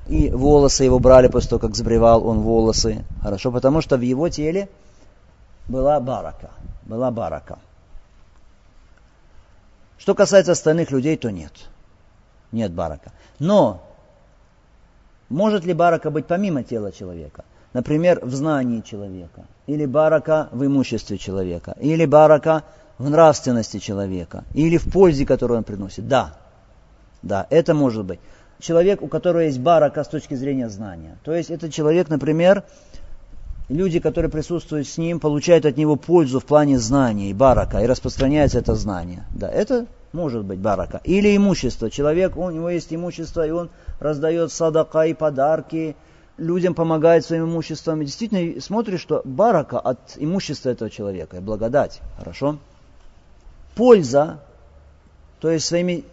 И 0.07 0.29
волосы 0.31 0.85
его 0.85 0.99
брали 0.99 1.27
после 1.27 1.49
того, 1.49 1.59
как 1.59 1.75
забревал 1.75 2.25
он 2.25 2.39
волосы. 2.39 3.05
Хорошо, 3.21 3.51
потому 3.51 3.81
что 3.81 3.97
в 3.97 4.01
его 4.01 4.29
теле 4.29 4.69
была 5.67 5.99
барака. 5.99 6.49
Была 6.91 7.09
барака. 7.09 7.57
Что 9.97 10.13
касается 10.13 10.51
остальных 10.51 10.91
людей, 10.91 11.15
то 11.15 11.31
нет. 11.31 11.53
Нет 12.51 12.73
барака. 12.73 13.13
Но 13.39 13.81
может 15.29 15.63
ли 15.63 15.71
барака 15.71 16.11
быть 16.11 16.25
помимо 16.25 16.63
тела 16.63 16.91
человека? 16.91 17.45
Например, 17.71 18.19
в 18.21 18.33
знании 18.33 18.81
человека, 18.81 19.45
или 19.67 19.85
барака 19.85 20.49
в 20.51 20.65
имуществе 20.65 21.17
человека, 21.17 21.77
или 21.79 22.05
барака 22.05 22.63
в 22.97 23.09
нравственности 23.09 23.79
человека, 23.79 24.43
или 24.53 24.75
в 24.75 24.91
пользе, 24.91 25.25
которую 25.25 25.59
он 25.59 25.63
приносит. 25.63 26.09
Да, 26.09 26.35
да, 27.21 27.47
это 27.49 27.73
может 27.73 28.03
быть. 28.03 28.19
Человек, 28.59 29.01
у 29.01 29.07
которого 29.07 29.43
есть 29.43 29.61
барака 29.61 30.03
с 30.03 30.09
точки 30.09 30.33
зрения 30.33 30.67
знания. 30.67 31.17
То 31.23 31.33
есть 31.33 31.51
это 31.51 31.71
человек, 31.71 32.09
например, 32.09 32.65
люди, 33.71 33.99
которые 33.99 34.29
присутствуют 34.29 34.87
с 34.87 34.97
ним, 34.97 35.19
получают 35.19 35.65
от 35.65 35.77
него 35.77 35.95
пользу 35.95 36.39
в 36.39 36.45
плане 36.45 36.77
знания 36.77 37.29
и 37.29 37.33
барака, 37.33 37.81
и 37.81 37.87
распространяется 37.87 38.59
это 38.59 38.75
знание. 38.75 39.25
Да, 39.33 39.49
это 39.49 39.87
может 40.11 40.43
быть 40.43 40.59
барака. 40.59 41.01
Или 41.03 41.35
имущество. 41.35 41.89
Человек, 41.89 42.37
у 42.37 42.49
него 42.49 42.69
есть 42.69 42.93
имущество, 42.93 43.47
и 43.47 43.51
он 43.51 43.69
раздает 43.99 44.51
садака 44.51 45.05
и 45.05 45.13
подарки, 45.13 45.95
людям 46.37 46.73
помогает 46.73 47.25
своим 47.25 47.45
имуществом. 47.45 48.01
И 48.01 48.05
действительно 48.05 48.59
смотришь, 48.61 49.01
что 49.01 49.21
барака 49.23 49.79
от 49.79 49.99
имущества 50.17 50.69
этого 50.69 50.89
человека, 50.89 51.37
и 51.37 51.39
благодать. 51.39 52.01
Хорошо? 52.17 52.57
Польза, 53.75 54.39
то 55.39 55.49
есть 55.49 55.65
своими 55.65 56.03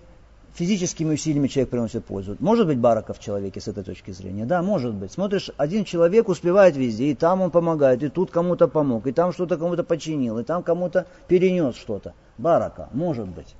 физическими 0.58 1.14
усилиями 1.14 1.46
человек 1.46 1.70
приносит 1.70 2.04
пользу. 2.04 2.36
Может 2.40 2.66
быть 2.66 2.78
барака 2.78 3.12
в 3.12 3.20
человеке 3.20 3.60
с 3.60 3.68
этой 3.68 3.84
точки 3.84 4.10
зрения? 4.10 4.44
Да, 4.44 4.60
может 4.60 4.92
быть. 4.92 5.12
Смотришь, 5.12 5.52
один 5.56 5.84
человек 5.84 6.28
успевает 6.28 6.76
везде, 6.76 7.04
и 7.04 7.14
там 7.14 7.42
он 7.42 7.52
помогает, 7.52 8.02
и 8.02 8.08
тут 8.08 8.32
кому-то 8.32 8.66
помог, 8.66 9.06
и 9.06 9.12
там 9.12 9.32
что-то 9.32 9.56
кому-то 9.56 9.84
починил, 9.84 10.36
и 10.40 10.42
там 10.42 10.64
кому-то 10.64 11.06
перенес 11.28 11.76
что-то. 11.76 12.12
Барака, 12.38 12.88
может 12.92 13.28
быть. 13.28 13.54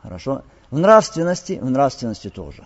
Хорошо? 0.00 0.42
В 0.70 0.78
нравственности, 0.78 1.58
в 1.60 1.70
нравственности 1.70 2.30
тоже. 2.30 2.64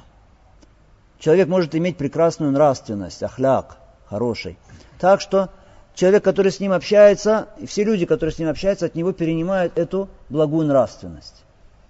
Человек 1.18 1.48
может 1.48 1.74
иметь 1.74 1.96
прекрасную 1.96 2.52
нравственность, 2.52 3.20
ахляк, 3.20 3.78
хороший. 4.06 4.58
Так 5.00 5.20
что 5.20 5.50
человек, 5.94 6.22
который 6.22 6.52
с 6.52 6.60
ним 6.60 6.70
общается, 6.70 7.48
и 7.58 7.66
все 7.66 7.82
люди, 7.82 8.06
которые 8.06 8.32
с 8.32 8.38
ним 8.38 8.48
общаются, 8.48 8.86
от 8.86 8.94
него 8.94 9.10
перенимают 9.10 9.76
эту 9.76 10.08
благую 10.28 10.68
нравственность, 10.68 11.42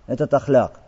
этот 0.07 0.33
ахляк 0.33 0.81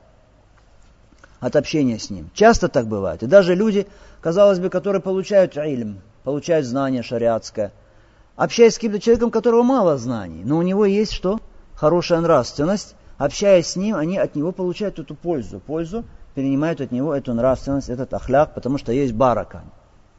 от 1.43 1.57
общения 1.57 1.99
с 1.99 2.09
ним. 2.09 2.31
Часто 2.35 2.69
так 2.69 2.87
бывает. 2.87 3.25
И 3.25 3.27
даже 3.27 3.57
люди, 3.57 3.89
казалось 4.21 4.61
бы, 4.61 4.71
которые 4.71 5.03
получают 5.03 5.57
ильм, 5.57 6.01
получают 6.23 6.65
знание 6.65 7.03
шариатское, 7.03 7.73
общаясь 8.37 8.75
с 8.75 8.77
каким-то 8.77 9.01
человеком, 9.01 9.33
которого 9.33 9.65
мало 9.65 9.99
знаний, 9.99 10.43
но 10.45 10.57
у 10.57 10.63
него 10.63 10.87
есть 10.87 11.13
что? 11.13 11.41
Хорошая 11.75 12.21
нравственность. 12.21 12.95
Общаясь 13.19 13.67
с 13.67 13.77
ним, 13.77 13.97
они 13.97 14.19
от 14.19 14.37
него 14.37 14.53
получают 14.53 15.01
эту 15.01 15.17
пользу. 15.17 15.59
Пользу 15.59 16.05
перенимают 16.37 16.81
от 16.81 16.93
него 16.93 17.13
эту 17.13 17.35
нравственность, 17.35 17.89
этот 17.89 18.15
ахляк, 18.15 18.55
потому 18.55 18.79
что 18.79 18.93
есть 18.93 19.13
барака, 19.13 19.65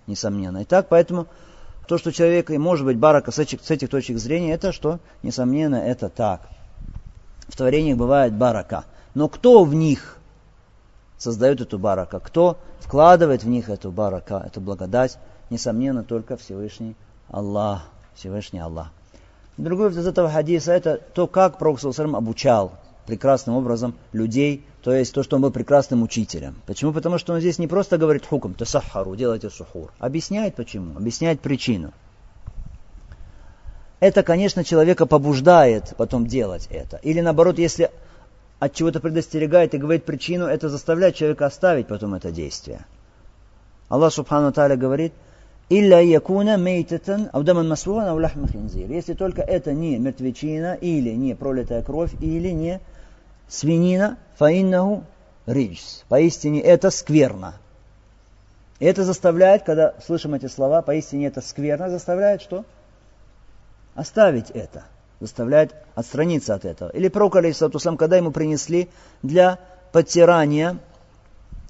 несомненно. 0.08 0.60
И 0.60 0.66
так, 0.66 0.90
поэтому 0.90 1.28
то, 1.88 1.98
что 1.98 2.12
человек 2.12 2.52
и 2.52 2.58
может 2.58 2.86
быть 2.86 2.98
барака 2.98 3.32
с 3.32 3.40
этих, 3.40 3.64
с 3.64 3.72
этих 3.72 3.90
точек 3.90 4.18
зрения, 4.18 4.54
это 4.54 4.74
что, 4.74 5.00
несомненно, 5.22 5.78
это 5.78 6.10
так. 6.10 6.42
В 7.48 7.56
творениях 7.56 7.98
бывает 7.98 8.34
барака. 8.34 8.84
Но 9.16 9.30
кто 9.30 9.64
в 9.64 9.74
них 9.74 10.18
создает 11.24 11.62
эту 11.62 11.80
барака? 11.80 12.20
Кто 12.20 12.58
вкладывает 12.80 13.44
в 13.44 13.48
них 13.48 13.70
эту 13.70 13.92
барака, 13.92 14.44
эту 14.46 14.62
благодать? 14.62 15.18
Несомненно, 15.50 16.04
только 16.04 16.38
Всевышний 16.38 16.96
Аллах. 17.30 17.84
Всевышний 18.16 18.60
Аллах. 18.60 18.92
Другой 19.58 19.92
из 19.92 20.06
этого 20.06 20.30
хадиса 20.30 20.72
это 20.72 21.00
то, 21.14 21.28
как 21.28 21.58
Пророк 21.58 21.80
обучал 21.84 22.74
прекрасным 23.06 23.56
образом 23.56 23.96
людей, 24.12 24.66
то 24.82 24.94
есть 24.94 25.14
то, 25.14 25.24
что 25.24 25.36
он 25.36 25.42
был 25.42 25.52
прекрасным 25.52 26.04
учителем. 26.04 26.56
Почему? 26.66 26.94
Потому 26.94 27.18
что 27.18 27.34
он 27.34 27.40
здесь 27.40 27.60
не 27.60 27.68
просто 27.68 27.98
говорит 27.98 28.26
хукм, 28.26 28.54
тасахару, 28.54 29.16
делайте 29.16 29.50
сухур. 29.50 29.92
Объясняет 30.00 30.56
почему, 30.56 30.98
объясняет 30.98 31.42
причину. 31.42 31.92
Это, 34.00 34.24
конечно, 34.24 34.64
человека 34.64 35.06
побуждает 35.06 35.94
потом 35.98 36.28
делать 36.28 36.68
это. 36.70 36.98
Или 36.98 37.22
наоборот, 37.22 37.58
если 37.58 37.92
от 38.64 38.74
чего-то 38.74 39.02
предостерегает 39.02 39.74
и 39.74 39.78
говорит 39.78 40.06
причину, 40.06 40.46
это 40.46 40.70
заставляет 40.70 41.16
человека 41.16 41.48
оставить 41.48 41.88
потом 41.88 42.14
это 42.14 42.32
действие. 42.32 42.86
Аллах 43.90 44.14
Субхану 44.14 44.54
Тааля 44.54 44.78
говорит, 44.78 45.12
«Илля 45.68 46.00
якуна 46.00 46.56
мейтатан 46.56 47.30
аудаман 47.34 47.68
масвуан 47.68 48.08
аулахма 48.08 48.48
хинзир». 48.48 48.90
Если 48.90 49.16
только 49.16 49.42
это 49.42 49.74
не 49.74 49.98
мертвечина, 49.98 50.76
или 50.76 51.10
не 51.10 51.36
пролитая 51.36 51.84
кровь, 51.84 52.14
или 52.22 52.52
не 52.52 52.80
свинина, 53.50 54.18
фаиннаху 54.38 55.04
риджс. 55.46 56.06
Поистине 56.08 56.62
это 56.62 56.90
скверно. 56.90 57.56
И 58.80 58.86
это 58.86 59.04
заставляет, 59.04 59.64
когда 59.64 59.94
слышим 60.06 60.36
эти 60.36 60.46
слова, 60.46 60.82
поистине 60.82 61.28
это 61.28 61.42
скверно, 61.42 61.90
заставляет 61.90 62.42
что? 62.42 62.64
Оставить 63.94 64.52
это. 64.52 64.86
Заставляет 65.20 65.76
отстраниться 65.96 66.54
от 66.56 66.66
этого. 66.66 66.90
Или 66.90 67.08
пророк, 67.08 67.36
алейхиссалатусам, 67.36 67.98
когда 67.98 68.18
ему 68.18 68.32
принесли 68.32 68.90
для 69.22 69.60
подтирания 69.92 70.78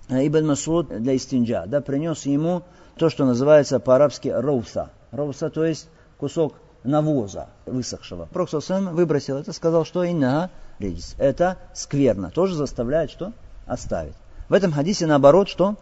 э, 0.09 0.25
Ибн 0.27 0.47
Масуд 0.47 0.87
для 0.87 1.13
истинджа, 1.13 1.65
да, 1.67 1.81
принес 1.81 2.25
ему 2.25 2.63
то, 2.97 3.09
что 3.09 3.25
называется 3.25 3.79
по-арабски 3.79 4.29
роуса. 4.29 4.89
Роуса, 5.11 5.49
то 5.49 5.65
есть 5.65 5.87
кусок 6.17 6.55
навоза 6.83 7.49
высохшего. 7.65 8.27
Пророк 8.31 8.49
выбросил 8.93 9.37
это, 9.37 9.53
сказал, 9.53 9.85
что 9.85 10.03
инна 10.03 10.51
редис. 10.79 11.15
Это 11.17 11.57
скверно. 11.73 12.31
Тоже 12.31 12.55
заставляет 12.55 13.11
что? 13.11 13.33
Оставить. 13.65 14.15
В 14.49 14.53
этом 14.53 14.71
хадисе 14.71 15.05
наоборот, 15.05 15.47
что? 15.47 15.75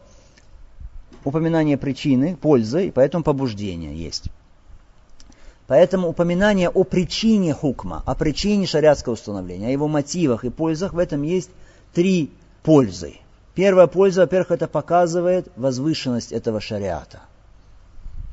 Упоминание 1.24 1.78
причины, 1.78 2.36
пользы, 2.36 2.88
и 2.88 2.91
поэтому 2.91 3.24
побуждение 3.24 3.95
есть. 3.95 4.26
Поэтому 5.68 6.09
упоминание 6.09 6.70
о 6.70 6.84
причине 6.84 7.53
хукма, 7.53 8.03
о 8.05 8.16
причине 8.16 8.66
шариатского 8.66 9.14
установления, 9.14 9.68
о 9.68 9.72
его 9.72 9.88
мотивах 9.88 10.43
и 10.43 10.49
пользах, 10.49 10.93
в 10.93 10.97
этом 10.97 11.22
есть 11.24 11.49
три 11.93 12.32
пользы. 12.64 13.16
Первая 13.55 13.88
польза, 13.88 14.22
во-первых, 14.22 14.51
это 14.51 14.68
показывает 14.68 15.47
возвышенность 15.55 16.32
этого 16.32 16.62
шариата. 16.62 17.20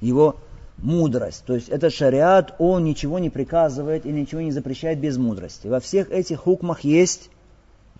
Его 0.00 0.36
мудрость. 0.78 1.44
То 1.44 1.54
есть 1.54 1.68
этот 1.68 1.92
шариат, 1.92 2.54
он 2.58 2.84
ничего 2.84 3.18
не 3.18 3.30
приказывает 3.30 4.06
или 4.06 4.20
ничего 4.20 4.40
не 4.40 4.52
запрещает 4.52 4.98
без 5.00 5.16
мудрости. 5.16 5.66
Во 5.66 5.80
всех 5.80 6.10
этих 6.10 6.40
хукмах 6.40 6.80
есть 6.80 7.30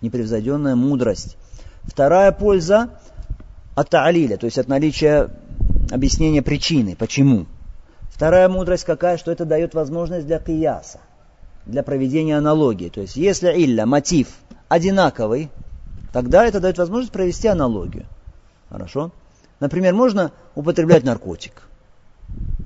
непревзойденная 0.01 0.75
мудрость. 0.75 1.35
Вторая 1.83 2.31
польза 2.31 2.89
от 3.75 3.89
та'алиля, 3.93 4.37
то 4.37 4.45
есть 4.45 4.57
от 4.57 4.67
наличия 4.67 5.29
объяснения 5.91 6.41
причины, 6.41 6.95
почему. 6.95 7.45
Вторая 8.19 8.49
мудрость 8.49 8.83
какая, 8.83 9.15
что 9.15 9.31
это 9.31 9.45
дает 9.45 9.73
возможность 9.73 10.27
для 10.27 10.39
кияса, 10.39 10.99
для 11.65 11.83
проведения 11.83 12.37
аналогии. 12.37 12.89
То 12.89 12.99
есть 12.99 13.15
если 13.15 13.47
илля, 13.47 13.85
мотив 13.85 14.27
одинаковый, 14.67 15.49
тогда 16.11 16.45
это 16.45 16.59
дает 16.59 16.77
возможность 16.77 17.13
провести 17.13 17.47
аналогию. 17.47 18.05
Хорошо? 18.67 19.11
Например, 19.61 19.93
можно 19.93 20.33
употреблять 20.53 21.05
наркотик. 21.05 21.63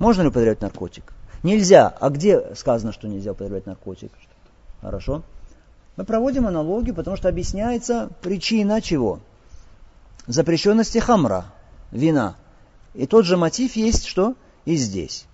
Можно 0.00 0.22
ли 0.22 0.28
употреблять 0.30 0.60
наркотик? 0.60 1.12
Нельзя. 1.44 1.86
А 2.00 2.10
где 2.10 2.56
сказано, 2.56 2.90
что 2.92 3.06
нельзя 3.06 3.30
употреблять 3.30 3.66
наркотик? 3.66 4.10
Хорошо. 4.80 5.22
Мы 5.96 6.04
проводим 6.04 6.48
аналогию, 6.48 6.96
потому 6.96 7.16
что 7.16 7.28
объясняется 7.28 8.10
причина 8.22 8.82
чего? 8.82 9.20
Запрещенности 10.26 10.98
хамра, 10.98 11.44
вина. 11.92 12.34
И 12.94 13.06
тот 13.06 13.24
же 13.24 13.36
мотив 13.36 13.76
есть, 13.76 14.06
что 14.06 14.34
и 14.64 14.74
здесь. 14.74 15.28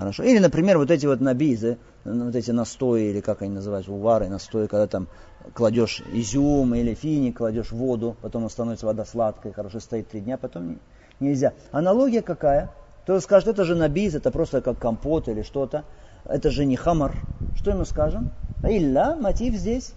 Хорошо. 0.00 0.22
Или, 0.22 0.38
например, 0.38 0.78
вот 0.78 0.90
эти 0.90 1.04
вот 1.04 1.20
набизы, 1.20 1.76
вот 2.04 2.34
эти 2.34 2.52
настои, 2.52 3.10
или 3.10 3.20
как 3.20 3.42
они 3.42 3.52
называются, 3.52 3.92
увары, 3.92 4.30
настои, 4.30 4.66
когда 4.66 4.86
там 4.86 5.08
кладешь 5.52 6.02
изюм 6.14 6.74
или 6.74 6.94
финик, 6.94 7.36
кладешь 7.36 7.70
воду, 7.70 8.16
потом 8.22 8.48
становится 8.48 8.86
вода 8.86 9.04
сладкая, 9.04 9.52
хорошо 9.52 9.78
стоит 9.78 10.08
три 10.08 10.22
дня, 10.22 10.38
потом 10.38 10.78
нельзя. 11.20 11.52
Аналогия 11.70 12.22
какая? 12.22 12.70
Кто 13.02 13.20
скажет, 13.20 13.48
это 13.48 13.64
же 13.64 13.74
набиз, 13.74 14.14
это 14.14 14.30
просто 14.30 14.62
как 14.62 14.78
компот 14.78 15.28
или 15.28 15.42
что-то. 15.42 15.84
Это 16.24 16.50
же 16.50 16.64
не 16.64 16.76
хамар. 16.76 17.14
Что 17.54 17.72
ему 17.72 17.84
скажем? 17.84 18.30
Илля, 18.62 19.16
мотив 19.16 19.54
здесь 19.54 19.92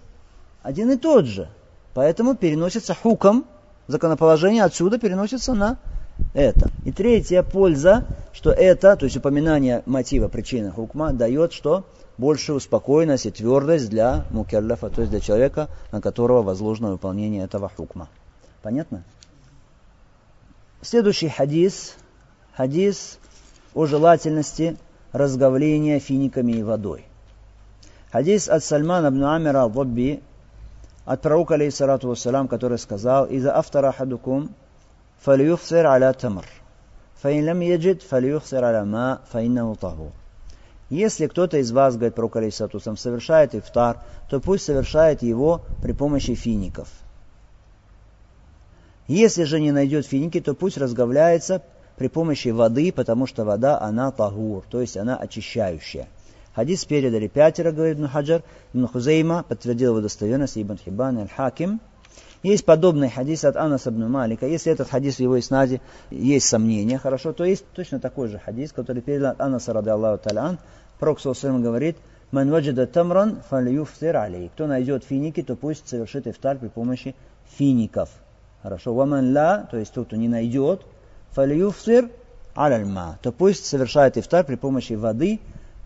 один 0.62 0.90
и 0.90 0.96
тот 0.98 1.24
же. 1.24 1.48
Поэтому 1.94 2.34
переносится 2.34 2.94
хуком, 2.94 3.46
законоположение 3.86 4.64
отсюда 4.64 4.98
переносится 4.98 5.54
на 5.54 5.78
это. 6.32 6.70
И 6.84 6.92
третья 6.92 7.42
польза, 7.42 8.04
что 8.32 8.50
это, 8.50 8.96
то 8.96 9.04
есть 9.04 9.16
упоминание 9.16 9.82
мотива 9.86 10.28
причины 10.28 10.70
хукма, 10.70 11.12
дает 11.12 11.52
что? 11.52 11.84
Больше 12.18 12.52
успокоенность 12.52 13.26
и 13.26 13.30
твердость 13.30 13.88
для 13.90 14.24
мукеллафа, 14.30 14.88
то 14.88 15.00
есть 15.00 15.10
для 15.10 15.20
человека, 15.20 15.68
на 15.90 16.00
которого 16.00 16.42
возложено 16.42 16.92
выполнение 16.92 17.44
этого 17.44 17.68
хукма. 17.68 18.08
Понятно? 18.62 19.02
Следующий 20.80 21.28
хадис, 21.28 21.96
хадис 22.56 23.18
о 23.74 23.86
желательности 23.86 24.76
разговления 25.12 25.98
финиками 25.98 26.52
и 26.52 26.62
водой. 26.62 27.04
Хадис 28.12 28.48
от 28.48 28.62
Сальмана 28.62 29.08
ибн 29.08 29.24
Амира 29.24 29.64
al 29.64 30.22
от 31.04 31.20
пророка, 31.20 31.54
алейхиссалату 31.54 32.08
вассалам, 32.08 32.48
который 32.48 32.78
сказал, 32.78 33.26
«Иза 33.26 33.56
автара 33.56 33.92
хадукум, 33.92 34.50
фалюхсир 35.24 35.86
аля 35.86 36.12
тамр, 36.12 36.44
фаин 37.22 37.46
лам 37.46 37.60
яджид, 37.60 38.02
фалюхсир 38.02 38.62
аля 38.64 38.84
ма, 38.84 39.20
фаиннаху 39.30 39.76
тахур». 39.76 40.12
Если 40.90 41.26
кто-то 41.26 41.58
из 41.58 41.72
вас, 41.72 41.96
говорит 41.96 42.14
пророк, 42.14 42.36
алейхиссалату 42.36 42.78
совершает 42.96 43.54
ифтар, 43.54 43.98
то 44.28 44.38
пусть 44.38 44.64
совершает 44.64 45.22
его 45.22 45.62
при 45.82 45.92
помощи 45.92 46.34
фиников. 46.34 46.88
Если 49.08 49.44
же 49.44 49.60
не 49.60 49.72
найдет 49.72 50.06
финики, 50.06 50.40
то 50.40 50.54
пусть 50.54 50.78
разговляется 50.78 51.62
при 51.96 52.08
помощи 52.08 52.48
воды, 52.48 52.92
потому 52.92 53.26
что 53.26 53.44
вода, 53.44 53.80
она 53.80 54.10
тагур, 54.10 54.64
то 54.70 54.80
есть 54.80 54.96
она 54.96 55.16
очищающая. 55.16 56.06
Хадис 56.54 56.84
передали 56.84 57.28
пятеро, 57.28 57.72
говорит 57.72 57.96
Ибн 57.96 58.08
Хаджар. 58.08 58.42
Ибн 58.72 58.86
Хузейма 58.86 59.42
подтвердил 59.42 59.92
его 59.92 60.00
достоверность, 60.00 60.56
Ибн 60.56 60.76
Хибан 60.76 61.18
Аль-Хаким. 61.18 61.80
Есть 62.44 62.66
подобный 62.66 63.08
хадис 63.08 63.42
от 63.46 63.56
Анаса 63.56 63.88
ибн 63.88 64.10
Малика. 64.10 64.46
Если 64.46 64.70
этот 64.70 64.90
хадис 64.90 65.16
в 65.16 65.20
его 65.20 65.38
иснаде 65.38 65.80
есть 66.10 66.46
сомнения, 66.46 66.98
хорошо, 66.98 67.32
то 67.32 67.42
есть 67.42 67.64
точно 67.72 68.00
такой 68.00 68.28
же 68.28 68.38
хадис, 68.38 68.70
который 68.70 69.00
передал 69.00 69.32
от 69.32 69.40
Анаса, 69.40 69.72
ради 69.72 69.88
Аллаху 69.88 70.22
талян. 70.22 70.58
Пророк 70.98 71.20
говорит, 71.22 71.96
«Ман 72.32 72.50
ваджида 72.50 72.86
тамран 72.86 73.40
фалюфтир 73.48 74.16
алей». 74.18 74.50
Кто 74.50 74.66
найдет 74.66 75.04
финики, 75.04 75.42
то 75.42 75.56
пусть 75.56 75.88
совершит 75.88 76.26
ифтар 76.26 76.58
при 76.58 76.68
помощи 76.68 77.14
фиников. 77.56 78.10
Хорошо. 78.62 78.92
Ваман 78.92 79.32
ла, 79.32 79.66
то 79.70 79.78
есть 79.78 79.94
тот, 79.94 80.08
кто 80.08 80.16
не 80.16 80.28
найдет, 80.28 80.82
фалюфтир 81.30 82.10
алальма, 82.54 83.18
то 83.22 83.32
пусть 83.32 83.64
совершает 83.64 84.18
ифтар 84.18 84.44
при 84.44 84.56
помощи 84.56 84.92
воды, 84.92 85.40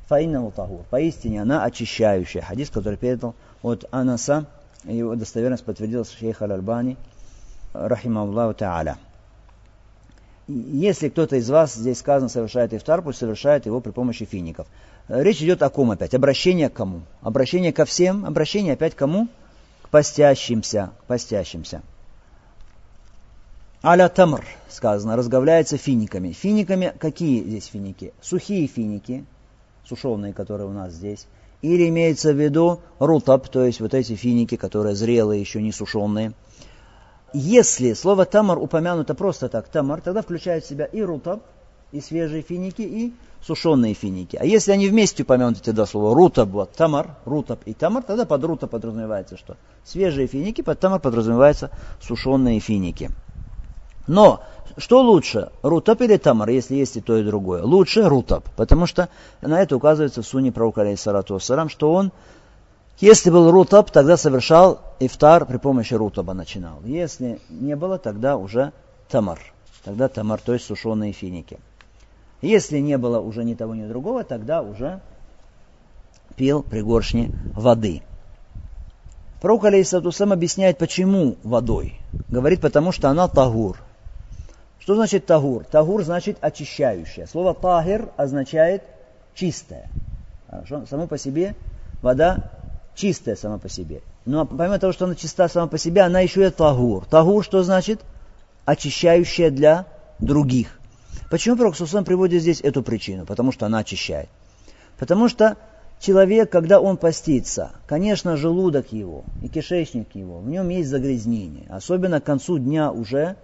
тахур. 0.09 0.81
Поистине 0.91 1.43
она 1.43 1.63
очищающая. 1.63 2.43
Хадис, 2.43 2.71
который 2.71 2.99
передал 2.99 3.37
от 3.63 3.85
Анаса, 3.93 4.47
его 4.93 5.15
достоверность 5.15 5.65
подтвердил 5.65 6.05
шейх 6.05 6.43
Аль-Альбани, 6.43 6.97
рахимахуллаху 7.73 8.55
та'аля. 8.55 8.97
Если 10.49 11.11
кто-то 11.11 11.37
из 11.37 11.51
вас, 11.51 11.75
здесь 11.75 11.99
сказано, 11.99 12.31
совершает 12.31 12.73
ифтар, 12.73 13.03
пусть 13.03 13.19
совершает 13.19 13.67
его 13.67 13.81
при 13.81 13.91
помощи 13.91 14.25
фиников. 14.25 14.67
Речь 15.09 15.43
идет 15.43 15.63
о 15.63 15.69
ком 15.69 15.91
опять? 15.91 16.15
Обращение 16.15 16.71
к 16.71 16.75
кому? 16.75 17.03
Обращение 17.21 17.73
ко 17.73 17.85
всем, 17.85 18.25
обращение 18.25 18.73
опять 18.73 18.95
к 18.95 18.99
кому? 18.99 19.29
К 19.83 19.91
постящимся, 19.91 20.93
к 21.03 21.05
постящимся. 21.05 21.83
Аля 23.85 24.09
тамр, 24.09 24.45
сказано, 24.71 25.17
разговляется 25.17 25.77
финиками. 25.77 26.33
Финиками, 26.33 26.95
какие 26.99 27.43
здесь 27.45 27.67
финики? 27.67 28.13
Сухие 28.23 28.67
финики, 28.67 29.25
сушеные, 29.87 30.33
которые 30.33 30.69
у 30.69 30.73
нас 30.73 30.93
здесь. 30.93 31.27
Или 31.61 31.89
имеется 31.89 32.33
в 32.33 32.41
виду 32.41 32.81
рутаб, 32.99 33.49
то 33.49 33.65
есть 33.65 33.81
вот 33.81 33.95
эти 33.95 34.15
финики, 34.15 34.57
которые 34.57 34.95
зрелые, 34.95 35.41
еще 35.41 35.61
не 35.61 35.73
сушеные. 35.73 36.33
Если 37.33 37.93
слово 37.93 38.25
тамар 38.25 38.59
упомянуто 38.59 39.15
просто 39.15 39.49
так, 39.49 39.69
тамар, 39.69 40.01
тогда 40.01 40.23
включает 40.23 40.65
в 40.65 40.69
себя 40.69 40.87
и 40.87 41.03
рутаб, 41.03 41.43
и 41.93 42.01
свежие 42.01 42.43
финики, 42.43 42.83
и 42.83 43.13
сушеные 43.45 43.95
финики. 43.95 44.37
А 44.37 44.45
если 44.45 44.73
они 44.73 44.89
вместе 44.89 45.23
упомянуты, 45.23 45.61
тогда 45.63 45.87
слово 45.87 46.15
рутаб, 46.15 46.49
вот 46.51 46.73
тамар, 46.73 47.17
рутаб 47.25 47.61
и 47.67 47.75
тамар, 47.75 48.03
тогда 48.03 48.25
под 48.25 48.45
рутаб 48.45 48.71
подразумевается 48.71 49.37
что? 49.37 49.57
Свежие 49.85 50.27
финики, 50.27 50.63
под 50.63 50.79
тамар 50.81 51.01
подразумеваются 51.01 51.71
сушеные 52.01 52.61
финики. 52.61 53.11
Но 54.07 54.43
что 54.79 55.03
лучше, 55.03 55.51
рутаб 55.63 56.01
или 56.01 56.17
тамар, 56.17 56.49
если 56.49 56.77
есть 56.77 56.97
и 56.97 57.01
то, 57.01 57.17
и 57.17 57.25
другое? 57.25 57.63
Лучше 57.63 58.09
рутаб, 58.09 58.49
потому 58.57 58.87
что 58.87 59.09
на 59.41 59.61
это 59.61 59.77
указывается 59.77 60.23
в 60.23 60.27
суне 60.27 60.53
пророка, 60.53 60.83
алейхиссалату 60.83 61.35
вассалам, 61.35 61.69
что 61.69 61.93
он, 61.93 62.13
если 62.99 63.31
был 63.31 63.51
рутаб, 63.51 63.91
тогда 63.91 64.17
совершал 64.17 64.81
ифтар 65.01 65.47
при 65.47 65.59
помощи 65.59 65.95
рутаба 65.95 66.33
начинал. 66.33 66.81
Если 66.85 67.41
не 67.49 67.77
было, 67.77 67.99
тогда 67.99 68.37
уже 68.37 68.73
тамар. 69.09 69.39
Тогда 69.85 70.09
тамар, 70.09 70.41
то 70.41 70.53
есть 70.53 70.67
сушеные 70.67 71.13
финики. 71.13 71.59
Если 72.41 72.79
не 72.79 72.99
было 72.99 73.21
уже 73.21 73.45
ни 73.45 73.55
того, 73.55 73.75
ни 73.75 73.87
другого, 73.87 74.25
тогда 74.25 74.63
уже 74.63 75.01
пил 76.37 76.63
пригоршни 76.63 77.33
воды. 77.55 78.03
Пророк, 79.41 79.65
алейхиссалату 79.65 80.11
объясняет, 80.33 80.79
почему 80.79 81.37
водой. 81.45 82.01
Говорит, 82.29 82.61
потому 82.61 82.91
что 82.91 83.09
она 83.09 83.29
тагур, 83.29 83.79
что 84.89 84.95
значит 84.95 85.27
тагур? 85.27 85.65
Тагур 85.65 86.03
значит 86.03 86.39
очищающая. 86.41 87.27
Слово 87.27 87.53
тагир 87.53 88.09
означает 88.17 88.83
чистая. 89.35 89.91
Хорошо? 90.49 90.87
Само 90.87 91.07
по 91.07 91.19
себе 91.19 91.55
вода 92.01 92.51
чистая 92.95 93.37
сама 93.37 93.59
по 93.59 93.69
себе. 93.69 94.01
Но 94.25 94.47
помимо 94.47 94.79
того, 94.79 94.95
что 94.95 95.05
она 95.05 95.15
чиста 95.15 95.47
сама 95.51 95.67
по 95.67 95.77
себе, 95.77 96.01
она 96.01 96.21
еще 96.21 96.47
и 96.47 96.49
тагур. 96.49 97.05
Тагур 97.05 97.45
что 97.45 97.63
значит? 97.63 98.01
Очищающая 98.65 99.51
для 99.51 99.85
других. 100.21 100.81
Почему 101.31 101.57
Пророк 101.59 101.77
Сусам 101.77 102.07
приводит 102.07 102.41
здесь 102.41 102.63
эту 102.63 102.83
причину? 102.83 103.27
Потому 103.27 103.53
что 103.53 103.67
она 103.67 103.81
очищает. 103.81 104.31
Потому 104.99 105.29
что 105.29 105.59
человек, 106.01 106.51
когда 106.51 106.81
он 106.81 106.97
постится, 106.97 107.73
конечно, 107.87 108.39
желудок 108.39 108.91
его 108.91 109.25
и 109.43 109.49
кишечник 109.49 110.15
его, 110.15 110.39
в 110.39 110.49
нем 110.49 110.71
есть 110.71 110.89
загрязнение. 110.89 111.67
Особенно 111.69 112.23
к 112.23 112.25
концу 112.25 112.57
дня 112.57 112.91
уже 112.91 113.37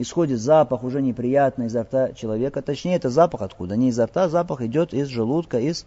исходит 0.00 0.40
запах 0.40 0.82
уже 0.82 1.02
неприятный 1.02 1.66
изо 1.66 1.82
рта 1.82 2.12
человека. 2.14 2.62
Точнее, 2.62 2.96
это 2.96 3.10
запах 3.10 3.42
откуда? 3.42 3.76
Не 3.76 3.90
изо 3.90 4.06
рта, 4.06 4.30
запах 4.30 4.62
идет 4.62 4.94
из 4.94 5.08
желудка, 5.08 5.58
из 5.60 5.84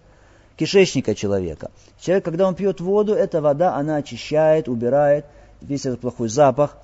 кишечника 0.55 1.15
человека. 1.15 1.71
Человек, 1.99 2.23
когда 2.23 2.47
он 2.47 2.53
пьет 2.53 2.79
воду, 2.79 3.15
эта 3.15 3.41
вода, 3.41 3.75
она 3.75 3.95
очищает, 3.95 4.67
убирает 4.69 5.25
весь 5.61 5.87
этот 5.87 5.99
плохой 5.99 6.29
запах, 6.29 6.77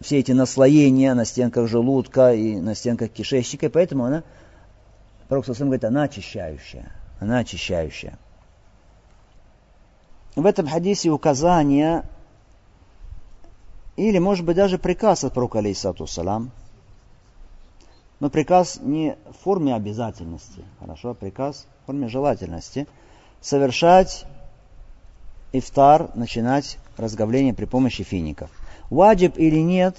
все 0.00 0.18
эти 0.18 0.32
наслоения 0.32 1.14
на 1.14 1.24
стенках 1.24 1.68
желудка 1.68 2.34
и 2.34 2.56
на 2.56 2.74
стенках 2.74 3.10
кишечника, 3.10 3.66
и 3.66 3.68
поэтому 3.68 4.04
она, 4.04 4.24
Пророк 5.28 5.46
Сасам 5.46 5.68
говорит, 5.68 5.84
она 5.84 6.02
очищающая. 6.02 6.90
Она 7.20 7.38
очищающая. 7.38 8.18
В 10.34 10.44
этом 10.44 10.66
хадисе 10.66 11.10
указание 11.10 12.02
или, 13.94 14.18
может 14.18 14.44
быть, 14.44 14.56
даже 14.56 14.76
приказ 14.76 15.22
от 15.22 15.32
пророка, 15.32 15.60
алейсату 15.60 16.08
салам, 16.08 16.50
но 18.24 18.30
приказ 18.30 18.78
не 18.80 19.18
в 19.30 19.44
форме 19.44 19.74
обязательности, 19.74 20.64
хорошо, 20.80 21.12
приказ 21.12 21.66
в 21.82 21.86
форме 21.88 22.08
желательности. 22.08 22.86
Совершать 23.42 24.24
ифтар, 25.52 26.08
начинать 26.14 26.78
разговление 26.96 27.52
при 27.52 27.66
помощи 27.66 28.02
фиников. 28.02 28.48
Ваджиб 28.88 29.36
или 29.36 29.58
нет? 29.58 29.98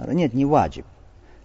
Нет, 0.00 0.34
не 0.34 0.44
ваджиб. 0.44 0.84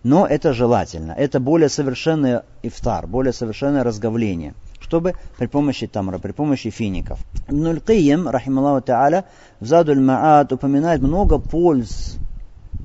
Но 0.01 0.26
это 0.26 0.51
желательно. 0.51 1.11
Это 1.11 1.39
более 1.39 1.69
совершенный 1.69 2.39
ифтар, 2.63 3.05
более 3.05 3.32
совершенное 3.32 3.84
разговление. 3.84 4.55
Чтобы 4.80 5.13
при 5.38 5.45
помощи 5.45 5.86
тамра, 5.86 6.17
при 6.17 6.32
помощи 6.32 6.71
фиников. 6.71 7.19
Ибн 7.49 8.30
рахималлаху 8.30 8.84
та'аля, 8.84 9.26
в 9.59 9.67
Задуль 9.67 9.99
Ма'ат 9.99 10.51
упоминает 10.51 11.03
много 11.03 11.38
польз 11.38 12.17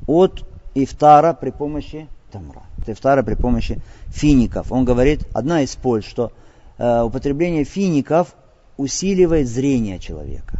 от 0.07 0.47
ифтара 0.75 1.33
при 1.33 1.49
помощи 1.49 2.07
тамра. 2.31 2.65
Тефтара 2.87 3.23
при 3.23 3.35
помощи 3.35 3.81
фиников. 4.09 4.73
Он 4.73 4.85
говорит, 4.85 5.27
одна 5.33 5.63
из 5.63 5.75
польз, 5.77 6.07
что 6.07 6.33
э, 6.79 7.03
употребление 7.03 7.65
фиников 7.65 8.35
усиливает 8.77 9.49
зрение 9.49 9.99
человека, 9.99 10.59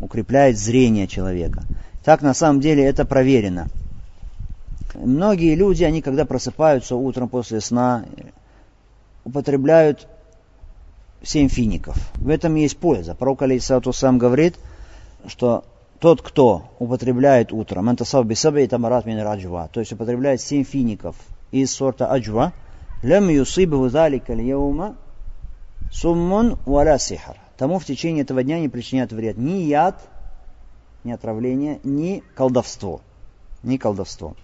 укрепляет 0.00 0.58
зрение 0.58 1.06
человека. 1.06 1.62
Так 2.04 2.22
на 2.22 2.34
самом 2.34 2.60
деле 2.60 2.84
это 2.84 3.04
проверено. 3.04 3.68
Многие 4.94 5.54
люди, 5.54 5.84
они 5.84 6.02
когда 6.02 6.24
просыпаются 6.24 6.96
утром 6.96 7.28
после 7.28 7.60
сна, 7.60 8.04
употребляют 9.24 10.08
семь 11.22 11.48
фиников. 11.48 11.96
В 12.16 12.28
этом 12.28 12.56
есть 12.56 12.76
польза. 12.76 13.14
Пророк 13.14 13.42
Алейсату 13.42 13.92
сам 13.92 14.18
говорит, 14.18 14.56
что 15.28 15.64
тот, 16.00 16.20
кто 16.20 16.70
употребляет 16.80 17.52
утром, 17.52 17.88
это 17.88 18.04
то 19.72 19.80
есть 19.80 19.92
употребляет 19.92 20.40
семь 20.40 20.64
фиников 20.64 21.14
из 21.52 21.70
сорта 21.70 22.06
аджва, 22.06 22.52
лем 23.02 23.28
юсибу 23.28 23.88
залика 23.88 24.34
льяума 24.34 24.96
суммун 25.92 26.58
валя 26.64 26.98
сихар. 26.98 27.38
Тому 27.56 27.78
в 27.78 27.84
течение 27.84 28.22
этого 28.22 28.42
дня 28.42 28.58
не 28.58 28.68
причинят 28.68 29.12
вред 29.12 29.36
ни 29.36 29.62
яд, 29.62 30.00
ни 31.04 31.12
отравление, 31.12 31.78
ни 31.84 32.22
колдовство. 32.34 33.00
Ни 33.62 33.76
колдовство. 33.76 34.34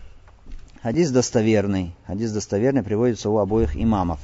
Хадис 0.82 1.10
достоверный. 1.10 1.94
Хадис 2.06 2.30
достоверный 2.30 2.82
приводится 2.82 3.30
у 3.30 3.38
обоих 3.38 3.76
имамов. 3.76 4.20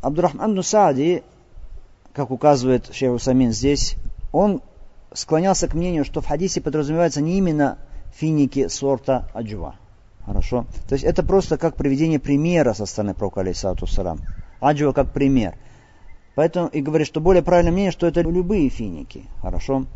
Абдурахман 0.00 0.54
Нусади, 0.54 1.22
как 2.12 2.30
указывает 2.30 2.92
Шейх 2.92 3.12
Усамин 3.12 3.52
здесь, 3.52 3.96
он 4.32 4.60
склонялся 5.12 5.68
к 5.68 5.74
мнению, 5.74 6.04
что 6.04 6.20
в 6.20 6.26
хадисе 6.26 6.60
подразумевается 6.60 7.20
не 7.20 7.38
именно 7.38 7.78
финики 8.14 8.68
сорта 8.68 9.28
аджва. 9.32 9.76
Хорошо? 10.24 10.66
То 10.88 10.94
есть 10.94 11.04
это 11.04 11.22
просто 11.22 11.58
как 11.58 11.76
приведение 11.76 12.18
примера 12.18 12.72
со 12.74 12.86
стороны 12.86 13.14
пророка 13.14 13.40
Алисату 13.40 13.86
Сарам. 13.86 14.20
Аджва 14.60 14.92
как 14.92 15.12
пример. 15.12 15.56
Поэтому 16.34 16.68
и 16.68 16.80
говорит, 16.80 17.06
что 17.06 17.20
более 17.20 17.42
правильное 17.42 17.72
мнение, 17.72 17.92
что 17.92 18.06
это 18.06 18.20
любые 18.22 18.68
финики. 18.68 19.24
Хорошо? 19.40 19.86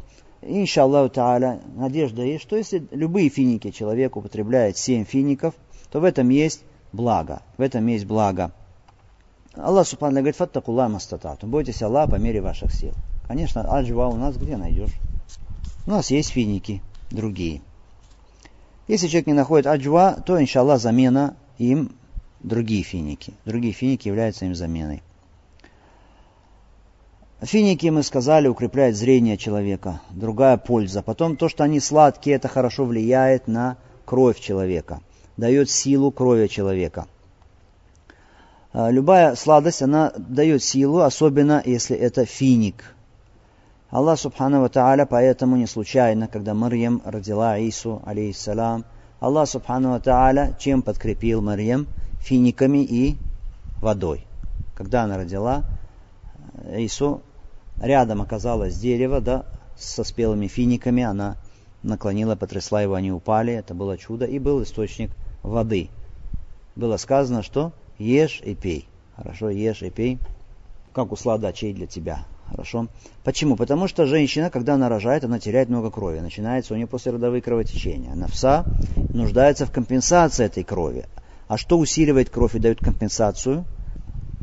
Иншаллаху 0.43 1.09
Тааля, 1.09 1.61
надежда 1.77 2.23
есть, 2.23 2.43
что 2.43 2.57
если 2.57 2.87
любые 2.91 3.31
финики 3.31 3.71
человек 3.71 4.17
употребляет 4.17 4.77
7 4.77 5.05
фиников, 5.05 5.55
то 5.91 6.01
в 6.01 6.05
этом 6.05 6.29
есть 6.29 6.63
благо. 6.93 7.43
В 7.57 7.63
этом 7.63 7.87
есть 7.87 8.05
благо. 8.05 8.53
Аллах 9.55 9.87
Субхану 9.87 10.17
говорит, 10.17 10.37
фаттакулла 10.37 10.89
мастатату. 10.89 11.47
Бойтесь 11.47 11.83
Аллаха 11.83 12.13
по 12.13 12.17
мере 12.17 12.43
ваших 12.43 12.73
сил. 12.73 12.93
Конечно, 13.27 13.63
аджва 13.63 14.07
у 14.09 14.17
нас 14.17 14.37
где 14.37 14.57
найдешь? 14.57 14.93
У 15.87 15.91
нас 15.91 16.11
есть 16.11 16.31
финики 16.31 16.83
другие. 17.11 17.63
Если 18.89 19.09
человек 19.09 19.27
не 19.27 19.33
находит 19.33 19.67
аджва, 19.67 20.23
то, 20.25 20.41
иншаллах, 20.41 20.81
замена 20.81 21.37
им 21.59 21.93
другие 22.41 22.83
финики. 22.83 23.35
Другие 23.45 23.73
финики 23.73 24.09
являются 24.09 24.45
им 24.45 24.55
заменой. 24.55 25.03
Финики, 27.43 27.89
мы 27.89 28.03
сказали, 28.03 28.49
укрепляют 28.49 28.97
зрение 28.97 29.37
человека. 29.37 30.01
Другая 30.11 30.57
польза. 30.57 31.03
Потом 31.03 31.37
то, 31.37 31.49
что 31.49 31.65
они 31.65 31.81
сладкие, 31.81 32.37
это 32.37 32.49
хорошо 32.49 32.85
влияет 32.85 33.47
на 33.47 33.77
кровь 34.05 34.41
человека. 34.41 35.01
Дает 35.37 35.69
силу 35.69 36.11
крови 36.11 36.47
человека. 36.47 37.07
А, 38.73 38.91
любая 38.91 39.35
сладость, 39.35 39.83
она 39.83 40.13
дает 40.17 40.63
силу, 40.63 41.01
особенно 41.01 41.63
если 41.65 41.97
это 41.97 42.25
финик. 42.25 42.96
Аллах 43.91 44.19
Субхану 44.19 44.63
Ва 44.63 44.69
Тааля 44.69 45.07
поэтому 45.07 45.57
не 45.57 45.67
случайно, 45.67 46.27
когда 46.27 46.55
Марьям 46.55 47.01
родила 47.05 47.57
Ису, 47.59 48.03
алейхиссалам, 48.05 48.85
Аллах 49.21 49.49
Субхану 49.49 49.93
Ва 49.93 50.01
Тааля 50.01 50.57
чем 50.59 50.83
подкрепил 50.83 51.41
Марьям? 51.41 51.87
Финиками 52.21 52.79
и 52.79 53.17
водой. 53.81 54.27
Когда 54.75 55.05
она 55.05 55.17
родила, 55.17 55.63
Ису, 56.75 57.23
рядом 57.81 58.23
оказалось 58.23 58.77
дерево, 58.77 59.21
да, 59.21 59.45
со 59.77 60.03
спелыми 60.03 60.49
финиками, 60.49 61.05
она 61.05 61.37
наклонила, 61.85 62.35
потрясла 62.35 62.83
его, 62.83 62.95
они 62.95 63.13
упали, 63.13 63.53
это 63.53 63.73
было 63.73 63.97
чудо, 63.97 64.25
и 64.25 64.41
был 64.41 64.65
источник 64.65 65.13
воды. 65.45 65.91
Было 66.75 66.97
сказано, 66.97 67.45
что 67.45 67.73
ешь 67.99 68.41
и 68.45 68.57
пей. 68.57 68.89
Хорошо, 69.17 69.49
ешь 69.49 69.83
и 69.83 69.91
пей, 69.91 70.19
как 70.93 71.13
у 71.13 71.17
сладачей 71.17 71.73
для 71.73 71.87
тебя. 71.87 72.25
Хорошо. 72.49 72.87
Почему? 73.25 73.57
Потому 73.57 73.89
что 73.89 74.07
женщина, 74.07 74.51
когда 74.51 74.75
она 74.75 74.89
рожает, 74.89 75.25
она 75.25 75.39
теряет 75.39 75.69
много 75.69 75.91
крови. 75.91 76.21
Начинается 76.21 76.75
у 76.75 76.77
нее 76.77 76.87
послеродовые 76.87 77.43
кровотечения. 77.43 78.15
Навса 78.15 78.65
нуждается 79.13 79.67
в 79.67 79.73
компенсации 79.73 80.47
этой 80.47 80.63
крови. 80.63 81.07
А 81.49 81.57
что 81.57 81.79
усиливает 81.79 82.31
кровь 82.31 82.55
и 82.55 82.59
дает 82.59 82.79
компенсацию? 82.79 83.65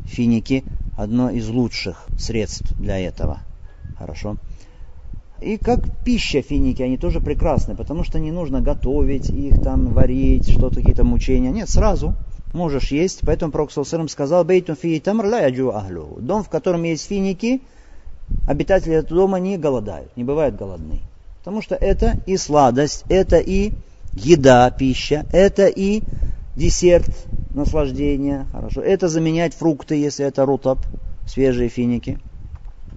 Финики– 0.04 0.64
одно 0.98 1.30
из 1.30 1.48
лучших 1.48 2.06
средств 2.18 2.72
для 2.78 2.98
этого. 2.98 3.40
Хорошо. 3.98 4.36
И 5.40 5.56
как 5.56 5.80
пища 6.04 6.42
финики, 6.42 6.82
они 6.82 6.96
тоже 6.96 7.20
прекрасны, 7.20 7.74
потому 7.74 8.04
что 8.04 8.18
не 8.18 8.30
нужно 8.30 8.60
готовить 8.60 9.28
их, 9.30 9.62
там, 9.62 9.88
варить, 9.88 10.48
что-то, 10.48 10.76
какие-то 10.76 11.04
мучения. 11.04 11.50
Нет, 11.50 11.68
сразу 11.68 12.14
можешь 12.54 12.92
есть. 12.92 13.20
Поэтому 13.22 13.52
Пророк 13.52 13.70
сказал, 14.08 14.44
«Бейтун 14.44 14.76
фи 14.76 15.00
тамр 15.00 15.26
ла 15.26 15.40
яджу 15.40 15.70
ахлю». 15.70 16.16
Дом, 16.20 16.44
в 16.44 16.48
котором 16.48 16.84
есть 16.84 17.06
финики, 17.06 17.60
обитатели 18.46 18.94
этого 18.94 19.20
дома 19.20 19.38
не 19.38 19.58
голодают, 19.58 20.16
не 20.16 20.24
бывают 20.24 20.56
голодны. 20.56 21.00
Потому 21.38 21.62
что 21.62 21.74
это 21.74 22.18
и 22.26 22.36
сладость, 22.36 23.04
это 23.08 23.38
и 23.38 23.72
еда, 24.12 24.70
пища, 24.70 25.26
это 25.32 25.66
и 25.66 26.02
десерт, 26.56 27.10
наслаждение, 27.50 28.46
хорошо. 28.52 28.80
Это 28.80 29.08
заменять 29.08 29.54
фрукты, 29.54 29.96
если 29.96 30.24
это 30.24 30.46
рутаб, 30.46 30.78
свежие 31.26 31.68
финики. 31.68 32.18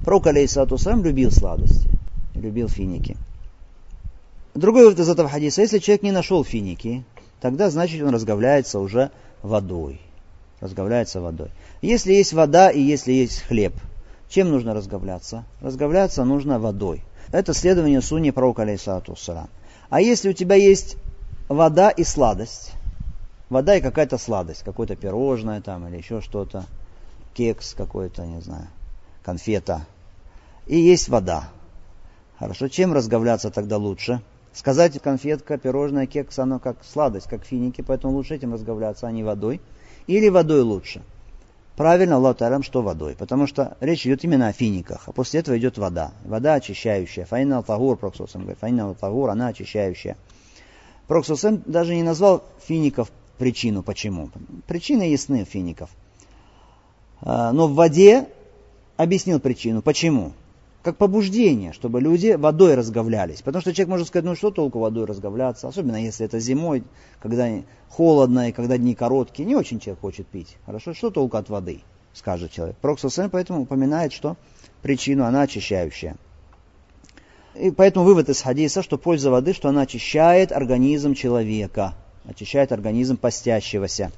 Пророк, 0.04 0.28
алейсату 0.28 0.78
сам 0.78 1.04
любил 1.04 1.32
сладости, 1.32 1.90
любил 2.36 2.70
финики. 2.70 3.18
Другой 4.56 4.84
вывод 4.84 5.00
из 5.00 5.10
этого 5.10 5.30
хадиса, 5.30 5.62
если 5.62 5.80
человек 5.80 6.04
не 6.04 6.12
нашел 6.12 6.44
финики, 6.44 7.04
тогда 7.42 7.70
значит 7.70 8.02
он 8.02 8.14
разговляется 8.14 8.80
уже 8.80 9.12
водой. 9.44 10.00
Разговляется 10.62 11.22
водой. 11.22 11.50
Если 11.82 12.14
есть 12.14 12.34
вода 12.34 12.70
и 12.70 12.82
если 12.82 13.12
есть 13.12 13.42
хлеб, 13.44 13.74
чем 14.30 14.50
нужно 14.50 14.74
разговляться? 14.74 15.46
Разговляться 15.62 16.24
нужно 16.26 16.60
водой. 16.60 17.04
Это 17.32 17.54
следование 17.54 18.02
сунни 18.02 18.32
пророка 18.32 18.64
алейсалату 18.64 19.16
А 19.90 20.02
если 20.02 20.30
у 20.30 20.34
тебя 20.34 20.56
есть 20.56 20.98
вода 21.48 21.90
и 21.90 22.04
сладость, 22.04 22.74
вода 23.50 23.76
и 23.76 23.82
какая-то 23.82 24.18
сладость, 24.18 24.64
какое-то 24.64 24.96
пирожное 24.96 25.62
там 25.62 25.88
или 25.88 25.98
еще 25.98 26.22
что-то, 26.22 26.66
кекс 27.34 27.74
какой-то, 27.74 28.26
не 28.26 28.42
знаю, 28.42 28.68
конфета, 29.24 29.86
и 30.66 30.78
есть 30.78 31.08
вода. 31.08 31.50
Хорошо, 32.38 32.68
чем 32.68 32.94
разговляться 32.94 33.50
тогда 33.50 33.78
лучше? 33.78 34.22
Сказать 34.54 35.00
конфетка, 35.02 35.58
пирожное, 35.58 36.08
кекс, 36.08 36.38
оно 36.40 36.60
как 36.60 36.78
сладость, 36.84 37.28
как 37.28 37.46
финики, 37.46 37.82
поэтому 37.82 38.14
лучше 38.14 38.36
этим 38.36 38.54
разговляться, 38.54 39.08
а 39.08 39.12
не 39.12 39.24
водой. 39.24 39.62
Или 40.08 40.30
водой 40.30 40.62
лучше– 40.62 41.02
Правильно, 41.78 42.16
Аллах 42.16 42.38
что 42.64 42.82
водой, 42.82 43.16
потому 43.16 43.46
что 43.46 43.78
речь 43.82 44.04
идет 44.08 44.24
именно 44.24 44.48
о 44.48 44.52
финиках, 44.52 45.04
а 45.06 45.12
после 45.12 45.42
этого 45.42 45.60
идет 45.60 45.78
вода. 45.78 46.12
Вода 46.26 46.56
очищающая. 46.56 47.26
Файна 47.26 47.62
тагур, 47.62 47.98
Проксусам 47.98 48.42
говорит, 48.42 48.60
файна 48.60 48.96
тагур, 48.96 49.30
она 49.30 49.50
очищающая. 49.50 50.18
Проксусам 51.06 51.62
даже 51.68 51.94
не 51.94 52.02
назвал 52.02 52.44
фиников 52.66 53.12
причину, 53.38 53.84
почему. 53.84 54.32
Причины 54.66 55.04
ясны 55.04 55.46
фиников. 55.46 55.92
А, 57.22 57.52
но 57.52 57.68
в 57.68 57.76
воде 57.76 58.28
объяснил 58.98 59.40
причину, 59.40 59.84
почему 59.84 60.34
как 60.84 60.98
побуждение, 60.98 61.74
чтобы 61.74 62.00
люди 62.00 62.32
водой 62.32 62.76
разговлялись. 62.76 63.42
Потому 63.42 63.62
что 63.62 63.74
человек 63.74 63.90
может 63.90 64.08
сказать, 64.08 64.26
ну 64.26 64.36
что 64.36 64.52
толку 64.52 64.80
водой 64.80 65.06
разговляться, 65.06 65.68
особенно 65.68 66.02
если 66.02 66.26
это 66.26 66.40
зимой, 66.40 66.84
когда 67.20 67.50
холодно 67.90 68.50
и 68.50 68.52
когда 68.52 68.78
дни 68.78 68.96
короткие, 68.96 69.46
не 69.46 69.56
очень 69.56 69.80
человек 69.80 70.02
хочет 70.02 70.28
пить. 70.28 70.58
Хорошо, 70.66 70.94
что 70.94 71.10
толку 71.10 71.38
от 71.38 71.50
воды, 71.50 71.82
скажет 72.14 72.52
человек. 72.52 72.78
Проксусен 72.78 73.30
поэтому 73.30 73.62
упоминает, 73.62 74.14
что 74.14 74.38
причину 74.82 75.26
она 75.26 75.42
очищающая. 75.42 76.16
И 77.56 77.72
поэтому 77.72 78.06
вывод 78.06 78.30
из 78.30 78.42
хадиса, 78.42 78.84
что 78.84 78.98
польза 78.98 79.32
воды, 79.32 79.54
что 79.54 79.70
она 79.70 79.82
очищает 79.82 80.52
организм 80.52 81.16
человека, 81.16 81.96
очищает 82.24 82.72
организм 82.72 83.18
постящегося. 83.18 84.12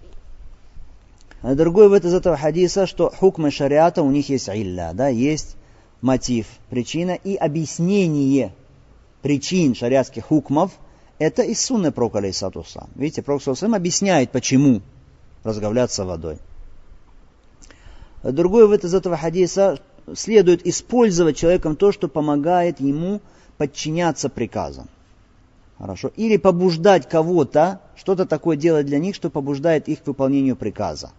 А 1.42 1.56
другой 1.56 1.86
вывод 1.86 2.04
из 2.04 2.14
этого 2.14 2.36
хадиса, 2.36 2.86
что 2.86 3.10
хукмы 3.10 3.50
шариата 3.50 4.04
у 4.04 4.12
них 4.12 4.28
есть 4.28 4.50
илля, 4.50 4.92
да, 4.94 5.08
есть 5.08 5.56
мотив, 6.02 6.48
причина 6.70 7.12
и 7.12 7.36
объяснение 7.36 8.54
причин 9.22 9.76
шариатских 9.76 10.26
хукмов, 10.26 10.72
это 11.18 11.42
из 11.42 11.60
сунны 11.60 11.92
Пророка 11.92 12.20
Алейсатуса. 12.20 12.88
Видите, 12.96 13.22
Пророк 13.22 13.44
Саусам 13.44 13.76
объясняет, 13.76 14.32
почему 14.32 14.82
разговляться 15.44 16.06
водой. 16.06 16.38
Другой 18.24 18.64
вывод 18.64 18.84
из 18.84 18.94
этого 18.94 19.18
хадиса 19.18 19.80
следует 20.16 20.66
использовать 20.66 21.38
человеком 21.38 21.76
то, 21.76 21.92
что 21.92 22.08
помогает 22.08 22.80
ему 22.80 23.22
подчиняться 23.58 24.30
приказам. 24.30 24.88
Хорошо. 25.78 26.12
Или 26.16 26.38
побуждать 26.38 27.08
кого-то, 27.08 27.82
что-то 27.96 28.26
такое 28.26 28.58
делать 28.58 28.86
для 28.86 29.00
них, 29.00 29.16
что 29.16 29.30
побуждает 29.30 29.88
их 29.88 30.04
к 30.04 30.08
выполнению 30.08 30.56
приказа. 30.56 31.12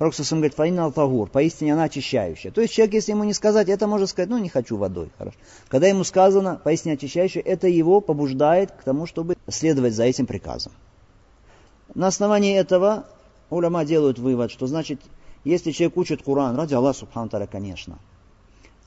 Пророк 0.00 0.14
Сусам 0.14 0.38
говорит, 0.38 0.54
фаина 0.54 0.86
алтагур, 0.86 1.28
поистине 1.28 1.74
она 1.74 1.82
очищающая. 1.82 2.50
То 2.50 2.62
есть 2.62 2.72
человек, 2.72 2.94
если 2.94 3.12
ему 3.12 3.24
не 3.24 3.34
сказать, 3.34 3.68
это 3.68 3.86
может 3.86 4.08
сказать, 4.08 4.30
ну 4.30 4.38
не 4.38 4.48
хочу 4.48 4.78
водой. 4.78 5.10
Хорошо. 5.18 5.36
Когда 5.68 5.88
ему 5.88 6.04
сказано, 6.04 6.58
поистине 6.64 6.94
очищающая, 6.94 7.42
это 7.42 7.68
его 7.68 8.00
побуждает 8.00 8.72
к 8.72 8.82
тому, 8.82 9.04
чтобы 9.04 9.36
следовать 9.46 9.92
за 9.92 10.04
этим 10.04 10.24
приказом. 10.24 10.72
На 11.94 12.06
основании 12.06 12.56
этого 12.56 13.04
уляма 13.50 13.84
делают 13.84 14.18
вывод, 14.18 14.50
что 14.50 14.66
значит, 14.66 15.02
если 15.44 15.70
человек 15.70 15.98
учит 15.98 16.22
Куран, 16.22 16.56
ради 16.56 16.72
Аллаха 16.72 17.00
Субхану 17.00 17.28
конечно. 17.52 17.98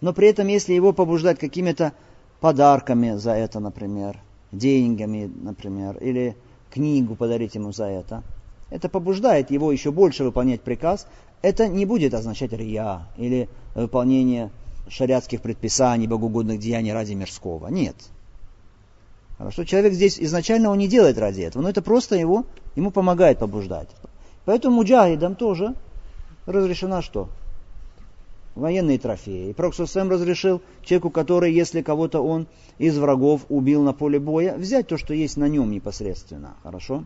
Но 0.01 0.13
при 0.13 0.29
этом, 0.29 0.47
если 0.47 0.73
его 0.73 0.93
побуждать 0.93 1.37
какими-то 1.37 1.93
подарками 2.39 3.17
за 3.17 3.33
это, 3.33 3.59
например, 3.59 4.19
деньгами, 4.51 5.31
например, 5.43 5.95
или 5.97 6.35
книгу 6.71 7.15
подарить 7.15 7.53
ему 7.53 7.71
за 7.71 7.85
это– 7.85 8.23
это 8.73 8.89
побуждает 8.89 9.51
его 9.51 9.71
еще 9.71 9.91
больше 9.91 10.23
выполнять 10.23 10.61
приказ, 10.61 11.05
это 11.43 11.67
не 11.67 11.85
будет 11.85 12.15
означать 12.15 12.53
рия 12.53 13.07
или 13.17 13.47
выполнение 13.75 14.49
шариатских 14.87 15.41
предписаний, 15.41 16.07
богоугодных 16.07 16.59
деяний 16.59 16.91
ради 16.91 17.13
мирского. 17.13 17.67
Нет. 17.67 17.95
Хорошо, 19.37 19.63
человек 19.63 19.93
здесь 19.93 20.19
изначально 20.19 20.71
он 20.71 20.79
не 20.79 20.87
делает 20.87 21.19
ради 21.19 21.41
этого, 21.41 21.61
но 21.61 21.69
это 21.69 21.83
просто 21.83 22.15
его, 22.15 22.45
ему 22.75 22.89
помогает 22.89 23.37
побуждать. 23.37 23.89
Поэтому 24.45 24.77
муджахидам 24.77 25.35
тоже 25.35 25.75
разрешена 26.47 27.03
что? 27.03 27.29
Военные 28.55 28.97
трофеи. 28.97 29.51
И 29.51 29.53
Пророк 29.53 29.75
Сам 29.75 30.09
разрешил 30.09 30.63
человеку, 30.81 31.11
который, 31.11 31.53
если 31.53 31.83
кого-то 31.83 32.21
он 32.21 32.47
из 32.79 32.97
врагов 32.97 33.45
убил 33.49 33.83
на 33.83 33.93
поле 33.93 34.19
боя, 34.19 34.55
взять 34.57 34.87
то, 34.87 34.97
что 34.97 35.13
есть 35.13 35.37
на 35.37 35.47
нем 35.47 35.69
непосредственно. 35.69 36.55
Хорошо? 36.63 37.03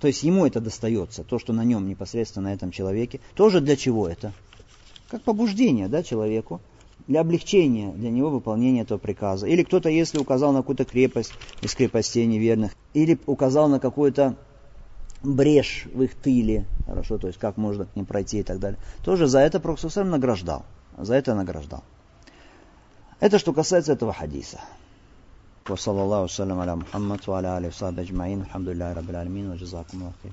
То 0.00 0.06
есть 0.06 0.22
ему 0.22 0.46
это 0.46 0.60
достается, 0.60 1.24
то, 1.24 1.38
что 1.38 1.52
на 1.52 1.64
нем 1.64 1.88
непосредственно 1.88 2.50
на 2.50 2.54
этом 2.54 2.70
человеке. 2.70 3.20
Тоже 3.34 3.60
для 3.60 3.76
чего 3.76 4.08
это? 4.08 4.32
Как 5.08 5.22
побуждение 5.22 5.88
да, 5.88 6.02
человеку, 6.02 6.60
для 7.08 7.20
облегчения 7.20 7.92
для 7.92 8.10
него 8.10 8.30
выполнения 8.30 8.82
этого 8.82 8.98
приказа. 8.98 9.46
Или 9.46 9.62
кто-то, 9.62 9.88
если 9.88 10.18
указал 10.18 10.52
на 10.52 10.60
какую-то 10.60 10.84
крепость 10.84 11.32
из 11.62 11.74
крепостей 11.74 12.26
неверных, 12.26 12.72
или 12.94 13.18
указал 13.26 13.68
на 13.68 13.80
какую-то 13.80 14.36
брешь 15.22 15.86
в 15.92 16.02
их 16.02 16.14
тыле, 16.14 16.66
хорошо, 16.86 17.18
то 17.18 17.26
есть 17.26 17.38
как 17.38 17.56
можно 17.56 17.86
к 17.86 17.96
ним 17.96 18.06
пройти 18.06 18.40
и 18.40 18.42
так 18.42 18.60
далее, 18.60 18.78
тоже 19.04 19.26
за 19.26 19.40
это 19.40 19.58
Пророк 19.58 19.80
награждал. 19.96 20.64
За 20.96 21.14
это 21.14 21.34
награждал. 21.34 21.82
Это 23.20 23.38
что 23.38 23.52
касается 23.52 23.92
этого 23.92 24.12
хадиса. 24.12 24.60
وصلى 25.70 26.02
الله 26.02 26.22
وسلم 26.22 26.58
على 26.60 26.76
محمد 26.76 27.20
وعلى 27.28 27.58
آله 27.58 27.68
وصحبه 27.68 28.02
أجمعين 28.02 28.40
الحمد 28.40 28.68
لله 28.68 28.92
رب 28.92 29.10
العالمين 29.10 29.50
وجزاكم 29.50 29.98
الله 29.98 30.12
خير. 30.22 30.32